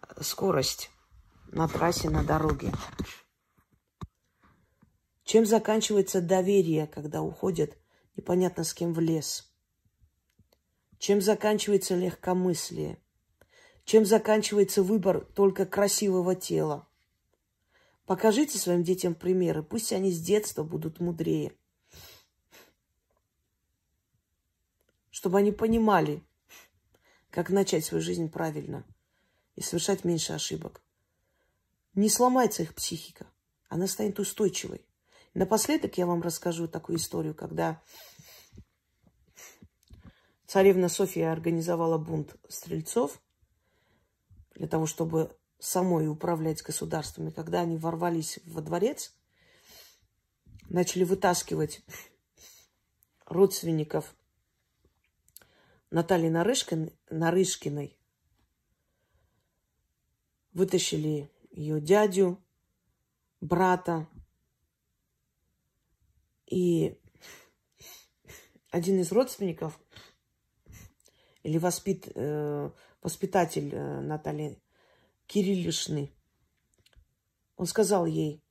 э, 0.00 0.22
скорость 0.22 0.90
на 1.52 1.68
трассе, 1.68 2.10
на 2.10 2.24
дороге. 2.24 2.72
Чем 5.26 5.44
заканчивается 5.44 6.20
доверие, 6.20 6.86
когда 6.86 7.20
уходят 7.20 7.76
непонятно 8.16 8.62
с 8.62 8.72
кем 8.72 8.94
в 8.94 9.00
лес. 9.00 9.52
Чем 10.98 11.20
заканчивается 11.20 11.96
легкомыслие. 11.96 12.98
Чем 13.84 14.06
заканчивается 14.06 14.84
выбор 14.84 15.24
только 15.34 15.66
красивого 15.66 16.36
тела. 16.36 16.86
Покажите 18.06 18.56
своим 18.56 18.84
детям 18.84 19.16
примеры, 19.16 19.64
пусть 19.64 19.92
они 19.92 20.12
с 20.12 20.20
детства 20.20 20.62
будут 20.62 21.00
мудрее. 21.00 21.52
чтобы 25.10 25.38
они 25.38 25.50
понимали, 25.50 26.22
как 27.30 27.48
начать 27.48 27.86
свою 27.86 28.02
жизнь 28.04 28.28
правильно 28.28 28.84
и 29.54 29.62
совершать 29.62 30.04
меньше 30.04 30.34
ошибок. 30.34 30.82
Не 31.94 32.10
сломается 32.10 32.62
их 32.62 32.74
психика, 32.74 33.26
она 33.70 33.86
станет 33.86 34.20
устойчивой. 34.20 34.86
Напоследок 35.36 35.98
я 35.98 36.06
вам 36.06 36.22
расскажу 36.22 36.66
такую 36.66 36.96
историю, 36.96 37.34
когда 37.34 37.82
царевна 40.46 40.88
София 40.88 41.30
организовала 41.30 41.98
бунт 41.98 42.34
стрельцов 42.48 43.20
для 44.54 44.66
того, 44.66 44.86
чтобы 44.86 45.36
самой 45.58 46.08
управлять 46.08 46.62
государствами. 46.62 47.28
Когда 47.28 47.60
они 47.60 47.76
ворвались 47.76 48.38
во 48.46 48.62
дворец, 48.62 49.14
начали 50.70 51.04
вытаскивать 51.04 51.82
родственников 53.26 54.16
Натальи 55.90 56.30
Нарышкин, 56.30 56.92
Нарышкиной 57.10 57.98
вытащили 60.54 61.30
ее 61.50 61.78
дядю, 61.78 62.42
брата. 63.42 64.08
И 66.46 66.98
один 68.70 69.00
из 69.00 69.10
родственников 69.12 69.80
или 71.42 71.58
воспит, 71.58 72.08
э, 72.14 72.70
воспитатель 73.02 73.70
э, 73.72 74.00
Натальи 74.00 74.60
Кириллишны, 75.26 76.12
он 77.56 77.66
сказал 77.66 78.06
ей, 78.06 78.42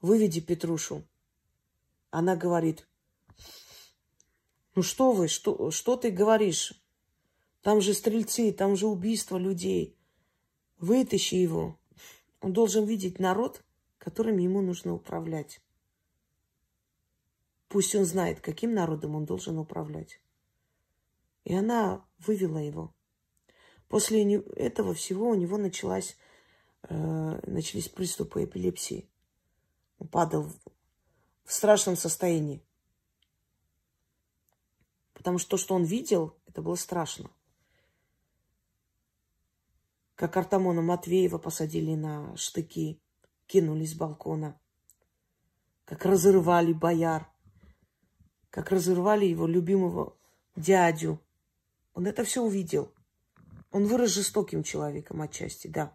выведи 0.00 0.40
Петрушу. 0.40 1.02
Она 2.10 2.36
говорит, 2.36 2.86
ну 4.74 4.82
что 4.82 5.12
вы, 5.12 5.28
что, 5.28 5.70
что 5.70 5.96
ты 5.96 6.10
говоришь? 6.10 6.74
Там 7.62 7.80
же 7.80 7.94
стрельцы, 7.94 8.52
там 8.52 8.76
же 8.76 8.86
убийство 8.86 9.38
людей. 9.38 9.98
Вытащи 10.78 11.34
его. 11.34 11.78
Он 12.40 12.52
должен 12.52 12.84
видеть 12.84 13.18
народ, 13.18 13.64
которым 13.98 14.38
ему 14.38 14.60
нужно 14.60 14.94
управлять. 14.94 15.60
Пусть 17.68 17.94
он 17.94 18.04
знает, 18.04 18.40
каким 18.40 18.74
народом 18.74 19.14
он 19.16 19.24
должен 19.24 19.58
управлять. 19.58 20.20
И 21.44 21.54
она 21.54 22.04
вывела 22.18 22.58
его. 22.58 22.94
После 23.88 24.40
этого 24.56 24.94
всего 24.94 25.30
у 25.30 25.34
него 25.34 25.58
началась, 25.58 26.16
э, 26.82 27.40
начались 27.46 27.88
приступы 27.88 28.44
эпилепсии. 28.44 29.08
Он 29.98 30.08
падал 30.08 30.50
в 31.44 31.52
страшном 31.52 31.96
состоянии. 31.96 32.62
Потому 35.14 35.38
что 35.38 35.50
то, 35.50 35.56
что 35.56 35.74
он 35.74 35.84
видел, 35.84 36.36
это 36.46 36.62
было 36.62 36.74
страшно. 36.74 37.30
Как 40.14 40.36
Артамона 40.36 40.82
Матвеева 40.82 41.38
посадили 41.38 41.94
на 41.94 42.36
штыки, 42.36 43.00
кинули 43.46 43.84
с 43.84 43.94
балкона. 43.94 44.58
Как 45.84 46.04
разрывали 46.04 46.72
бояр. 46.72 47.30
Как 48.56 48.70
разорвали 48.70 49.26
его 49.26 49.46
любимого 49.46 50.16
дядю. 50.56 51.20
Он 51.92 52.06
это 52.06 52.24
все 52.24 52.42
увидел. 52.42 52.90
Он 53.70 53.84
вырос 53.86 54.12
жестоким 54.12 54.62
человеком 54.62 55.20
отчасти, 55.20 55.66
да. 55.66 55.94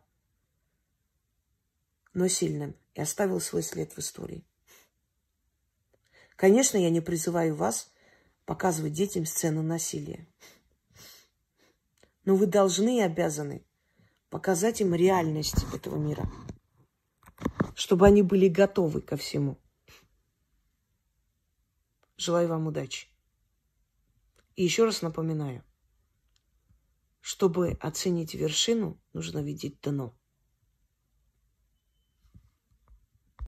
Но 2.13 2.27
сильным. 2.27 2.75
И 2.93 3.01
оставил 3.01 3.41
свой 3.41 3.63
след 3.63 3.91
в 3.93 3.97
истории. 3.97 4.45
Конечно, 6.35 6.77
я 6.77 6.91
не 6.91 7.01
призываю 7.01 7.55
вас 7.55 7.91
показывать 8.45 8.93
детям 8.93 9.25
сцену 9.25 9.63
насилия. 9.63 10.27
Но 12.25 12.35
вы 12.35 12.45
должны 12.45 12.99
и 12.99 13.01
обязаны 13.01 13.65
показать 14.29 14.81
им 14.81 14.93
реальность 14.93 15.65
этого 15.73 15.95
мира, 15.97 16.29
чтобы 17.73 18.05
они 18.05 18.21
были 18.21 18.49
готовы 18.49 19.01
ко 19.01 19.17
всему. 19.17 19.57
Желаю 22.21 22.49
вам 22.49 22.67
удачи. 22.67 23.07
И 24.55 24.63
еще 24.63 24.85
раз 24.85 25.01
напоминаю, 25.01 25.63
чтобы 27.19 27.71
оценить 27.79 28.35
вершину, 28.35 29.01
нужно 29.11 29.39
видеть 29.39 29.81
дно. 29.81 30.15